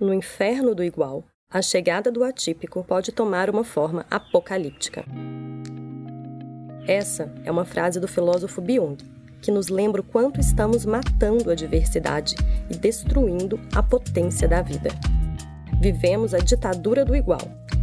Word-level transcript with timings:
no 0.00 0.14
inferno 0.14 0.74
do 0.74 0.82
igual, 0.82 1.24
a 1.52 1.60
chegada 1.60 2.10
do 2.10 2.24
atípico 2.24 2.82
pode 2.82 3.12
tomar 3.12 3.50
uma 3.50 3.62
forma 3.62 4.06
apocalíptica. 4.10 5.04
Essa 6.86 7.30
é 7.44 7.50
uma 7.50 7.66
frase 7.66 8.00
do 8.00 8.08
filósofo 8.08 8.62
Byung, 8.62 8.96
que 9.42 9.50
nos 9.50 9.68
lembra 9.68 10.00
o 10.00 10.04
quanto 10.04 10.40
estamos 10.40 10.86
matando 10.86 11.50
a 11.50 11.54
diversidade 11.54 12.34
e 12.70 12.76
destruindo 12.76 13.60
a 13.74 13.82
potência 13.82 14.48
da 14.48 14.62
vida. 14.62 14.90
Vivemos 15.80 16.32
a 16.32 16.38
ditadura 16.38 17.04
do 17.04 17.14
igual, 17.14 17.42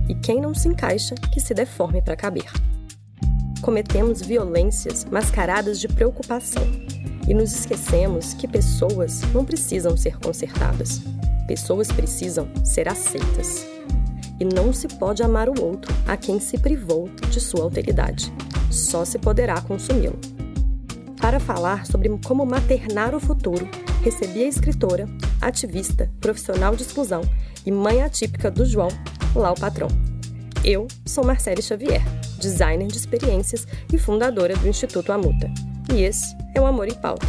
e 0.10 0.16
quem 0.16 0.42
não 0.42 0.56
se 0.56 0.68
encaixa, 0.68 1.14
que 1.32 1.40
se 1.40 1.54
deforme 1.54 2.02
para 2.02 2.16
caber. 2.16 2.50
Cometemos 3.62 4.22
violências 4.22 5.06
mascaradas 5.06 5.80
de 5.80 5.88
preocupação 5.88 6.64
e 7.28 7.34
nos 7.34 7.54
esquecemos 7.54 8.34
que 8.34 8.48
pessoas 8.48 9.22
não 9.34 9.44
precisam 9.44 9.98
ser 9.98 10.18
consertadas. 10.20 11.02
Pessoas 11.48 11.88
precisam 11.88 12.50
ser 12.64 12.90
aceitas. 12.90 13.66
E 14.40 14.46
não 14.46 14.74
se 14.74 14.88
pode 14.88 15.24
amar 15.24 15.50
o 15.50 15.64
outro 15.64 15.92
a 16.06 16.16
quem 16.18 16.40
se 16.40 16.58
privou 16.58 17.10
de 17.32 17.40
sua 17.40 17.64
alteridade. 17.64 18.32
Só 18.70 19.06
se 19.06 19.18
poderá 19.18 19.60
consumi-lo. 19.62 20.20
Para 21.20 21.40
falar 21.40 21.86
sobre 21.86 22.10
como 22.26 22.46
maternar 22.46 23.16
o 23.16 23.20
futuro, 23.20 23.68
recebi 24.04 24.44
a 24.44 24.48
escritora, 24.48 25.08
ativista, 25.42 26.12
profissional 26.20 26.76
de 26.76 26.84
exclusão 26.84 27.22
e 27.66 27.72
mãe 27.72 28.04
atípica 28.04 28.52
do 28.52 28.66
João, 28.66 28.90
Lau 29.34 29.56
Patrão. 29.56 29.88
Eu 30.64 30.88
sou 31.06 31.24
Marcele 31.24 31.62
Xavier, 31.62 32.02
designer 32.40 32.88
de 32.88 32.98
experiências 32.98 33.66
e 33.92 33.98
fundadora 33.98 34.56
do 34.56 34.68
Instituto 34.68 35.12
Amuta. 35.12 35.50
E 35.94 36.02
esse 36.02 36.36
é 36.54 36.62
o 36.62 36.66
Amor 36.66 36.88
em 36.88 36.96
Pauta. 36.96 37.28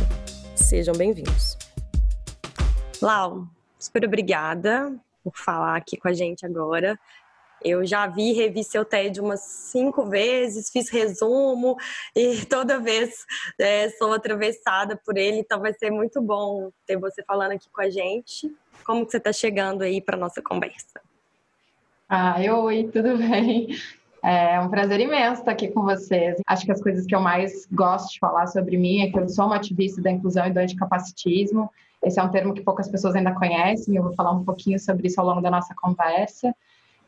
Sejam 0.54 0.94
bem-vindos. 0.94 1.56
Lau, 3.00 3.48
super 3.78 4.04
obrigada 4.04 4.94
por 5.22 5.36
falar 5.36 5.76
aqui 5.76 5.96
com 5.96 6.08
a 6.08 6.12
gente 6.12 6.44
agora. 6.44 6.98
Eu 7.62 7.84
já 7.84 8.06
vi 8.06 8.30
e 8.30 8.32
revi 8.34 8.62
seu 8.62 8.84
TED 8.84 9.20
umas 9.20 9.40
cinco 9.40 10.06
vezes, 10.06 10.70
fiz 10.70 10.88
resumo 10.88 11.76
e 12.14 12.44
toda 12.46 12.78
vez 12.78 13.24
é, 13.58 13.88
sou 13.90 14.12
atravessada 14.12 14.96
por 14.96 15.16
ele, 15.16 15.38
então 15.38 15.60
vai 15.60 15.72
ser 15.72 15.90
muito 15.90 16.20
bom 16.22 16.70
ter 16.86 16.96
você 16.96 17.22
falando 17.24 17.52
aqui 17.52 17.68
com 17.70 17.80
a 17.80 17.90
gente. 17.90 18.54
Como 18.84 19.04
que 19.04 19.10
você 19.10 19.16
está 19.16 19.32
chegando 19.32 19.82
aí 19.82 20.00
para 20.00 20.16
nossa 20.16 20.40
conversa? 20.40 21.00
Ah, 22.08 22.36
oi, 22.38 22.88
tudo 22.92 23.18
bem? 23.18 23.68
É 24.22 24.58
um 24.60 24.68
prazer 24.68 25.00
imenso 25.00 25.40
estar 25.40 25.52
aqui 25.52 25.68
com 25.68 25.82
vocês. 25.82 26.40
Acho 26.46 26.64
que 26.64 26.72
as 26.72 26.82
coisas 26.82 27.06
que 27.06 27.14
eu 27.14 27.20
mais 27.20 27.66
gosto 27.70 28.12
de 28.12 28.18
falar 28.18 28.46
sobre 28.46 28.76
mim 28.76 29.02
é 29.02 29.10
que 29.10 29.18
eu 29.18 29.28
sou 29.28 29.46
uma 29.46 29.56
ativista 29.56 30.00
da 30.00 30.10
inclusão 30.10 30.46
e 30.46 30.52
do 30.52 30.58
anticapacitismo. 30.58 31.70
Esse 32.02 32.20
é 32.20 32.22
um 32.22 32.30
termo 32.30 32.54
que 32.54 32.62
poucas 32.62 32.88
pessoas 32.88 33.14
ainda 33.14 33.34
conhecem, 33.34 33.96
eu 33.96 34.02
vou 34.02 34.14
falar 34.14 34.32
um 34.32 34.44
pouquinho 34.44 34.78
sobre 34.78 35.08
isso 35.08 35.20
ao 35.20 35.26
longo 35.26 35.40
da 35.40 35.50
nossa 35.50 35.74
conversa. 35.74 36.54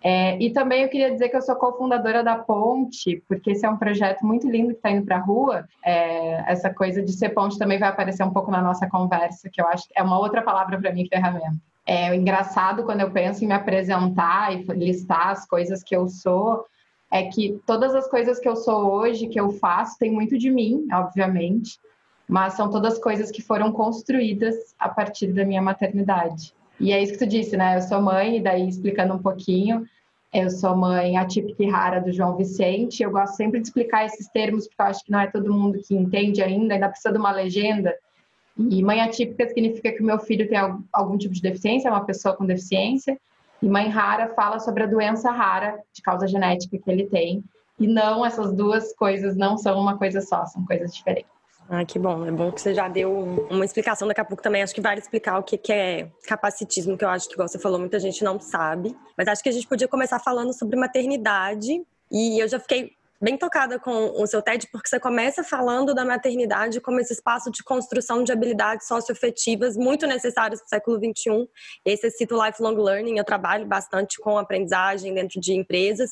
É, 0.03 0.39
e 0.43 0.51
também 0.51 0.83
eu 0.83 0.89
queria 0.89 1.11
dizer 1.11 1.29
que 1.29 1.37
eu 1.37 1.43
sou 1.43 1.55
cofundadora 1.57 2.25
da 2.25 2.37
Ponte, 2.37 3.23
porque 3.29 3.51
esse 3.51 3.67
é 3.67 3.71
um 3.71 3.77
projeto 3.77 4.25
muito 4.25 4.49
lindo 4.49 4.69
que 4.69 4.77
está 4.77 4.91
indo 4.91 5.05
para 5.05 5.17
a 5.17 5.21
rua. 5.21 5.69
É, 5.85 6.51
essa 6.51 6.73
coisa 6.73 7.03
de 7.03 7.13
ser 7.13 7.31
ponte 7.31 7.59
também 7.59 7.79
vai 7.79 7.91
aparecer 7.91 8.25
um 8.25 8.33
pouco 8.33 8.51
na 8.51 8.63
nossa 8.63 8.89
conversa, 8.89 9.51
que 9.53 9.61
eu 9.61 9.67
acho 9.67 9.87
que 9.87 9.93
é 9.95 10.03
uma 10.03 10.19
outra 10.19 10.41
palavra 10.41 10.79
para 10.81 10.93
mim, 10.93 11.07
ferramenta. 11.07 11.61
É 11.87 12.15
engraçado 12.15 12.85
quando 12.85 13.01
eu 13.01 13.11
penso 13.11 13.45
em 13.45 13.49
me 13.49 13.55
apresentar 13.55 14.55
e 14.55 14.63
listar 14.73 15.29
as 15.29 15.47
coisas 15.47 15.83
que 15.83 15.95
eu 15.95 16.09
sou, 16.09 16.65
é 17.11 17.25
que 17.25 17.61
todas 17.67 17.95
as 17.95 18.09
coisas 18.09 18.39
que 18.39 18.49
eu 18.49 18.57
sou 18.57 18.93
hoje, 18.93 19.27
que 19.27 19.41
eu 19.41 19.51
faço, 19.51 19.99
tem 19.99 20.11
muito 20.11 20.39
de 20.39 20.51
mim, 20.51 20.87
obviamente, 20.93 21.79
mas 22.31 22.55
são 22.55 22.71
todas 22.71 22.97
coisas 22.97 23.29
que 23.29 23.43
foram 23.43 23.73
construídas 23.73 24.55
a 24.79 24.89
partir 24.89 25.33
da 25.33 25.45
minha 25.45 25.61
maternidade. 25.61 26.55
E 26.79 26.93
é 26.93 27.03
isso 27.03 27.15
que 27.15 27.19
tu 27.19 27.27
disse, 27.27 27.57
né? 27.57 27.77
Eu 27.77 27.83
sou 27.83 28.01
mãe, 28.01 28.37
e 28.37 28.41
daí 28.41 28.69
explicando 28.69 29.15
um 29.15 29.19
pouquinho, 29.19 29.85
eu 30.33 30.49
sou 30.49 30.77
mãe 30.77 31.17
atípica 31.17 31.65
e 31.65 31.69
rara 31.69 32.01
do 32.01 32.13
João 32.13 32.37
Vicente. 32.37 33.03
Eu 33.03 33.11
gosto 33.11 33.35
sempre 33.35 33.59
de 33.59 33.67
explicar 33.67 34.07
esses 34.07 34.29
termos, 34.29 34.69
porque 34.69 34.81
eu 34.81 34.87
acho 34.87 35.05
que 35.05 35.11
não 35.11 35.19
é 35.19 35.27
todo 35.27 35.53
mundo 35.53 35.81
que 35.85 35.93
entende 35.93 36.41
ainda, 36.41 36.75
ainda 36.75 36.89
precisa 36.89 37.13
de 37.13 37.19
uma 37.19 37.33
legenda. 37.33 37.93
E 38.57 38.81
mãe 38.81 39.01
atípica 39.01 39.49
significa 39.49 39.91
que 39.91 40.01
o 40.01 40.07
meu 40.07 40.21
filho 40.21 40.49
tem 40.49 40.57
algum 40.93 41.19
tipo 41.19 41.35
de 41.35 41.43
deficiência, 41.43 41.89
é 41.89 41.91
uma 41.91 42.05
pessoa 42.05 42.37
com 42.37 42.47
deficiência. 42.47 43.19
E 43.61 43.69
mãe 43.69 43.89
rara 43.89 44.29
fala 44.37 44.61
sobre 44.61 44.85
a 44.85 44.87
doença 44.87 45.33
rara 45.33 45.81
de 45.93 46.01
causa 46.01 46.29
genética 46.29 46.79
que 46.79 46.91
ele 46.91 47.07
tem. 47.07 47.43
E 47.77 47.89
não, 47.89 48.25
essas 48.25 48.53
duas 48.53 48.95
coisas 48.95 49.37
não 49.37 49.59
são 49.59 49.81
uma 49.81 49.99
coisa 49.99 50.21
só, 50.21 50.47
são 50.47 50.65
coisas 50.65 50.95
diferentes. 50.95 51.40
Ah, 51.73 51.85
que 51.85 52.01
bom. 52.01 52.27
É 52.27 52.33
bom 52.33 52.51
que 52.51 52.61
você 52.61 52.75
já 52.75 52.89
deu 52.89 53.13
uma 53.49 53.65
explicação. 53.65 54.09
Daqui 54.09 54.21
a 54.21 54.25
pouco 54.25 54.43
também 54.43 54.61
acho 54.61 54.75
que 54.75 54.81
vale 54.81 54.99
explicar 54.99 55.39
o 55.39 55.45
que 55.45 55.73
é 55.73 56.11
capacitismo, 56.27 56.99
que 56.99 57.05
eu 57.05 57.09
acho 57.09 57.29
que, 57.29 57.35
igual 57.35 57.47
você 57.47 57.61
falou, 57.61 57.79
muita 57.79 58.01
gente 58.01 58.25
não 58.25 58.41
sabe. 58.41 58.97
Mas 59.17 59.29
acho 59.29 59.41
que 59.41 59.49
a 59.49 59.53
gente 59.53 59.69
podia 59.69 59.87
começar 59.87 60.19
falando 60.19 60.53
sobre 60.53 60.77
maternidade. 60.77 61.81
E 62.11 62.43
eu 62.43 62.49
já 62.49 62.59
fiquei 62.59 62.91
bem 63.23 63.37
tocada 63.37 63.79
com 63.79 64.21
o 64.21 64.27
seu 64.27 64.43
TED, 64.43 64.67
porque 64.73 64.89
você 64.89 64.99
começa 64.99 65.45
falando 65.45 65.95
da 65.95 66.05
maternidade 66.05 66.81
como 66.81 66.99
esse 66.99 67.13
espaço 67.13 67.53
de 67.53 67.63
construção 67.63 68.25
de 68.25 68.33
habilidades 68.33 68.89
socioafetivas 68.89 69.77
muito 69.77 70.09
necessárias 70.09 70.59
para 70.59 70.67
o 70.67 70.71
século 70.71 70.97
XXI. 70.97 71.49
Esse 71.85 72.09
é 72.09 72.11
cito 72.11 72.35
Lifelong 72.35 72.83
Learning, 72.83 73.19
eu 73.19 73.25
trabalho 73.25 73.65
bastante 73.65 74.19
com 74.19 74.37
aprendizagem 74.37 75.15
dentro 75.15 75.41
de 75.41 75.53
empresas. 75.53 76.11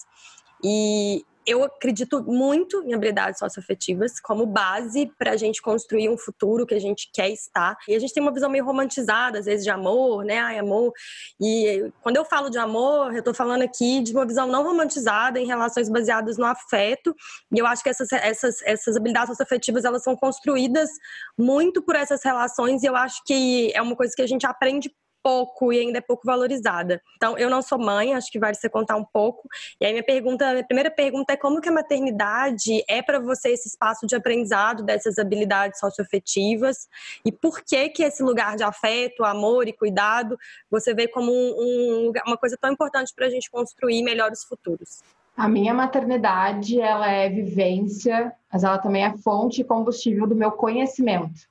E 0.63 1.25
eu 1.49 1.65
acredito 1.65 2.23
muito 2.23 2.83
em 2.83 2.93
habilidades 2.93 3.39
socioafetivas 3.39 4.21
como 4.21 4.45
base 4.45 5.11
para 5.19 5.33
a 5.33 5.37
gente 5.37 5.63
construir 5.63 6.09
um 6.11 6.19
futuro 6.19 6.67
que 6.67 6.75
a 6.75 6.79
gente 6.79 7.11
quer 7.13 7.31
estar. 7.31 7.75
E 7.89 7.95
a 7.95 7.99
gente 7.99 8.13
tem 8.13 8.23
uma 8.23 8.33
visão 8.33 8.51
meio 8.51 8.67
romantizada, 8.67 9.39
às 9.39 9.47
vezes, 9.47 9.65
de 9.65 9.71
amor, 9.71 10.25
né? 10.25 10.39
Ai, 10.39 10.59
amor. 10.59 10.93
E 11.41 11.91
quando 12.03 12.17
eu 12.17 12.25
falo 12.25 12.51
de 12.51 12.59
amor, 12.59 13.15
eu 13.15 13.21
estou 13.21 13.33
falando 13.33 13.63
aqui 13.63 14.03
de 14.03 14.13
uma 14.13 14.27
visão 14.27 14.47
não 14.47 14.63
romantizada 14.63 15.41
em 15.41 15.47
relações 15.47 15.89
baseadas 15.89 16.37
no 16.37 16.45
afeto. 16.45 17.17
E 17.51 17.59
eu 17.59 17.67
acho 17.67 17.83
que 17.83 17.89
essas, 17.89 18.13
essas, 18.13 18.63
essas 18.63 18.97
habilidades 18.97 19.31
socioafetivas, 19.31 19.87
elas 19.87 20.03
são 20.03 20.15
construídas 20.15 20.91
muito 21.39 21.81
por 21.83 21.97
essas 21.97 22.23
relações. 22.23 22.83
E 22.83 22.87
eu 22.87 22.95
acho 22.95 23.23
que 23.25 23.73
é 23.75 23.81
uma 23.81 23.97
coisa 23.97 24.13
que 24.15 24.23
a 24.23 24.27
gente 24.27 24.47
aprende 24.47 24.91
pouco 25.23 25.73
e 25.73 25.79
ainda 25.79 25.99
é 25.99 26.01
pouco 26.01 26.23
valorizada. 26.25 27.01
Então, 27.17 27.37
eu 27.39 27.51
não 27.51 27.63
sou 27.63 27.79
mãe, 27.79 28.15
acho 28.15 28.31
que 28.31 28.39
vale 28.39 28.55
você 28.55 28.69
contar 28.69 28.97
um 28.97 29.05
pouco. 29.05 29.49
E 29.81 29.87
aí 29.87 29.93
minha 29.93 30.05
pergunta, 30.05 30.51
minha 30.53 30.65
primeira 30.65 30.91
pergunta 30.91 31.33
é 31.33 31.37
como 31.37 31.61
que 31.61 31.69
a 31.69 31.73
maternidade 31.73 32.83
é 32.89 33.03
para 33.03 33.19
você 33.19 33.51
esse 33.51 33.69
espaço 33.69 34.07
de 34.07 34.15
aprendizado 34.17 34.83
dessas 34.83 35.19
habilidades 35.19 35.81
socioafetivas 35.81 36.89
e 37.25 37.33
por 37.33 37.63
que 37.63 37.89
que 37.89 38.03
esse 38.03 38.23
lugar 38.23 38.57
de 38.57 38.63
afeto, 38.63 39.25
amor 39.25 39.69
e 39.69 39.73
cuidado 39.73 40.39
você 40.71 40.95
vê 40.95 41.09
como 41.09 41.31
um, 41.33 42.09
um, 42.09 42.13
uma 42.27 42.37
coisa 42.37 42.57
tão 42.61 42.73
importante 42.73 43.13
para 43.15 43.27
a 43.27 43.31
gente 43.31 43.51
construir 43.51 44.03
melhores 44.03 44.45
futuros? 44.45 45.03
A 45.37 45.49
minha 45.49 45.73
maternidade, 45.73 46.81
ela 46.81 47.09
é 47.09 47.29
vivência, 47.29 48.33
mas 48.53 48.65
ela 48.65 48.79
também 48.79 49.05
é 49.05 49.17
fonte 49.19 49.61
e 49.61 49.65
combustível 49.65 50.27
do 50.27 50.35
meu 50.35 50.51
conhecimento. 50.51 51.49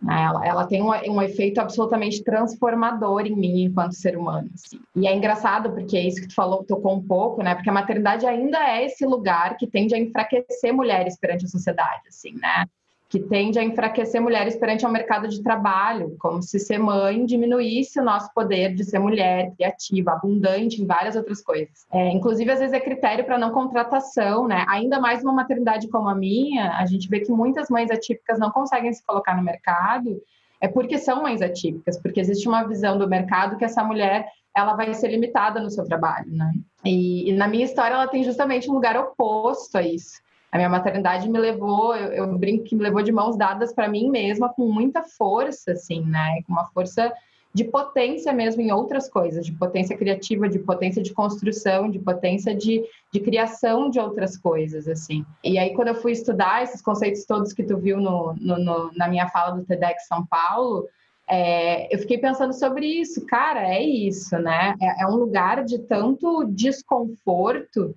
Né? 0.00 0.22
Ela, 0.22 0.46
ela 0.46 0.66
tem 0.66 0.80
um, 0.80 0.90
um, 0.90 1.20
efeito 1.20 1.60
absolutamente 1.60 2.22
transformador 2.22 3.26
em 3.26 3.34
mim 3.34 3.64
enquanto 3.64 3.92
ser 3.92 4.16
humano. 4.16 4.48
Assim. 4.54 4.80
E 4.94 5.06
é 5.06 5.14
engraçado, 5.14 5.72
porque 5.72 5.96
é 5.96 6.06
isso 6.06 6.20
que 6.20 6.28
tu 6.28 6.34
falou, 6.34 6.64
tocou 6.64 6.94
um 6.96 7.02
pouco, 7.02 7.42
né? 7.42 7.54
Porque 7.54 7.68
a 7.68 7.72
maternidade 7.72 8.24
ainda 8.24 8.58
é 8.58 8.84
esse 8.84 9.04
lugar 9.04 9.56
que 9.56 9.66
tende 9.66 9.94
a 9.94 9.98
enfraquecer 9.98 10.72
mulheres 10.72 11.18
perante 11.18 11.44
a 11.44 11.48
sociedade, 11.48 12.02
assim, 12.08 12.32
né? 12.34 12.66
Que 13.08 13.18
tende 13.18 13.58
a 13.58 13.64
enfraquecer 13.64 14.20
mulheres 14.20 14.56
perante 14.56 14.84
o 14.84 14.90
mercado 14.90 15.28
de 15.28 15.42
trabalho, 15.42 16.14
como 16.18 16.42
se 16.42 16.58
ser 16.58 16.78
mãe 16.78 17.24
diminuísse 17.24 17.98
o 17.98 18.04
nosso 18.04 18.30
poder 18.34 18.74
de 18.74 18.84
ser 18.84 18.98
mulher, 18.98 19.50
criativa, 19.56 20.12
abundante 20.12 20.82
em 20.82 20.86
várias 20.86 21.16
outras 21.16 21.40
coisas. 21.40 21.86
É, 21.90 22.10
inclusive, 22.10 22.50
às 22.50 22.58
vezes 22.58 22.74
é 22.74 22.80
critério 22.80 23.24
para 23.24 23.38
não 23.38 23.50
contratação, 23.50 24.46
né? 24.46 24.66
Ainda 24.68 25.00
mais 25.00 25.22
uma 25.22 25.32
maternidade 25.32 25.88
como 25.88 26.08
a 26.08 26.14
minha, 26.14 26.76
a 26.76 26.84
gente 26.84 27.08
vê 27.08 27.20
que 27.20 27.32
muitas 27.32 27.70
mães 27.70 27.90
atípicas 27.90 28.38
não 28.38 28.50
conseguem 28.50 28.92
se 28.92 29.04
colocar 29.04 29.34
no 29.34 29.42
mercado, 29.42 30.20
é 30.60 30.68
porque 30.68 30.98
são 30.98 31.22
mães 31.22 31.40
atípicas, 31.40 31.98
porque 31.98 32.20
existe 32.20 32.46
uma 32.46 32.64
visão 32.64 32.98
do 32.98 33.08
mercado 33.08 33.56
que 33.56 33.64
essa 33.64 33.82
mulher 33.82 34.28
ela 34.54 34.74
vai 34.74 34.92
ser 34.92 35.08
limitada 35.08 35.60
no 35.60 35.70
seu 35.70 35.84
trabalho, 35.86 36.30
né? 36.30 36.52
E, 36.84 37.30
e 37.30 37.32
na 37.32 37.48
minha 37.48 37.64
história 37.64 37.94
ela 37.94 38.08
tem 38.08 38.22
justamente 38.22 38.68
um 38.70 38.74
lugar 38.74 38.98
oposto 38.98 39.78
a 39.78 39.82
isso 39.82 40.20
a 40.50 40.56
minha 40.56 40.68
maternidade 40.68 41.28
me 41.28 41.38
levou, 41.38 41.94
eu, 41.94 42.12
eu 42.12 42.38
brinco 42.38 42.64
que 42.64 42.74
me 42.74 42.82
levou 42.82 43.02
de 43.02 43.12
mãos 43.12 43.36
dadas 43.36 43.72
para 43.72 43.88
mim 43.88 44.10
mesma 44.10 44.48
com 44.48 44.70
muita 44.72 45.02
força, 45.02 45.72
assim, 45.72 46.02
né? 46.02 46.42
Com 46.46 46.52
uma 46.52 46.66
força 46.66 47.12
de 47.52 47.64
potência 47.64 48.32
mesmo 48.32 48.62
em 48.62 48.70
outras 48.70 49.08
coisas, 49.08 49.44
de 49.44 49.52
potência 49.52 49.96
criativa, 49.96 50.48
de 50.48 50.58
potência 50.58 51.02
de 51.02 51.12
construção, 51.12 51.90
de 51.90 51.98
potência 51.98 52.54
de, 52.54 52.84
de 53.12 53.20
criação 53.20 53.90
de 53.90 53.98
outras 53.98 54.36
coisas, 54.36 54.86
assim. 54.86 55.24
E 55.42 55.58
aí, 55.58 55.74
quando 55.74 55.88
eu 55.88 55.94
fui 55.94 56.12
estudar 56.12 56.62
esses 56.62 56.80
conceitos 56.80 57.24
todos 57.24 57.52
que 57.52 57.64
tu 57.64 57.76
viu 57.76 57.98
no, 57.98 58.34
no, 58.34 58.58
no 58.58 58.92
na 58.94 59.08
minha 59.08 59.28
fala 59.28 59.56
do 59.56 59.64
TEDx 59.64 60.06
São 60.06 60.24
Paulo, 60.26 60.86
é, 61.26 61.94
eu 61.94 61.98
fiquei 61.98 62.18
pensando 62.18 62.52
sobre 62.52 62.86
isso. 62.86 63.26
Cara, 63.26 63.62
é 63.62 63.82
isso, 63.82 64.38
né? 64.38 64.74
É, 64.80 65.02
é 65.02 65.06
um 65.06 65.16
lugar 65.16 65.64
de 65.64 65.78
tanto 65.80 66.44
desconforto 66.44 67.94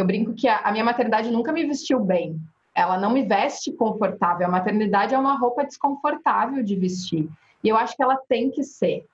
eu 0.00 0.06
brinco 0.06 0.32
que 0.34 0.48
a, 0.48 0.58
a 0.60 0.72
minha 0.72 0.84
maternidade 0.84 1.30
nunca 1.30 1.52
me 1.52 1.64
vestiu 1.64 2.00
bem. 2.00 2.38
Ela 2.74 2.98
não 2.98 3.10
me 3.10 3.22
veste 3.22 3.72
confortável. 3.72 4.46
A 4.46 4.50
maternidade 4.50 5.14
é 5.14 5.18
uma 5.18 5.38
roupa 5.38 5.64
desconfortável 5.64 6.62
de 6.62 6.74
vestir. 6.76 7.28
E 7.62 7.68
eu 7.68 7.76
acho 7.76 7.96
que 7.96 8.02
ela 8.02 8.16
tem 8.28 8.50
que 8.50 8.62
ser. 8.62 9.04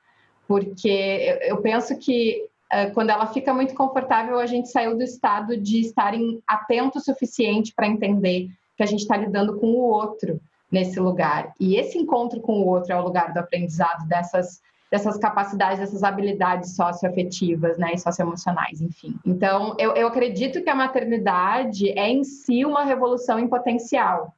porque 0.46 1.38
eu 1.42 1.60
penso 1.60 1.98
que 1.98 2.46
uh, 2.72 2.94
quando 2.94 3.10
ela 3.10 3.26
fica 3.26 3.52
muito 3.52 3.74
confortável, 3.74 4.38
a 4.38 4.46
gente 4.46 4.68
saiu 4.68 4.96
do 4.96 5.02
estado 5.02 5.56
de 5.56 5.80
estarem 5.80 6.40
atento 6.46 6.98
o 6.98 7.02
suficiente 7.02 7.72
para 7.74 7.88
entender 7.88 8.48
que 8.76 8.82
a 8.82 8.86
gente 8.86 9.00
está 9.00 9.16
lidando 9.16 9.58
com 9.58 9.66
o 9.66 9.90
outro 9.90 10.40
nesse 10.70 11.00
lugar. 11.00 11.52
E 11.58 11.76
esse 11.76 11.98
encontro 11.98 12.40
com 12.40 12.60
o 12.60 12.66
outro 12.66 12.92
é 12.92 12.96
o 12.96 13.04
lugar 13.04 13.32
do 13.32 13.38
aprendizado 13.38 14.06
dessas 14.06 14.60
dessas 14.90 15.18
capacidades, 15.18 15.78
dessas 15.78 16.02
habilidades 16.02 16.76
socioafetivas, 16.76 17.76
né, 17.76 17.92
e 17.94 17.98
socioemocionais, 17.98 18.80
enfim. 18.80 19.18
Então, 19.24 19.74
eu, 19.78 19.92
eu 19.92 20.06
acredito 20.06 20.62
que 20.62 20.70
a 20.70 20.74
maternidade 20.74 21.90
é 21.90 22.08
em 22.08 22.22
si 22.22 22.64
uma 22.64 22.84
revolução 22.84 23.38
em 23.38 23.48
potencial. 23.48 24.32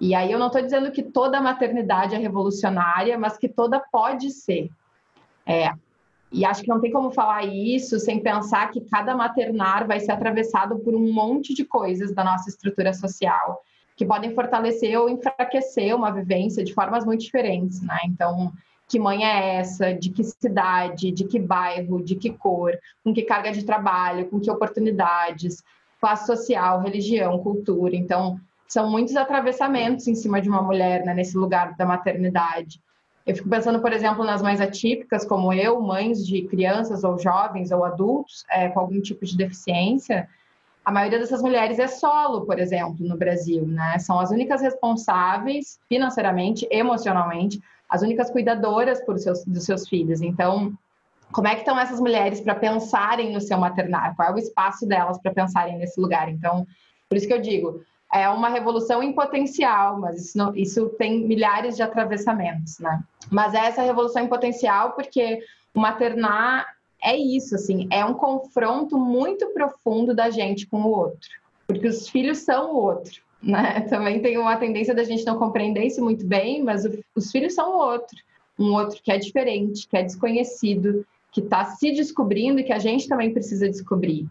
E 0.00 0.14
aí 0.14 0.32
eu 0.32 0.38
não 0.38 0.46
estou 0.48 0.62
dizendo 0.62 0.90
que 0.90 1.02
toda 1.02 1.40
maternidade 1.40 2.14
é 2.14 2.18
revolucionária, 2.18 3.18
mas 3.18 3.36
que 3.36 3.48
toda 3.48 3.78
pode 3.92 4.30
ser. 4.30 4.68
É, 5.46 5.72
e 6.32 6.44
acho 6.44 6.62
que 6.62 6.68
não 6.68 6.80
tem 6.80 6.90
como 6.90 7.12
falar 7.12 7.44
isso 7.44 8.00
sem 8.00 8.20
pensar 8.20 8.70
que 8.70 8.80
cada 8.80 9.14
maternar 9.14 9.86
vai 9.86 10.00
ser 10.00 10.12
atravessado 10.12 10.78
por 10.78 10.94
um 10.94 11.12
monte 11.12 11.54
de 11.54 11.64
coisas 11.64 12.14
da 12.14 12.24
nossa 12.24 12.48
estrutura 12.48 12.94
social 12.94 13.62
que 13.94 14.06
podem 14.06 14.34
fortalecer 14.34 14.98
ou 14.98 15.08
enfraquecer 15.10 15.94
uma 15.94 16.10
vivência 16.10 16.64
de 16.64 16.72
formas 16.72 17.04
muito 17.04 17.20
diferentes, 17.20 17.82
né? 17.82 17.98
Então, 18.06 18.50
que 18.92 18.98
mãe 18.98 19.24
é 19.24 19.56
essa, 19.56 19.94
de 19.94 20.10
que 20.10 20.22
cidade, 20.22 21.10
de 21.10 21.24
que 21.24 21.38
bairro, 21.38 22.04
de 22.04 22.14
que 22.14 22.28
cor, 22.28 22.78
com 23.02 23.14
que 23.14 23.22
carga 23.22 23.50
de 23.50 23.64
trabalho, 23.64 24.28
com 24.28 24.38
que 24.38 24.50
oportunidades, 24.50 25.64
classe 25.98 26.26
social, 26.26 26.82
religião, 26.82 27.38
cultura. 27.38 27.96
Então, 27.96 28.38
são 28.68 28.90
muitos 28.90 29.16
atravessamentos 29.16 30.06
em 30.08 30.14
cima 30.14 30.42
de 30.42 30.48
uma 30.50 30.60
mulher 30.60 31.06
né, 31.06 31.14
nesse 31.14 31.38
lugar 31.38 31.74
da 31.74 31.86
maternidade. 31.86 32.82
Eu 33.24 33.34
fico 33.34 33.48
pensando, 33.48 33.80
por 33.80 33.94
exemplo, 33.94 34.26
nas 34.26 34.42
mães 34.42 34.60
atípicas, 34.60 35.24
como 35.24 35.54
eu, 35.54 35.80
mães 35.80 36.26
de 36.26 36.42
crianças 36.42 37.02
ou 37.02 37.18
jovens 37.18 37.72
ou 37.72 37.86
adultos 37.86 38.44
é, 38.50 38.68
com 38.68 38.80
algum 38.80 39.00
tipo 39.00 39.24
de 39.24 39.38
deficiência. 39.38 40.28
A 40.84 40.92
maioria 40.92 41.18
dessas 41.18 41.40
mulheres 41.40 41.78
é 41.78 41.86
solo, 41.86 42.44
por 42.44 42.58
exemplo, 42.58 43.06
no 43.06 43.16
Brasil, 43.16 43.64
né? 43.66 43.98
São 44.00 44.20
as 44.20 44.30
únicas 44.30 44.60
responsáveis 44.60 45.80
financeiramente, 45.88 46.68
emocionalmente, 46.70 47.58
as 47.92 48.00
únicas 48.00 48.30
cuidadoras 48.30 49.04
por 49.04 49.18
seus, 49.18 49.44
dos 49.44 49.64
seus 49.64 49.86
filhos. 49.86 50.22
Então, 50.22 50.72
como 51.30 51.46
é 51.46 51.54
que 51.54 51.60
estão 51.60 51.78
essas 51.78 52.00
mulheres 52.00 52.40
para 52.40 52.54
pensarem 52.54 53.34
no 53.34 53.40
seu 53.40 53.58
maternário? 53.58 54.16
Qual 54.16 54.30
é 54.30 54.32
o 54.32 54.38
espaço 54.38 54.86
delas 54.86 55.20
para 55.20 55.30
pensarem 55.30 55.76
nesse 55.76 56.00
lugar? 56.00 56.30
Então, 56.30 56.66
por 57.06 57.18
isso 57.18 57.26
que 57.26 57.34
eu 57.34 57.40
digo, 57.42 57.82
é 58.10 58.30
uma 58.30 58.48
revolução 58.48 59.02
em 59.02 59.12
potencial, 59.12 60.00
mas 60.00 60.24
isso, 60.24 60.38
não, 60.38 60.56
isso 60.56 60.88
tem 60.98 61.26
milhares 61.26 61.76
de 61.76 61.82
atravessamentos, 61.82 62.78
né? 62.78 63.02
Mas 63.30 63.52
é 63.52 63.58
essa 63.58 63.82
revolução 63.82 64.22
em 64.22 64.28
potencial 64.28 64.92
porque 64.92 65.40
o 65.74 65.80
maternar 65.80 66.66
é 67.02 67.14
isso, 67.14 67.54
assim, 67.54 67.88
é 67.90 68.02
um 68.02 68.14
confronto 68.14 68.96
muito 68.96 69.52
profundo 69.52 70.14
da 70.14 70.30
gente 70.30 70.66
com 70.66 70.80
o 70.80 70.88
outro, 70.88 71.28
porque 71.66 71.88
os 71.88 72.08
filhos 72.08 72.38
são 72.38 72.72
o 72.72 72.76
outro. 72.76 73.20
Né? 73.42 73.80
Também 73.90 74.20
tem 74.20 74.38
uma 74.38 74.56
tendência 74.56 74.94
da 74.94 75.04
gente 75.04 75.24
não 75.24 75.38
compreender 75.38 75.84
isso 75.84 76.02
muito 76.02 76.26
bem, 76.26 76.62
mas 76.62 76.84
o, 76.84 77.04
os 77.14 77.30
filhos 77.30 77.54
são 77.54 77.76
outro, 77.76 78.16
um 78.58 78.72
outro 78.72 79.00
que 79.02 79.10
é 79.10 79.18
diferente, 79.18 79.88
que 79.88 79.96
é 79.96 80.02
desconhecido, 80.02 81.04
que 81.32 81.40
está 81.40 81.64
se 81.64 81.92
descobrindo 81.92 82.60
e 82.60 82.64
que 82.64 82.72
a 82.72 82.78
gente 82.78 83.08
também 83.08 83.32
precisa 83.32 83.68
descobrir. 83.68 84.26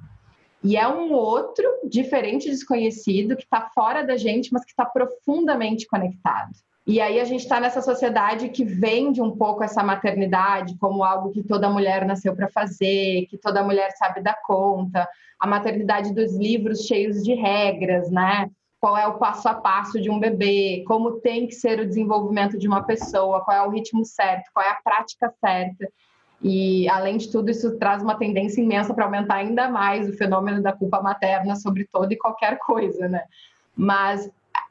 E 0.63 0.77
é 0.77 0.87
um 0.87 1.11
outro 1.11 1.65
diferente, 1.83 2.49
desconhecido, 2.49 3.35
que 3.35 3.43
está 3.43 3.69
fora 3.73 4.03
da 4.03 4.15
gente, 4.15 4.53
mas 4.53 4.63
que 4.63 4.69
está 4.69 4.85
profundamente 4.85 5.87
conectado. 5.87 6.51
E 6.85 6.99
aí 6.99 7.19
a 7.19 7.25
gente 7.25 7.41
está 7.41 7.59
nessa 7.59 7.81
sociedade 7.81 8.49
que 8.49 8.63
vende 8.63 9.21
um 9.21 9.31
pouco 9.31 9.63
essa 9.63 9.83
maternidade 9.83 10.77
como 10.77 11.03
algo 11.03 11.31
que 11.31 11.43
toda 11.43 11.69
mulher 11.69 12.05
nasceu 12.05 12.35
para 12.35 12.47
fazer, 12.47 13.27
que 13.27 13.37
toda 13.37 13.63
mulher 13.63 13.91
sabe 13.97 14.21
dar 14.21 14.39
conta, 14.43 15.07
a 15.39 15.47
maternidade 15.47 16.13
dos 16.13 16.35
livros 16.35 16.85
cheios 16.85 17.23
de 17.23 17.33
regras, 17.33 18.09
né? 18.11 18.49
Qual 18.81 18.97
é 18.97 19.05
o 19.05 19.19
passo 19.19 19.47
a 19.47 19.53
passo 19.53 20.01
de 20.01 20.09
um 20.09 20.19
bebê, 20.19 20.83
como 20.87 21.19
tem 21.19 21.45
que 21.45 21.53
ser 21.53 21.79
o 21.79 21.87
desenvolvimento 21.87 22.57
de 22.57 22.67
uma 22.67 22.81
pessoa, 22.81 23.41
qual 23.41 23.55
é 23.55 23.61
o 23.61 23.69
ritmo 23.69 24.03
certo, 24.03 24.49
qual 24.51 24.65
é 24.65 24.71
a 24.71 24.81
prática 24.83 25.31
certa. 25.39 25.87
E, 26.41 26.89
além 26.89 27.17
de 27.17 27.31
tudo, 27.31 27.51
isso 27.51 27.77
traz 27.77 28.01
uma 28.01 28.17
tendência 28.17 28.59
imensa 28.59 28.91
para 28.91 29.05
aumentar 29.05 29.35
ainda 29.35 29.69
mais 29.69 30.09
o 30.09 30.17
fenômeno 30.17 30.63
da 30.63 30.73
culpa 30.73 30.99
materna 30.99 31.55
sobre 31.55 31.87
toda 31.91 32.11
e 32.11 32.17
qualquer 32.17 32.57
coisa, 32.57 33.07
né? 33.07 33.23
Mas 33.77 34.27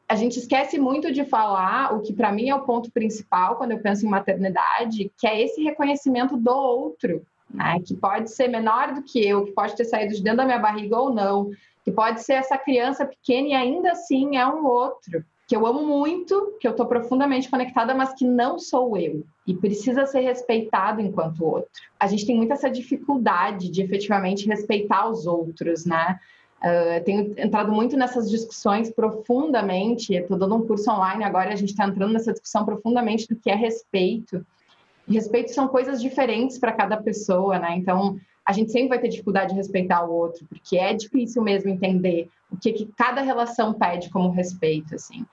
a 0.08 0.16
gente 0.16 0.40
esquece 0.40 0.76
muito 0.76 1.12
de 1.12 1.24
falar 1.24 1.94
o 1.94 2.00
que, 2.00 2.12
para 2.12 2.32
mim, 2.32 2.48
é 2.48 2.54
o 2.54 2.62
ponto 2.62 2.90
principal 2.90 3.54
quando 3.54 3.70
eu 3.70 3.78
penso 3.78 4.04
em 4.04 4.08
maternidade, 4.08 5.12
que 5.16 5.26
é 5.28 5.40
esse 5.40 5.62
reconhecimento 5.62 6.36
do 6.36 6.50
outro, 6.50 7.24
né? 7.48 7.78
Que 7.86 7.94
pode 7.94 8.28
ser 8.32 8.48
menor 8.48 8.92
do 8.92 9.04
que 9.04 9.24
eu, 9.24 9.44
que 9.44 9.52
pode 9.52 9.76
ter 9.76 9.84
saído 9.84 10.12
de 10.12 10.20
dentro 10.20 10.38
da 10.38 10.44
minha 10.44 10.58
barriga 10.58 10.98
ou 10.98 11.14
não, 11.14 11.52
que 11.85 11.91
pode 11.91 12.23
ser 12.23 12.35
essa 12.35 12.59
criança 12.59 13.06
pequena 13.06 13.49
e 13.49 13.55
ainda 13.55 13.93
assim 13.93 14.37
é 14.37 14.47
um 14.47 14.67
outro, 14.67 15.25
que 15.50 15.56
eu 15.56 15.67
amo 15.67 15.82
muito, 15.85 16.56
que 16.61 16.67
eu 16.69 16.71
estou 16.71 16.87
profundamente 16.87 17.50
conectada, 17.50 17.93
mas 17.93 18.12
que 18.12 18.25
não 18.25 18.56
sou 18.59 18.97
eu 18.97 19.25
e 19.44 19.53
precisa 19.53 20.06
ser 20.06 20.21
respeitado 20.21 21.00
enquanto 21.00 21.44
outro. 21.44 21.69
A 21.99 22.06
gente 22.06 22.25
tem 22.25 22.37
muita 22.37 22.55
essa 22.55 22.71
dificuldade 22.71 23.69
de 23.69 23.82
efetivamente 23.82 24.47
respeitar 24.47 25.09
os 25.09 25.27
outros, 25.27 25.85
né? 25.85 26.21
Uh, 26.61 27.03
tenho 27.05 27.35
entrado 27.37 27.73
muito 27.73 27.97
nessas 27.97 28.31
discussões 28.31 28.91
profundamente. 28.93 30.15
Estou 30.15 30.38
dando 30.38 30.55
um 30.55 30.67
curso 30.67 30.88
online 30.88 31.25
agora, 31.25 31.53
a 31.53 31.56
gente 31.56 31.71
está 31.71 31.85
entrando 31.85 32.12
nessa 32.12 32.32
discussão 32.32 32.65
profundamente 32.65 33.27
do 33.27 33.35
que 33.35 33.50
é 33.50 33.56
respeito. 33.56 34.47
E 35.09 35.15
respeito 35.15 35.53
são 35.53 35.67
coisas 35.67 36.00
diferentes 36.00 36.59
para 36.59 36.71
cada 36.71 36.97
pessoa, 36.97 37.59
né? 37.59 37.75
Então, 37.77 38.17
a 38.50 38.52
gente 38.52 38.73
sempre 38.73 38.88
vai 38.88 38.99
ter 38.99 39.06
dificuldade 39.06 39.50
de 39.50 39.56
respeitar 39.56 40.05
o 40.05 40.12
outro, 40.12 40.44
porque 40.49 40.76
é 40.76 40.93
difícil 40.93 41.41
mesmo 41.41 41.70
entender 41.70 42.29
o 42.50 42.56
que, 42.56 42.73
que 42.73 42.87
cada 42.97 43.20
relação 43.20 43.73
pede 43.73 44.11
como 44.11 44.31
respeito, 44.31 44.97
assim. 44.97 45.25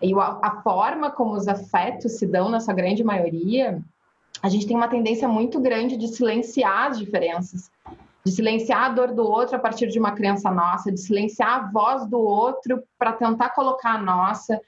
E 0.00 0.14
a, 0.14 0.38
a 0.42 0.62
forma 0.62 1.10
como 1.10 1.34
os 1.34 1.46
afetos 1.46 2.12
se 2.12 2.26
dão, 2.26 2.48
na 2.48 2.60
sua 2.60 2.72
grande 2.72 3.04
maioria, 3.04 3.78
a 4.42 4.48
gente 4.48 4.66
tem 4.66 4.74
uma 4.74 4.88
tendência 4.88 5.28
muito 5.28 5.60
grande 5.60 5.98
de 5.98 6.08
silenciar 6.08 6.92
as 6.92 6.98
diferenças, 6.98 7.70
de 8.24 8.32
silenciar 8.32 8.84
a 8.84 8.88
dor 8.88 9.12
do 9.12 9.22
outro 9.22 9.56
a 9.56 9.58
partir 9.58 9.88
de 9.88 9.98
uma 9.98 10.12
crença 10.12 10.50
nossa, 10.50 10.90
de 10.90 10.98
silenciar 10.98 11.50
a 11.50 11.70
voz 11.70 12.06
do 12.06 12.18
outro 12.18 12.82
para 12.98 13.12
tentar 13.12 13.50
colocar 13.50 13.96
a 13.96 14.02
nossa. 14.02 14.58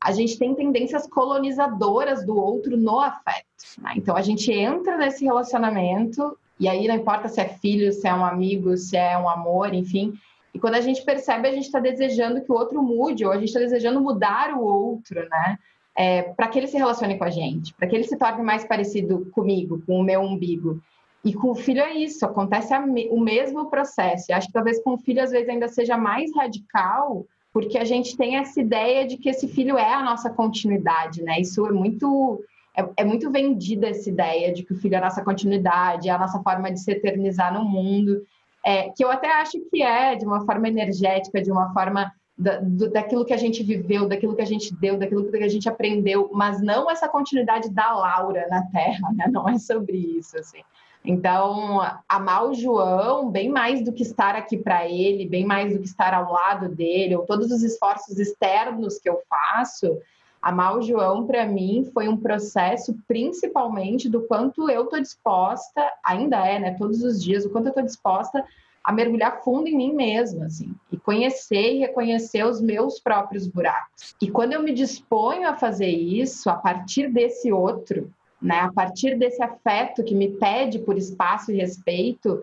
A 0.00 0.10
gente 0.10 0.36
tem 0.36 0.52
tendências 0.52 1.06
colonizadoras 1.06 2.26
do 2.26 2.36
outro 2.36 2.76
no 2.76 2.98
afeto. 2.98 3.46
Né? 3.78 3.92
Então 3.98 4.16
a 4.16 4.22
gente 4.22 4.50
entra 4.50 4.96
nesse 4.96 5.24
relacionamento 5.24 6.36
e 6.62 6.68
aí 6.68 6.86
não 6.86 6.94
importa 6.94 7.26
se 7.26 7.40
é 7.40 7.48
filho, 7.48 7.92
se 7.92 8.06
é 8.06 8.14
um 8.14 8.24
amigo, 8.24 8.76
se 8.76 8.96
é 8.96 9.18
um 9.18 9.28
amor, 9.28 9.74
enfim. 9.74 10.14
E 10.54 10.60
quando 10.60 10.76
a 10.76 10.80
gente 10.80 11.04
percebe, 11.04 11.48
a 11.48 11.52
gente 11.52 11.64
está 11.64 11.80
desejando 11.80 12.40
que 12.40 12.52
o 12.52 12.54
outro 12.54 12.80
mude, 12.80 13.24
ou 13.24 13.32
a 13.32 13.36
gente 13.36 13.48
está 13.48 13.58
desejando 13.58 14.00
mudar 14.00 14.54
o 14.54 14.62
outro, 14.62 15.28
né? 15.28 15.58
É, 15.96 16.22
para 16.22 16.46
que 16.46 16.60
ele 16.60 16.68
se 16.68 16.76
relacione 16.76 17.18
com 17.18 17.24
a 17.24 17.30
gente, 17.30 17.74
para 17.74 17.88
que 17.88 17.96
ele 17.96 18.04
se 18.04 18.16
torne 18.16 18.44
mais 18.44 18.64
parecido 18.64 19.28
comigo, 19.32 19.82
com 19.84 19.98
o 19.98 20.04
meu 20.04 20.20
umbigo. 20.20 20.80
E 21.24 21.34
com 21.34 21.50
o 21.50 21.54
filho 21.56 21.80
é 21.80 21.94
isso, 21.94 22.24
acontece 22.24 22.72
o 23.10 23.20
mesmo 23.20 23.68
processo. 23.68 24.26
E 24.28 24.32
acho 24.32 24.46
que 24.46 24.52
talvez 24.52 24.80
com 24.84 24.92
o 24.92 24.98
filho, 24.98 25.20
às 25.20 25.32
vezes, 25.32 25.48
ainda 25.48 25.66
seja 25.66 25.98
mais 25.98 26.32
radical, 26.32 27.26
porque 27.52 27.76
a 27.76 27.84
gente 27.84 28.16
tem 28.16 28.36
essa 28.36 28.60
ideia 28.60 29.04
de 29.04 29.16
que 29.16 29.28
esse 29.28 29.48
filho 29.48 29.76
é 29.76 29.92
a 29.92 30.04
nossa 30.04 30.30
continuidade, 30.30 31.24
né? 31.24 31.40
Isso 31.40 31.66
é 31.66 31.72
muito 31.72 32.40
é, 32.76 32.88
é, 32.98 33.04
muito 33.04 33.30
vendida 33.30 33.88
essa 33.88 34.08
ideia 34.08 34.52
de 34.52 34.62
que 34.62 34.72
o 34.72 34.76
filho 34.76 34.94
é 34.94 34.98
a 34.98 35.02
nossa 35.02 35.22
continuidade, 35.22 36.08
é 36.08 36.12
a 36.12 36.18
nossa 36.18 36.42
forma 36.42 36.70
de 36.70 36.80
se 36.80 36.90
eternizar 36.90 37.52
no 37.52 37.64
mundo, 37.64 38.22
é, 38.64 38.90
que 38.90 39.04
eu 39.04 39.10
até 39.10 39.30
acho 39.40 39.58
que 39.70 39.82
é 39.82 40.14
de 40.14 40.24
uma 40.24 40.44
forma 40.44 40.68
energética, 40.68 41.42
de 41.42 41.50
uma 41.50 41.72
forma 41.72 42.12
da, 42.38 42.58
do, 42.60 42.90
daquilo 42.90 43.24
que 43.24 43.32
a 43.32 43.36
gente 43.36 43.62
viveu, 43.62 44.08
daquilo 44.08 44.34
que 44.34 44.42
a 44.42 44.46
gente 44.46 44.74
deu, 44.74 44.98
daquilo 44.98 45.30
que 45.30 45.36
a 45.36 45.48
gente 45.48 45.68
aprendeu, 45.68 46.30
mas 46.32 46.62
não 46.62 46.90
essa 46.90 47.08
continuidade 47.08 47.70
da 47.70 47.92
Laura 47.92 48.46
na 48.48 48.62
Terra, 48.66 49.12
né? 49.14 49.26
Não 49.28 49.48
é 49.48 49.58
sobre 49.58 49.96
isso, 49.96 50.38
assim. 50.38 50.62
Então, 51.04 51.80
amar 52.08 52.46
o 52.46 52.54
João, 52.54 53.28
bem 53.28 53.48
mais 53.48 53.84
do 53.84 53.92
que 53.92 54.04
estar 54.04 54.36
aqui 54.36 54.56
para 54.56 54.88
ele, 54.88 55.28
bem 55.28 55.44
mais 55.44 55.72
do 55.72 55.80
que 55.80 55.86
estar 55.86 56.14
ao 56.14 56.32
lado 56.32 56.68
dele, 56.68 57.16
ou 57.16 57.26
todos 57.26 57.50
os 57.50 57.62
esforços 57.62 58.18
externos 58.18 58.98
que 58.98 59.10
eu 59.10 59.20
faço, 59.28 59.98
Amar 60.42 60.76
o 60.76 60.82
João, 60.82 61.24
para 61.24 61.46
mim, 61.46 61.88
foi 61.94 62.08
um 62.08 62.16
processo 62.16 62.98
principalmente 63.06 64.08
do 64.08 64.22
quanto 64.22 64.68
eu 64.68 64.84
estou 64.84 65.00
disposta, 65.00 65.88
ainda 66.04 66.44
é, 66.44 66.58
né, 66.58 66.76
todos 66.76 67.04
os 67.04 67.22
dias, 67.22 67.44
o 67.44 67.50
quanto 67.50 67.66
eu 67.66 67.70
estou 67.70 67.84
disposta 67.84 68.44
a 68.82 68.92
mergulhar 68.92 69.40
fundo 69.44 69.68
em 69.68 69.76
mim 69.76 69.94
mesma, 69.94 70.46
assim, 70.46 70.74
e 70.90 70.96
conhecer 70.96 71.74
e 71.74 71.78
reconhecer 71.78 72.44
os 72.44 72.60
meus 72.60 72.98
próprios 72.98 73.46
buracos. 73.46 74.16
E 74.20 74.28
quando 74.28 74.54
eu 74.54 74.62
me 74.62 74.72
disponho 74.72 75.48
a 75.48 75.54
fazer 75.54 75.86
isso, 75.90 76.50
a 76.50 76.56
partir 76.56 77.08
desse 77.08 77.52
outro, 77.52 78.12
né, 78.40 78.58
a 78.58 78.72
partir 78.72 79.16
desse 79.16 79.40
afeto 79.40 80.02
que 80.02 80.16
me 80.16 80.30
pede 80.30 80.80
por 80.80 80.98
espaço 80.98 81.52
e 81.52 81.56
respeito, 81.56 82.42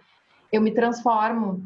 eu 0.50 0.62
me 0.62 0.72
transformo, 0.72 1.62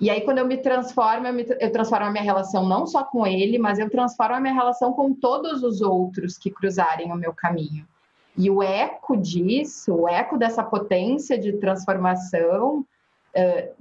e 0.00 0.08
aí, 0.08 0.22
quando 0.22 0.38
eu 0.38 0.46
me 0.46 0.56
transformo, 0.56 1.26
eu, 1.26 1.32
me, 1.32 1.46
eu, 1.60 1.70
transformo 1.70 2.06
a 2.06 2.10
minha 2.10 2.24
relação 2.24 2.66
não 2.66 2.86
só 2.86 3.04
com 3.04 3.26
ele, 3.26 3.58
mas 3.58 3.78
eu 3.78 3.90
transformo 3.90 4.34
a 4.34 4.40
minha 4.40 4.54
relação 4.54 4.94
com 4.94 5.12
todos 5.12 5.62
os 5.62 5.82
outros 5.82 6.38
que 6.38 6.50
cruzarem 6.50 7.12
o 7.12 7.16
meu 7.16 7.34
caminho. 7.34 7.86
E 8.34 8.48
o 8.48 8.62
eco 8.62 9.14
disso, 9.14 9.94
o 9.94 10.08
eco 10.08 10.38
dessa 10.38 10.62
potência 10.62 11.38
de 11.38 11.52
transformação, 11.52 12.86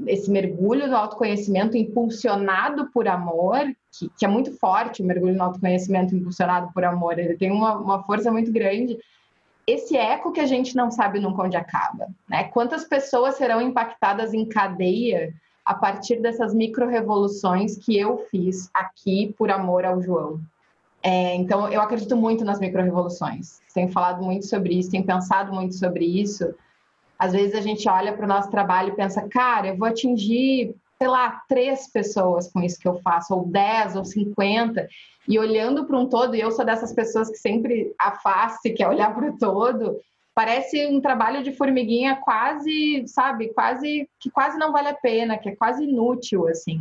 esse 0.05 0.29
mergulho 0.29 0.87
no 0.87 0.95
autoconhecimento 0.97 1.77
impulsionado 1.77 2.91
por 2.91 3.07
amor, 3.07 3.73
que, 3.97 4.09
que, 4.17 4.25
é 4.25 4.27
muito 4.27 4.51
forte, 4.57 5.01
o 5.01 5.05
mergulho 5.05 5.35
no 5.35 5.43
autoconhecimento 5.43 6.13
impulsionado 6.13 6.69
por 6.73 6.83
amor, 6.83 7.17
ele 7.17 7.37
tem 7.37 7.49
uma, 7.49 7.77
uma 7.77 8.03
força 8.03 8.29
muito 8.29 8.51
grande. 8.51 8.97
Esse 9.65 9.95
eco 9.95 10.33
que 10.33 10.41
a 10.41 10.45
gente 10.45 10.75
não 10.75 10.91
sabe 10.91 11.19
nunca 11.19 11.43
onde 11.43 11.55
acaba, 11.55 12.07
né? 12.27 12.45
Quantas 12.45 12.83
pessoas 12.83 13.35
serão 13.35 13.61
impactadas 13.61 14.33
em 14.33 14.45
cadeia 14.45 15.33
a 15.69 15.75
partir 15.75 16.19
dessas 16.19 16.51
micro-revoluções 16.51 17.77
que 17.77 17.95
eu 17.95 18.25
fiz 18.31 18.71
aqui 18.73 19.35
por 19.37 19.51
amor 19.51 19.85
ao 19.85 20.01
João? 20.01 20.41
É, 21.03 21.35
então, 21.35 21.69
eu 21.69 21.79
acredito 21.79 22.17
muito 22.17 22.43
nas 22.43 22.59
micro-revoluções. 22.59 23.59
Tenho 23.71 23.87
falado 23.91 24.23
muito 24.23 24.47
sobre 24.47 24.73
isso, 24.73 24.89
tenho 24.89 25.05
pensado 25.05 25.53
muito 25.53 25.75
sobre 25.75 26.05
isso. 26.05 26.55
Às 27.19 27.33
vezes 27.33 27.53
a 27.53 27.61
gente 27.61 27.87
olha 27.87 28.13
para 28.13 28.25
o 28.25 28.27
nosso 28.27 28.49
trabalho 28.49 28.89
e 28.89 28.95
pensa, 28.95 29.29
cara, 29.29 29.67
eu 29.67 29.77
vou 29.77 29.87
atingir, 29.87 30.75
sei 30.97 31.07
lá, 31.07 31.43
três 31.47 31.87
pessoas 31.87 32.51
com 32.51 32.63
isso 32.63 32.79
que 32.79 32.87
eu 32.87 32.99
faço, 33.01 33.35
ou 33.35 33.45
dez, 33.45 33.95
ou 33.95 34.03
cinquenta. 34.03 34.87
E 35.27 35.37
olhando 35.37 35.85
para 35.85 35.99
um 35.99 36.09
todo, 36.09 36.35
e 36.35 36.41
eu 36.41 36.49
sou 36.49 36.65
dessas 36.65 36.91
pessoas 36.93 37.29
que 37.29 37.37
sempre 37.37 37.93
a 37.99 38.13
face, 38.13 38.71
quer 38.71 38.87
olhar 38.87 39.13
para 39.13 39.29
o 39.29 39.37
todo, 39.37 40.01
parece 40.39 40.87
um 40.87 41.01
trabalho 41.01 41.43
de 41.43 41.51
formiguinha 41.51 42.15
quase, 42.15 43.03
sabe, 43.07 43.49
quase 43.49 44.09
que 44.17 44.31
quase 44.31 44.57
não 44.57 44.71
vale 44.71 44.87
a 44.87 44.93
pena, 44.93 45.37
que 45.37 45.49
é 45.49 45.55
quase 45.57 45.83
inútil, 45.83 46.47
assim. 46.47 46.79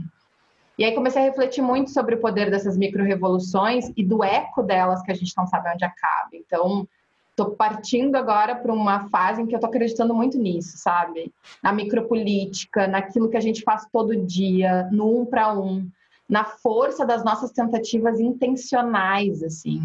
E 0.78 0.84
aí 0.84 0.94
comecei 0.94 1.20
a 1.20 1.24
refletir 1.24 1.60
muito 1.60 1.90
sobre 1.90 2.14
o 2.14 2.20
poder 2.20 2.52
dessas 2.52 2.76
micro-revoluções 2.76 3.90
e 3.96 4.04
do 4.04 4.22
eco 4.22 4.62
delas 4.62 5.02
que 5.02 5.10
a 5.10 5.14
gente 5.14 5.36
não 5.36 5.44
sabe 5.44 5.72
onde 5.74 5.84
acaba. 5.84 6.28
Então, 6.34 6.86
estou 7.30 7.50
partindo 7.50 8.14
agora 8.14 8.54
para 8.54 8.72
uma 8.72 9.08
fase 9.08 9.42
em 9.42 9.46
que 9.46 9.56
eu 9.56 9.58
estou 9.58 9.70
acreditando 9.70 10.14
muito 10.14 10.38
nisso, 10.38 10.78
sabe? 10.78 11.34
Na 11.60 11.72
micropolítica, 11.72 12.86
naquilo 12.86 13.28
que 13.28 13.36
a 13.36 13.40
gente 13.40 13.62
faz 13.62 13.88
todo 13.92 14.24
dia, 14.24 14.88
no 14.92 15.22
um 15.22 15.26
para 15.26 15.52
um, 15.52 15.90
na 16.28 16.44
força 16.44 17.04
das 17.04 17.24
nossas 17.24 17.50
tentativas 17.50 18.20
intencionais, 18.20 19.42
assim. 19.42 19.82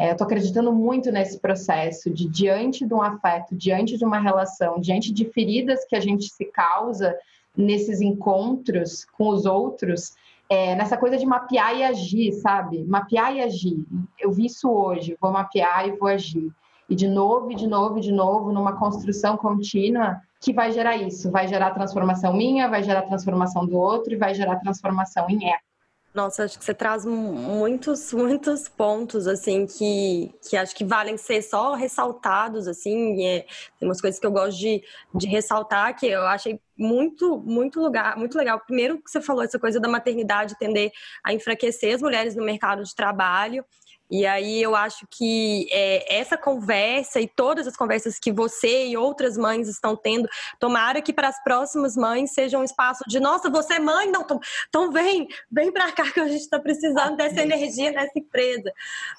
É, 0.00 0.08
eu 0.08 0.12
estou 0.12 0.24
acreditando 0.24 0.72
muito 0.72 1.12
nesse 1.12 1.38
processo 1.38 2.08
de 2.08 2.26
diante 2.26 2.86
de 2.86 2.94
um 2.94 3.02
afeto, 3.02 3.54
diante 3.54 3.98
de 3.98 4.04
uma 4.06 4.18
relação, 4.18 4.80
diante 4.80 5.12
de 5.12 5.26
feridas 5.26 5.84
que 5.84 5.94
a 5.94 6.00
gente 6.00 6.24
se 6.30 6.46
causa 6.46 7.14
nesses 7.54 8.00
encontros 8.00 9.04
com 9.04 9.28
os 9.28 9.44
outros, 9.44 10.14
é, 10.48 10.74
nessa 10.74 10.96
coisa 10.96 11.18
de 11.18 11.26
mapear 11.26 11.76
e 11.76 11.84
agir, 11.84 12.32
sabe? 12.32 12.82
Mapear 12.84 13.36
e 13.36 13.42
agir. 13.42 13.84
Eu 14.18 14.32
vi 14.32 14.46
isso 14.46 14.70
hoje, 14.70 15.18
vou 15.20 15.30
mapear 15.32 15.86
e 15.86 15.92
vou 15.92 16.08
agir. 16.08 16.50
E 16.88 16.94
de 16.94 17.06
novo, 17.06 17.52
e 17.52 17.54
de 17.54 17.66
novo, 17.66 17.98
e 17.98 18.00
de 18.00 18.10
novo, 18.10 18.52
numa 18.52 18.78
construção 18.78 19.36
contínua 19.36 20.18
que 20.40 20.50
vai 20.50 20.72
gerar 20.72 20.96
isso. 20.96 21.30
Vai 21.30 21.46
gerar 21.46 21.72
transformação 21.72 22.32
minha, 22.32 22.70
vai 22.70 22.82
gerar 22.82 23.02
transformação 23.02 23.66
do 23.66 23.76
outro 23.76 24.14
e 24.14 24.16
vai 24.16 24.34
gerar 24.34 24.56
transformação 24.60 25.28
em 25.28 25.46
eco. 25.46 25.69
Nossa, 26.12 26.42
acho 26.42 26.58
que 26.58 26.64
você 26.64 26.74
traz 26.74 27.04
muitos, 27.04 28.10
muitos 28.14 28.68
pontos, 28.68 29.28
assim, 29.28 29.64
que, 29.64 30.34
que 30.48 30.56
acho 30.56 30.74
que 30.74 30.84
valem 30.84 31.16
ser 31.16 31.40
só 31.40 31.74
ressaltados, 31.74 32.66
assim. 32.66 33.24
É, 33.24 33.46
tem 33.78 33.88
umas 33.88 34.00
coisas 34.00 34.18
que 34.18 34.26
eu 34.26 34.32
gosto 34.32 34.58
de, 34.58 34.82
de 35.14 35.28
ressaltar, 35.28 35.96
que 35.96 36.06
eu 36.06 36.22
achei 36.22 36.60
muito, 36.76 37.38
muito 37.38 37.80
lugar, 37.80 38.16
muito 38.16 38.36
legal. 38.36 38.58
Primeiro 38.58 39.00
que 39.00 39.08
você 39.08 39.20
falou 39.20 39.44
essa 39.44 39.58
coisa 39.58 39.78
da 39.78 39.88
maternidade 39.88 40.58
tender 40.58 40.90
a 41.22 41.32
enfraquecer 41.32 41.94
as 41.94 42.02
mulheres 42.02 42.34
no 42.34 42.44
mercado 42.44 42.82
de 42.82 42.94
trabalho. 42.94 43.64
E 44.10 44.26
aí 44.26 44.60
eu 44.62 44.74
acho 44.74 45.06
que 45.08 45.68
é, 45.70 46.18
essa 46.18 46.36
conversa 46.36 47.20
e 47.20 47.28
todas 47.28 47.66
as 47.66 47.76
conversas 47.76 48.18
que 48.18 48.32
você 48.32 48.86
e 48.88 48.96
outras 48.96 49.36
mães 49.36 49.68
estão 49.68 49.94
tendo, 49.96 50.28
tomara 50.58 51.00
que 51.00 51.12
para 51.12 51.28
as 51.28 51.42
próximas 51.42 51.96
mães 51.96 52.32
seja 52.32 52.58
um 52.58 52.64
espaço 52.64 53.04
de 53.06 53.20
nossa, 53.20 53.48
você 53.48 53.74
é 53.74 53.78
mãe, 53.78 54.10
não, 54.10 54.26
então 54.68 54.90
vem, 54.90 55.28
vem 55.50 55.72
para 55.72 55.92
cá 55.92 56.10
que 56.10 56.20
a 56.20 56.28
gente 56.28 56.40
está 56.40 56.58
precisando 56.58 57.16
dessa 57.16 57.40
energia 57.40 57.92
nessa 57.92 58.18
empresa. 58.18 58.72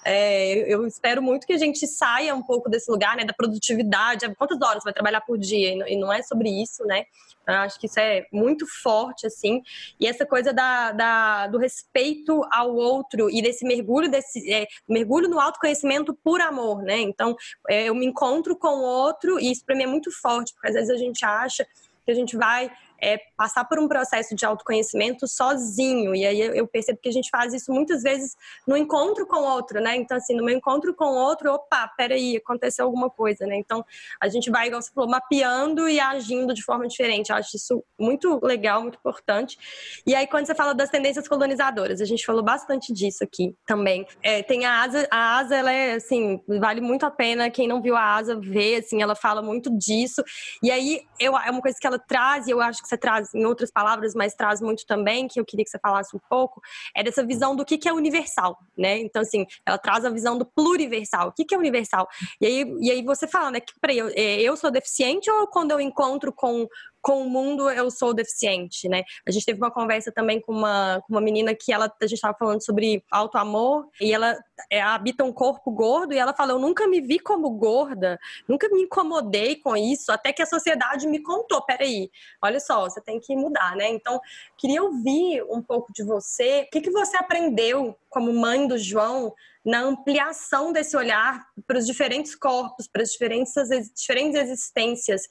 É, 0.03 0.73
eu 0.73 0.85
espero 0.85 1.21
muito 1.21 1.47
que 1.47 1.53
a 1.53 1.57
gente 1.57 1.87
saia 1.87 2.35
um 2.35 2.43
pouco 2.43 2.69
desse 2.69 2.91
lugar, 2.91 3.15
né, 3.15 3.23
da 3.23 3.33
produtividade. 3.33 4.33
Quantas 4.35 4.61
horas 4.61 4.83
vai 4.83 4.93
trabalhar 4.93 5.21
por 5.21 5.37
dia? 5.37 5.71
E 5.87 5.95
não 5.97 6.11
é 6.11 6.21
sobre 6.21 6.49
isso, 6.49 6.83
né? 6.85 7.05
Eu 7.47 7.55
acho 7.55 7.79
que 7.79 7.87
isso 7.87 7.99
é 7.99 8.25
muito 8.31 8.65
forte, 8.81 9.25
assim. 9.25 9.61
E 9.99 10.07
essa 10.07 10.25
coisa 10.25 10.53
da, 10.53 10.91
da 10.91 11.47
do 11.47 11.57
respeito 11.57 12.41
ao 12.51 12.73
outro 12.75 13.29
e 13.29 13.41
desse 13.41 13.65
mergulho, 13.65 14.09
desse 14.09 14.51
é, 14.51 14.67
mergulho 14.87 15.29
no 15.29 15.39
autoconhecimento 15.39 16.13
por 16.23 16.41
amor, 16.41 16.81
né? 16.81 16.99
Então, 16.99 17.35
é, 17.69 17.85
eu 17.85 17.95
me 17.95 18.05
encontro 18.05 18.55
com 18.55 18.67
o 18.67 18.83
outro 18.83 19.39
e 19.39 19.51
isso 19.51 19.65
para 19.65 19.75
mim 19.75 19.83
é 19.83 19.87
muito 19.87 20.11
forte, 20.11 20.53
porque 20.53 20.67
às 20.67 20.73
vezes 20.73 20.89
a 20.89 20.97
gente 20.97 21.23
acha 21.23 21.65
que 22.05 22.11
a 22.11 22.15
gente 22.15 22.35
vai 22.35 22.71
é 23.01 23.19
passar 23.35 23.65
por 23.65 23.79
um 23.79 23.87
processo 23.87 24.35
de 24.35 24.45
autoconhecimento 24.45 25.27
sozinho. 25.27 26.15
E 26.15 26.25
aí 26.25 26.39
eu 26.39 26.67
percebo 26.67 26.99
que 27.01 27.09
a 27.09 27.11
gente 27.11 27.29
faz 27.29 27.53
isso 27.53 27.71
muitas 27.71 28.03
vezes 28.03 28.35
no 28.67 28.77
encontro 28.77 29.25
com 29.25 29.37
outro, 29.37 29.81
né? 29.81 29.95
Então, 29.95 30.17
assim, 30.17 30.35
no 30.35 30.43
meu 30.43 30.55
encontro 30.55 30.93
com 30.93 31.05
outro, 31.05 31.51
opa, 31.51 31.87
peraí, 31.97 32.37
aconteceu 32.37 32.85
alguma 32.85 33.09
coisa, 33.09 33.45
né? 33.45 33.55
Então, 33.57 33.83
a 34.21 34.27
gente 34.27 34.51
vai, 34.51 34.67
igual 34.67 34.81
você 34.81 34.91
falou, 34.93 35.09
mapeando 35.09 35.89
e 35.89 35.99
agindo 35.99 36.53
de 36.53 36.63
forma 36.63 36.87
diferente. 36.87 37.31
Eu 37.31 37.37
acho 37.37 37.55
isso 37.55 37.83
muito 37.99 38.39
legal, 38.43 38.81
muito 38.81 38.99
importante. 38.99 39.57
E 40.05 40.13
aí, 40.13 40.27
quando 40.27 40.45
você 40.45 40.53
fala 40.53 40.73
das 40.73 40.89
tendências 40.89 41.27
colonizadoras, 41.27 42.01
a 42.01 42.05
gente 42.05 42.25
falou 42.25 42.43
bastante 42.43 42.93
disso 42.93 43.23
aqui 43.23 43.55
também. 43.65 44.05
É, 44.21 44.43
tem 44.43 44.65
a 44.65 44.83
Asa, 44.83 45.07
a 45.09 45.39
Asa, 45.39 45.55
ela 45.55 45.71
é, 45.71 45.93
assim, 45.95 46.39
vale 46.47 46.81
muito 46.81 47.05
a 47.05 47.11
pena. 47.11 47.49
Quem 47.49 47.67
não 47.67 47.81
viu 47.81 47.95
a 47.95 48.15
Asa, 48.15 48.39
ver, 48.39 48.81
assim, 48.81 49.01
ela 49.01 49.15
fala 49.15 49.41
muito 49.41 49.75
disso. 49.75 50.23
E 50.61 50.69
aí, 50.69 51.01
eu, 51.19 51.35
é 51.37 51.49
uma 51.49 51.61
coisa 51.61 51.77
que 51.79 51.87
ela 51.87 51.97
traz, 51.97 52.47
e 52.47 52.51
eu 52.51 52.61
acho 52.61 52.81
que 52.81 52.90
você 52.91 52.97
traz 52.97 53.33
em 53.33 53.45
outras 53.45 53.71
palavras, 53.71 54.13
mas 54.13 54.35
traz 54.35 54.61
muito 54.61 54.85
também, 54.85 55.27
que 55.27 55.39
eu 55.39 55.45
queria 55.45 55.63
que 55.63 55.71
você 55.71 55.79
falasse 55.79 56.15
um 56.15 56.19
pouco, 56.29 56.61
é 56.95 57.03
dessa 57.03 57.25
visão 57.25 57.55
do 57.55 57.63
que, 57.63 57.77
que 57.77 57.87
é 57.87 57.93
universal, 57.93 58.57
né? 58.77 58.99
Então, 58.99 59.21
assim, 59.21 59.45
ela 59.65 59.77
traz 59.77 60.03
a 60.05 60.09
visão 60.09 60.37
do 60.37 60.45
pluriversal. 60.45 61.29
O 61.29 61.31
que, 61.31 61.45
que 61.45 61.55
é 61.55 61.57
universal? 61.57 62.07
E 62.39 62.45
aí, 62.45 62.77
e 62.81 62.91
aí 62.91 63.03
você 63.03 63.27
fala, 63.27 63.51
né, 63.51 63.59
que, 63.59 63.73
peraí, 63.79 63.97
eu, 63.97 64.07
é, 64.09 64.41
eu 64.41 64.55
sou 64.57 64.69
deficiente 64.69 65.29
ou 65.31 65.47
quando 65.47 65.71
eu 65.71 65.79
encontro 65.79 66.33
com 66.33 66.67
com 67.01 67.21
o 67.23 67.29
mundo 67.29 67.69
eu 67.69 67.89
sou 67.89 68.13
deficiente, 68.13 68.87
né? 68.87 69.03
A 69.27 69.31
gente 69.31 69.45
teve 69.45 69.59
uma 69.59 69.71
conversa 69.71 70.11
também 70.11 70.39
com 70.39 70.53
uma, 70.53 71.01
com 71.01 71.13
uma 71.13 71.21
menina 71.21 71.55
que 71.55 71.73
ela, 71.73 71.85
a 71.85 72.05
gente 72.05 72.15
estava 72.15 72.37
falando 72.37 72.63
sobre 72.63 73.03
auto-amor 73.09 73.87
e 73.99 74.13
ela 74.13 74.37
é, 74.69 74.81
habita 74.81 75.23
um 75.23 75.33
corpo 75.33 75.71
gordo 75.71 76.13
e 76.13 76.17
ela 76.17 76.33
falou, 76.33 76.57
eu 76.57 76.61
nunca 76.61 76.87
me 76.87 77.01
vi 77.01 77.19
como 77.19 77.49
gorda, 77.51 78.19
nunca 78.47 78.69
me 78.69 78.83
incomodei 78.83 79.55
com 79.55 79.75
isso, 79.75 80.11
até 80.11 80.31
que 80.31 80.41
a 80.41 80.45
sociedade 80.45 81.07
me 81.07 81.19
contou, 81.19 81.61
peraí, 81.65 82.09
olha 82.41 82.59
só, 82.59 82.81
você 82.81 83.01
tem 83.01 83.19
que 83.19 83.35
mudar, 83.35 83.75
né? 83.75 83.89
Então, 83.89 84.19
queria 84.57 84.83
ouvir 84.83 85.43
um 85.49 85.61
pouco 85.61 85.91
de 85.93 86.03
você, 86.03 86.61
o 86.67 86.69
que, 86.69 86.81
que 86.81 86.91
você 86.91 87.17
aprendeu 87.17 87.95
como 88.09 88.33
mãe 88.33 88.67
do 88.67 88.77
João 88.77 89.33
na 89.63 89.81
ampliação 89.81 90.71
desse 90.71 90.97
olhar 90.97 91.45
para 91.67 91.77
os 91.77 91.85
diferentes 91.85 92.35
corpos, 92.35 92.87
para 92.87 93.03
as 93.03 93.09
diferentes, 93.09 93.53
diferentes 93.95 94.39
existências 94.39 95.21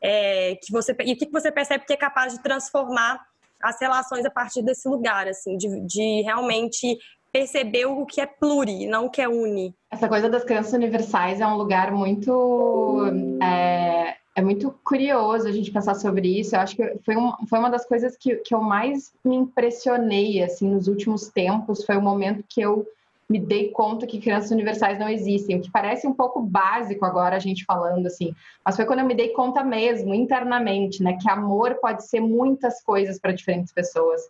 é, 0.00 0.56
que 0.62 0.72
você 0.72 0.96
e 1.04 1.12
o 1.12 1.16
que 1.16 1.30
você 1.30 1.50
percebe 1.50 1.84
que 1.84 1.92
é 1.92 1.96
capaz 1.96 2.32
de 2.32 2.42
transformar 2.42 3.20
as 3.62 3.78
relações 3.80 4.24
a 4.24 4.30
partir 4.30 4.62
desse 4.62 4.88
lugar, 4.88 5.28
assim, 5.28 5.56
de, 5.56 5.80
de 5.86 6.22
realmente 6.22 6.98
perceber 7.32 7.86
o 7.86 8.06
que 8.06 8.20
é 8.20 8.26
pluri, 8.26 8.86
não 8.86 9.06
o 9.06 9.10
que 9.10 9.20
é 9.20 9.28
uni. 9.28 9.74
Essa 9.90 10.08
coisa 10.08 10.28
das 10.28 10.44
crianças 10.44 10.72
universais 10.72 11.40
é 11.40 11.46
um 11.46 11.56
lugar 11.56 11.92
muito 11.92 13.06
é, 13.42 14.16
é 14.34 14.42
muito 14.42 14.70
curioso 14.84 15.46
a 15.46 15.52
gente 15.52 15.70
pensar 15.70 15.94
sobre 15.94 16.40
isso. 16.40 16.56
Eu 16.56 16.60
acho 16.60 16.74
que 16.74 16.98
foi, 17.04 17.16
um, 17.16 17.32
foi 17.48 17.58
uma 17.58 17.70
das 17.70 17.86
coisas 17.86 18.16
que, 18.16 18.36
que 18.36 18.54
eu 18.54 18.60
mais 18.60 19.12
me 19.24 19.36
impressionei 19.36 20.42
assim 20.42 20.68
nos 20.68 20.88
últimos 20.88 21.28
tempos. 21.28 21.84
Foi 21.84 21.96
o 21.96 22.02
momento 22.02 22.44
que 22.48 22.60
eu 22.60 22.86
me 23.30 23.38
dei 23.38 23.70
conta 23.70 24.08
que 24.08 24.20
crianças 24.20 24.50
universais 24.50 24.98
não 24.98 25.08
existem, 25.08 25.56
o 25.56 25.60
que 25.60 25.70
parece 25.70 26.04
um 26.04 26.12
pouco 26.12 26.40
básico 26.40 27.04
agora 27.04 27.36
a 27.36 27.38
gente 27.38 27.64
falando 27.64 28.08
assim, 28.08 28.34
mas 28.64 28.74
foi 28.74 28.84
quando 28.84 28.98
eu 28.98 29.06
me 29.06 29.14
dei 29.14 29.28
conta 29.28 29.62
mesmo, 29.62 30.12
internamente, 30.12 31.00
né, 31.00 31.16
que 31.16 31.30
amor 31.30 31.76
pode 31.80 32.04
ser 32.04 32.20
muitas 32.20 32.82
coisas 32.82 33.20
para 33.20 33.30
diferentes 33.30 33.72
pessoas, 33.72 34.20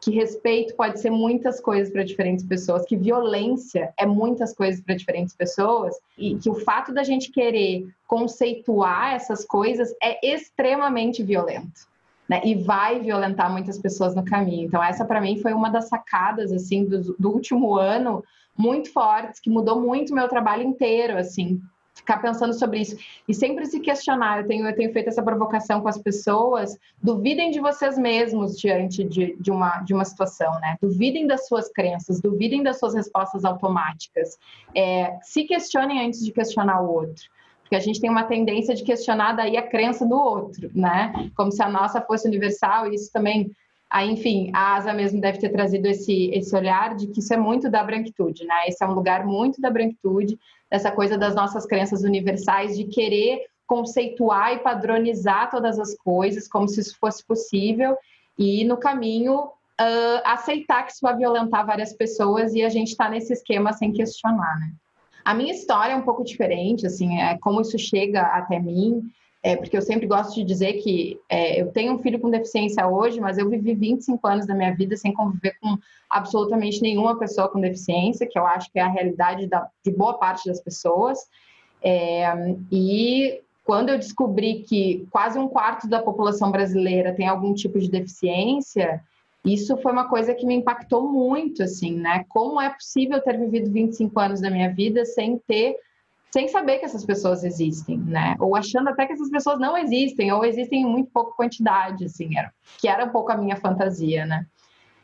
que 0.00 0.10
respeito 0.10 0.74
pode 0.74 1.00
ser 1.00 1.10
muitas 1.10 1.60
coisas 1.60 1.92
para 1.92 2.02
diferentes 2.02 2.46
pessoas, 2.46 2.86
que 2.86 2.96
violência 2.96 3.92
é 3.98 4.06
muitas 4.06 4.54
coisas 4.54 4.80
para 4.80 4.94
diferentes 4.94 5.34
pessoas, 5.34 5.94
e 6.16 6.36
que 6.36 6.48
o 6.48 6.54
fato 6.54 6.94
da 6.94 7.02
gente 7.02 7.30
querer 7.30 7.86
conceituar 8.06 9.14
essas 9.14 9.44
coisas 9.44 9.94
é 10.02 10.18
extremamente 10.26 11.22
violento. 11.22 11.94
Né, 12.28 12.40
e 12.44 12.56
vai 12.56 12.98
violentar 12.98 13.52
muitas 13.52 13.78
pessoas 13.78 14.16
no 14.16 14.24
caminho. 14.24 14.66
Então, 14.66 14.82
essa 14.82 15.04
para 15.04 15.20
mim 15.20 15.38
foi 15.40 15.52
uma 15.52 15.70
das 15.70 15.88
sacadas 15.88 16.50
assim 16.52 16.84
do, 16.84 17.14
do 17.16 17.30
último 17.30 17.76
ano, 17.76 18.24
muito 18.56 18.92
fortes, 18.92 19.40
que 19.40 19.50
mudou 19.50 19.80
muito 19.80 20.10
o 20.12 20.14
meu 20.14 20.28
trabalho 20.28 20.62
inteiro, 20.62 21.18
assim, 21.18 21.60
ficar 21.96 22.18
pensando 22.18 22.52
sobre 22.52 22.80
isso 22.80 22.96
e 23.26 23.34
sempre 23.34 23.66
se 23.66 23.80
questionar. 23.80 24.40
Eu 24.40 24.46
tenho, 24.46 24.66
eu 24.66 24.74
tenho 24.74 24.92
feito 24.92 25.08
essa 25.08 25.22
provocação 25.22 25.80
com 25.80 25.88
as 25.88 25.98
pessoas. 25.98 26.76
Duvidem 27.02 27.50
de 27.50 27.58
vocês 27.58 27.98
mesmos 27.98 28.58
diante 28.58 29.02
de, 29.02 29.34
de, 29.40 29.50
uma, 29.50 29.78
de 29.78 29.94
uma 29.94 30.04
situação, 30.04 30.52
né? 30.60 30.76
Duvidem 30.80 31.26
das 31.26 31.48
suas 31.48 31.68
crenças, 31.72 32.20
duvidem 32.20 32.62
das 32.62 32.78
suas 32.78 32.94
respostas 32.94 33.44
automáticas. 33.44 34.38
É, 34.74 35.16
se 35.22 35.44
questionem 35.44 36.06
antes 36.06 36.24
de 36.24 36.32
questionar 36.32 36.82
o 36.82 36.92
outro. 36.92 37.24
Porque 37.62 37.74
a 37.74 37.80
gente 37.80 38.00
tem 38.00 38.08
uma 38.08 38.22
tendência 38.22 38.76
de 38.76 38.84
questionar 38.84 39.32
daí 39.32 39.56
a 39.56 39.68
crença 39.68 40.06
do 40.06 40.14
outro, 40.14 40.70
né? 40.72 41.30
Como 41.36 41.50
se 41.50 41.60
a 41.60 41.68
nossa 41.68 42.00
fosse 42.00 42.28
universal, 42.28 42.86
e 42.86 42.94
isso 42.94 43.10
também. 43.12 43.50
Aí, 43.88 44.10
enfim, 44.10 44.50
a 44.52 44.74
Asa 44.74 44.92
mesmo 44.92 45.20
deve 45.20 45.38
ter 45.38 45.48
trazido 45.50 45.86
esse, 45.86 46.30
esse 46.32 46.54
olhar 46.54 46.96
de 46.96 47.06
que 47.06 47.20
isso 47.20 47.32
é 47.32 47.36
muito 47.36 47.70
da 47.70 47.84
branquitude, 47.84 48.44
né? 48.44 48.66
Esse 48.66 48.82
é 48.82 48.86
um 48.86 48.94
lugar 48.94 49.24
muito 49.24 49.60
da 49.60 49.70
branquitude, 49.70 50.38
dessa 50.70 50.90
coisa 50.90 51.16
das 51.16 51.34
nossas 51.34 51.64
crenças 51.64 52.02
universais, 52.02 52.76
de 52.76 52.84
querer 52.84 53.44
conceituar 53.66 54.54
e 54.54 54.58
padronizar 54.58 55.50
todas 55.50 55.78
as 55.78 55.96
coisas 55.96 56.48
como 56.48 56.68
se 56.68 56.80
isso 56.80 56.96
fosse 56.98 57.24
possível 57.24 57.96
e 58.38 58.64
no 58.64 58.76
caminho 58.76 59.50
uh, 59.80 60.20
aceitar 60.24 60.84
que 60.84 60.92
isso 60.92 61.00
vai 61.02 61.16
violentar 61.16 61.66
várias 61.66 61.92
pessoas 61.92 62.54
e 62.54 62.62
a 62.62 62.68
gente 62.68 62.88
está 62.88 63.08
nesse 63.08 63.32
esquema 63.32 63.72
sem 63.72 63.92
questionar, 63.92 64.58
né? 64.60 64.72
A 65.24 65.34
minha 65.34 65.52
história 65.52 65.92
é 65.92 65.96
um 65.96 66.02
pouco 66.02 66.22
diferente, 66.22 66.86
assim, 66.86 67.18
é 67.20 67.36
como 67.38 67.60
isso 67.60 67.76
chega 67.76 68.22
até 68.22 68.60
mim, 68.60 69.02
é, 69.46 69.54
porque 69.54 69.76
eu 69.76 69.82
sempre 69.82 70.08
gosto 70.08 70.34
de 70.34 70.42
dizer 70.42 70.72
que 70.82 71.20
é, 71.28 71.62
eu 71.62 71.70
tenho 71.70 71.92
um 71.92 71.98
filho 72.00 72.18
com 72.18 72.28
deficiência 72.28 72.84
hoje, 72.88 73.20
mas 73.20 73.38
eu 73.38 73.48
vivi 73.48 73.74
25 73.74 74.26
anos 74.26 74.44
da 74.44 74.56
minha 74.56 74.74
vida 74.74 74.96
sem 74.96 75.14
conviver 75.14 75.56
com 75.60 75.78
absolutamente 76.10 76.82
nenhuma 76.82 77.16
pessoa 77.16 77.48
com 77.48 77.60
deficiência, 77.60 78.26
que 78.26 78.36
eu 78.36 78.44
acho 78.44 78.72
que 78.72 78.80
é 78.80 78.82
a 78.82 78.88
realidade 78.88 79.46
da, 79.46 79.68
de 79.84 79.92
boa 79.92 80.14
parte 80.14 80.48
das 80.48 80.60
pessoas. 80.60 81.28
É, 81.80 82.26
e 82.72 83.40
quando 83.62 83.90
eu 83.90 83.98
descobri 83.98 84.64
que 84.64 85.06
quase 85.12 85.38
um 85.38 85.46
quarto 85.46 85.88
da 85.88 86.02
população 86.02 86.50
brasileira 86.50 87.14
tem 87.14 87.28
algum 87.28 87.54
tipo 87.54 87.78
de 87.78 87.88
deficiência, 87.88 89.00
isso 89.44 89.76
foi 89.76 89.92
uma 89.92 90.08
coisa 90.08 90.34
que 90.34 90.44
me 90.44 90.56
impactou 90.56 91.08
muito, 91.08 91.62
assim, 91.62 91.94
né? 91.94 92.24
Como 92.30 92.60
é 92.60 92.68
possível 92.68 93.22
ter 93.22 93.38
vivido 93.38 93.70
25 93.70 94.18
anos 94.18 94.40
da 94.40 94.50
minha 94.50 94.74
vida 94.74 95.04
sem 95.04 95.38
ter, 95.46 95.76
sem 96.36 96.48
saber 96.48 96.76
que 96.76 96.84
essas 96.84 97.02
pessoas 97.02 97.44
existem, 97.44 97.96
né? 97.96 98.36
Ou 98.38 98.54
achando 98.54 98.90
até 98.90 99.06
que 99.06 99.14
essas 99.14 99.30
pessoas 99.30 99.58
não 99.58 99.74
existem, 99.74 100.30
ou 100.30 100.44
existem 100.44 100.82
em 100.82 100.84
muito 100.84 101.10
pouca 101.10 101.32
quantidade, 101.32 102.04
assim, 102.04 102.36
era, 102.36 102.52
que 102.78 102.86
era 102.86 103.06
um 103.06 103.08
pouco 103.08 103.32
a 103.32 103.38
minha 103.38 103.56
fantasia, 103.56 104.26
né? 104.26 104.44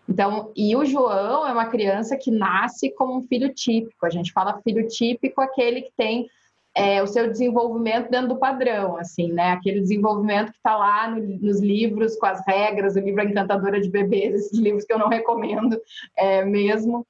Então, 0.06 0.52
e 0.54 0.76
o 0.76 0.84
João 0.84 1.46
é 1.46 1.52
uma 1.54 1.64
criança 1.64 2.18
que 2.18 2.30
nasce 2.30 2.90
como 2.90 3.16
um 3.16 3.26
filho 3.26 3.48
típico. 3.54 4.04
A 4.04 4.10
gente 4.10 4.30
fala 4.30 4.60
filho 4.62 4.86
típico 4.86 5.40
aquele 5.40 5.80
que 5.80 5.92
tem 5.96 6.28
é, 6.76 7.02
o 7.02 7.06
seu 7.06 7.26
desenvolvimento 7.30 8.10
dentro 8.10 8.28
do 8.28 8.38
padrão, 8.38 8.98
assim, 8.98 9.32
né? 9.32 9.52
Aquele 9.52 9.80
desenvolvimento 9.80 10.52
que 10.52 10.58
está 10.58 10.76
lá 10.76 11.08
no, 11.08 11.18
nos 11.38 11.62
livros 11.62 12.14
com 12.16 12.26
as 12.26 12.46
regras, 12.46 12.94
o 12.94 13.00
livro 13.00 13.22
Encantadora 13.22 13.80
de 13.80 13.88
Bebês, 13.88 14.34
esses 14.34 14.58
livros 14.58 14.84
que 14.84 14.92
eu 14.92 14.98
não 14.98 15.08
recomendo 15.08 15.80
é, 16.14 16.44
mesmo. 16.44 17.06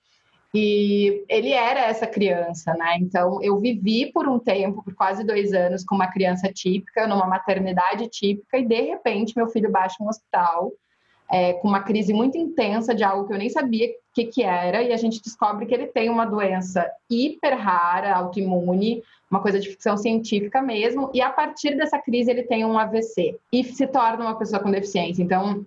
E 0.54 1.24
ele 1.28 1.50
era 1.52 1.80
essa 1.80 2.06
criança, 2.06 2.74
né? 2.74 2.96
Então, 3.00 3.42
eu 3.42 3.58
vivi 3.58 4.12
por 4.12 4.28
um 4.28 4.38
tempo, 4.38 4.82
por 4.84 4.94
quase 4.94 5.24
dois 5.24 5.52
anos, 5.52 5.84
com 5.84 5.94
uma 5.94 6.12
criança 6.12 6.52
típica, 6.52 7.06
numa 7.06 7.26
maternidade 7.26 8.08
típica, 8.08 8.58
e 8.58 8.66
de 8.66 8.80
repente 8.82 9.34
meu 9.34 9.48
filho 9.48 9.70
baixa 9.70 9.96
um 10.00 10.08
hospital 10.08 10.70
é, 11.32 11.54
com 11.54 11.66
uma 11.66 11.80
crise 11.80 12.12
muito 12.12 12.36
intensa 12.36 12.94
de 12.94 13.02
algo 13.02 13.26
que 13.26 13.32
eu 13.32 13.38
nem 13.38 13.48
sabia 13.48 13.88
o 13.88 13.92
que, 14.12 14.26
que 14.26 14.42
era, 14.42 14.82
e 14.82 14.92
a 14.92 14.96
gente 14.98 15.22
descobre 15.22 15.64
que 15.64 15.72
ele 15.72 15.86
tem 15.86 16.10
uma 16.10 16.26
doença 16.26 16.86
hiper 17.08 17.58
rara, 17.58 18.14
autoimune, 18.14 19.02
uma 19.30 19.40
coisa 19.40 19.58
de 19.58 19.70
ficção 19.70 19.96
científica 19.96 20.60
mesmo, 20.60 21.10
e 21.14 21.22
a 21.22 21.30
partir 21.30 21.74
dessa 21.74 21.98
crise 21.98 22.30
ele 22.30 22.42
tem 22.42 22.66
um 22.66 22.78
AVC 22.78 23.38
e 23.50 23.64
se 23.64 23.86
torna 23.86 24.26
uma 24.26 24.38
pessoa 24.38 24.60
com 24.60 24.70
deficiência. 24.70 25.22
Então, 25.22 25.64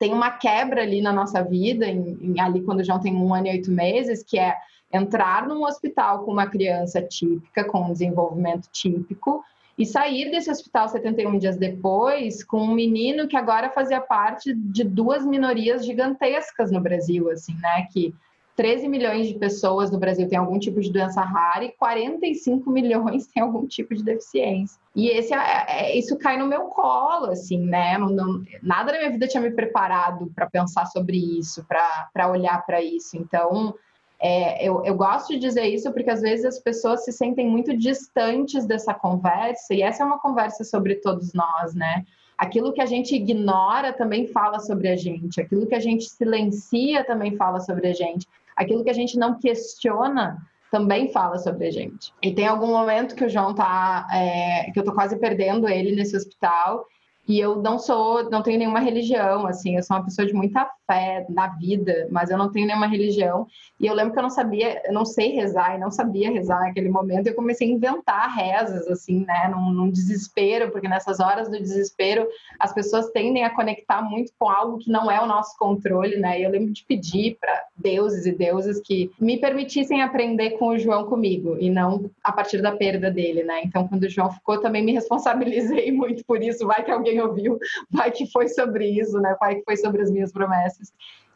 tem 0.00 0.14
uma 0.14 0.30
quebra 0.30 0.80
ali 0.80 1.02
na 1.02 1.12
nossa 1.12 1.44
vida, 1.44 1.86
em, 1.86 2.18
em, 2.22 2.40
ali 2.40 2.62
quando 2.62 2.82
já 2.82 2.98
tem 2.98 3.14
um 3.14 3.34
ano 3.34 3.48
e 3.48 3.50
oito 3.50 3.70
meses, 3.70 4.24
que 4.24 4.38
é 4.38 4.56
entrar 4.90 5.46
num 5.46 5.62
hospital 5.62 6.24
com 6.24 6.32
uma 6.32 6.46
criança 6.46 7.02
típica, 7.02 7.62
com 7.64 7.82
um 7.82 7.92
desenvolvimento 7.92 8.66
típico, 8.72 9.44
e 9.76 9.84
sair 9.84 10.30
desse 10.30 10.50
hospital 10.50 10.88
71 10.88 11.38
dias 11.38 11.56
depois 11.56 12.42
com 12.42 12.62
um 12.62 12.74
menino 12.74 13.28
que 13.28 13.36
agora 13.36 13.70
fazia 13.70 14.00
parte 14.00 14.54
de 14.54 14.82
duas 14.84 15.24
minorias 15.24 15.84
gigantescas 15.84 16.72
no 16.72 16.80
Brasil, 16.80 17.30
assim, 17.30 17.54
né? 17.60 17.86
Que 17.92 18.14
13 18.56 18.88
milhões 18.88 19.28
de 19.28 19.34
pessoas 19.34 19.90
no 19.90 19.98
Brasil 19.98 20.28
têm 20.28 20.38
algum 20.38 20.58
tipo 20.58 20.80
de 20.80 20.92
doença 20.92 21.22
rara 21.22 21.64
e 21.64 21.72
45 21.72 22.70
milhões 22.70 23.26
têm 23.26 23.42
algum 23.42 23.66
tipo 23.66 23.94
de 23.94 24.02
deficiência. 24.02 24.78
E 24.94 25.08
esse 25.08 25.32
é, 25.32 25.64
é, 25.68 25.98
isso 25.98 26.18
cai 26.18 26.36
no 26.36 26.46
meu 26.46 26.62
colo, 26.64 27.26
assim, 27.26 27.58
né? 27.58 27.96
Não, 27.96 28.10
não, 28.10 28.42
nada 28.62 28.92
na 28.92 28.98
minha 28.98 29.10
vida 29.10 29.28
tinha 29.28 29.40
me 29.40 29.50
preparado 29.50 30.30
para 30.34 30.50
pensar 30.50 30.86
sobre 30.86 31.16
isso, 31.16 31.64
para 31.66 32.28
olhar 32.28 32.64
para 32.66 32.82
isso. 32.82 33.16
Então, 33.16 33.74
é, 34.20 34.62
eu, 34.62 34.84
eu 34.84 34.94
gosto 34.94 35.32
de 35.32 35.38
dizer 35.38 35.66
isso 35.66 35.90
porque 35.92 36.10
às 36.10 36.20
vezes 36.20 36.44
as 36.44 36.58
pessoas 36.58 37.04
se 37.04 37.12
sentem 37.12 37.48
muito 37.48 37.74
distantes 37.74 38.66
dessa 38.66 38.92
conversa, 38.92 39.72
e 39.72 39.80
essa 39.80 40.02
é 40.02 40.06
uma 40.06 40.18
conversa 40.18 40.62
sobre 40.64 40.96
todos 40.96 41.32
nós, 41.32 41.74
né? 41.74 42.04
Aquilo 42.36 42.72
que 42.72 42.80
a 42.80 42.86
gente 42.86 43.14
ignora 43.14 43.92
também 43.92 44.26
fala 44.26 44.60
sobre 44.60 44.88
a 44.88 44.96
gente, 44.96 45.40
aquilo 45.40 45.66
que 45.66 45.74
a 45.74 45.80
gente 45.80 46.04
silencia 46.04 47.04
também 47.04 47.36
fala 47.36 47.60
sobre 47.60 47.88
a 47.88 47.92
gente, 47.92 48.26
aquilo 48.60 48.84
que 48.84 48.90
a 48.90 48.94
gente 48.94 49.18
não 49.18 49.38
questiona 49.38 50.36
também 50.70 51.10
fala 51.10 51.38
sobre 51.38 51.66
a 51.66 51.70
gente. 51.70 52.12
E 52.22 52.32
tem 52.32 52.46
algum 52.46 52.68
momento 52.68 53.16
que 53.16 53.24
o 53.24 53.28
João 53.28 53.54
tá, 53.54 54.06
é, 54.12 54.70
que 54.70 54.78
eu 54.78 54.84
tô 54.84 54.92
quase 54.92 55.18
perdendo 55.18 55.66
ele 55.66 55.96
nesse 55.96 56.16
hospital, 56.16 56.86
e 57.26 57.40
eu 57.40 57.60
não 57.62 57.78
sou, 57.78 58.30
não 58.30 58.42
tenho 58.42 58.58
nenhuma 58.58 58.80
religião, 58.80 59.46
assim, 59.46 59.76
eu 59.76 59.82
sou 59.82 59.96
uma 59.96 60.04
pessoa 60.04 60.26
de 60.26 60.34
muita 60.34 60.68
fé 60.90 61.24
na 61.28 61.46
vida, 61.46 62.08
mas 62.10 62.30
eu 62.30 62.36
não 62.36 62.50
tenho 62.50 62.66
nenhuma 62.66 62.88
religião. 62.88 63.46
E 63.78 63.86
eu 63.86 63.94
lembro 63.94 64.12
que 64.12 64.18
eu 64.18 64.24
não 64.24 64.30
sabia, 64.30 64.82
eu 64.84 64.92
não 64.92 65.04
sei 65.04 65.30
rezar 65.30 65.76
e 65.76 65.78
não 65.78 65.90
sabia 65.90 66.32
rezar 66.32 66.58
naquele 66.60 66.88
momento. 66.88 67.28
Eu 67.28 67.34
comecei 67.34 67.68
a 67.68 67.70
inventar 67.70 68.34
rezas, 68.34 68.88
assim, 68.88 69.24
né, 69.24 69.48
num, 69.48 69.70
num, 69.70 69.90
desespero, 69.90 70.70
porque 70.72 70.88
nessas 70.88 71.20
horas 71.20 71.48
do 71.48 71.58
desespero 71.58 72.26
as 72.58 72.72
pessoas 72.72 73.10
tendem 73.10 73.44
a 73.44 73.54
conectar 73.54 74.02
muito 74.02 74.32
com 74.36 74.48
algo 74.48 74.78
que 74.78 74.90
não 74.90 75.08
é 75.08 75.20
o 75.20 75.26
nosso 75.26 75.56
controle, 75.56 76.16
né. 76.16 76.40
E 76.40 76.42
eu 76.42 76.50
lembro 76.50 76.72
de 76.72 76.84
pedir 76.84 77.38
para 77.40 77.64
deuses 77.76 78.26
e 78.26 78.32
deusas 78.32 78.80
que 78.80 79.10
me 79.20 79.38
permitissem 79.38 80.02
aprender 80.02 80.50
com 80.58 80.68
o 80.68 80.78
João 80.78 81.04
comigo 81.04 81.56
e 81.60 81.70
não 81.70 82.10
a 82.24 82.32
partir 82.32 82.60
da 82.60 82.72
perda 82.72 83.10
dele, 83.10 83.44
né. 83.44 83.62
Então, 83.64 83.86
quando 83.86 84.02
o 84.04 84.10
João 84.10 84.30
ficou, 84.30 84.60
também 84.60 84.84
me 84.84 84.92
responsabilizei 84.92 85.92
muito 85.92 86.24
por 86.24 86.42
isso. 86.42 86.66
Vai 86.66 86.84
que 86.84 86.90
alguém 86.90 87.20
ouviu, 87.20 87.58
vai 87.90 88.10
que 88.10 88.26
foi 88.26 88.48
sobre 88.48 88.88
isso, 88.88 89.18
né? 89.20 89.36
Vai 89.38 89.56
que 89.56 89.64
foi 89.64 89.76
sobre 89.76 90.02
as 90.02 90.10
minhas 90.10 90.32
promessas. 90.32 90.79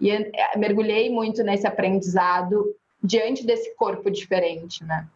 E 0.01 0.11
é, 0.11 0.31
mergulhei 0.57 1.11
muito 1.11 1.43
nesse 1.43 1.67
aprendizado 1.67 2.75
diante 3.03 3.47
desse 3.47 3.75
corpo 3.77 4.11
diferente, 4.11 4.83
né? 4.85 5.07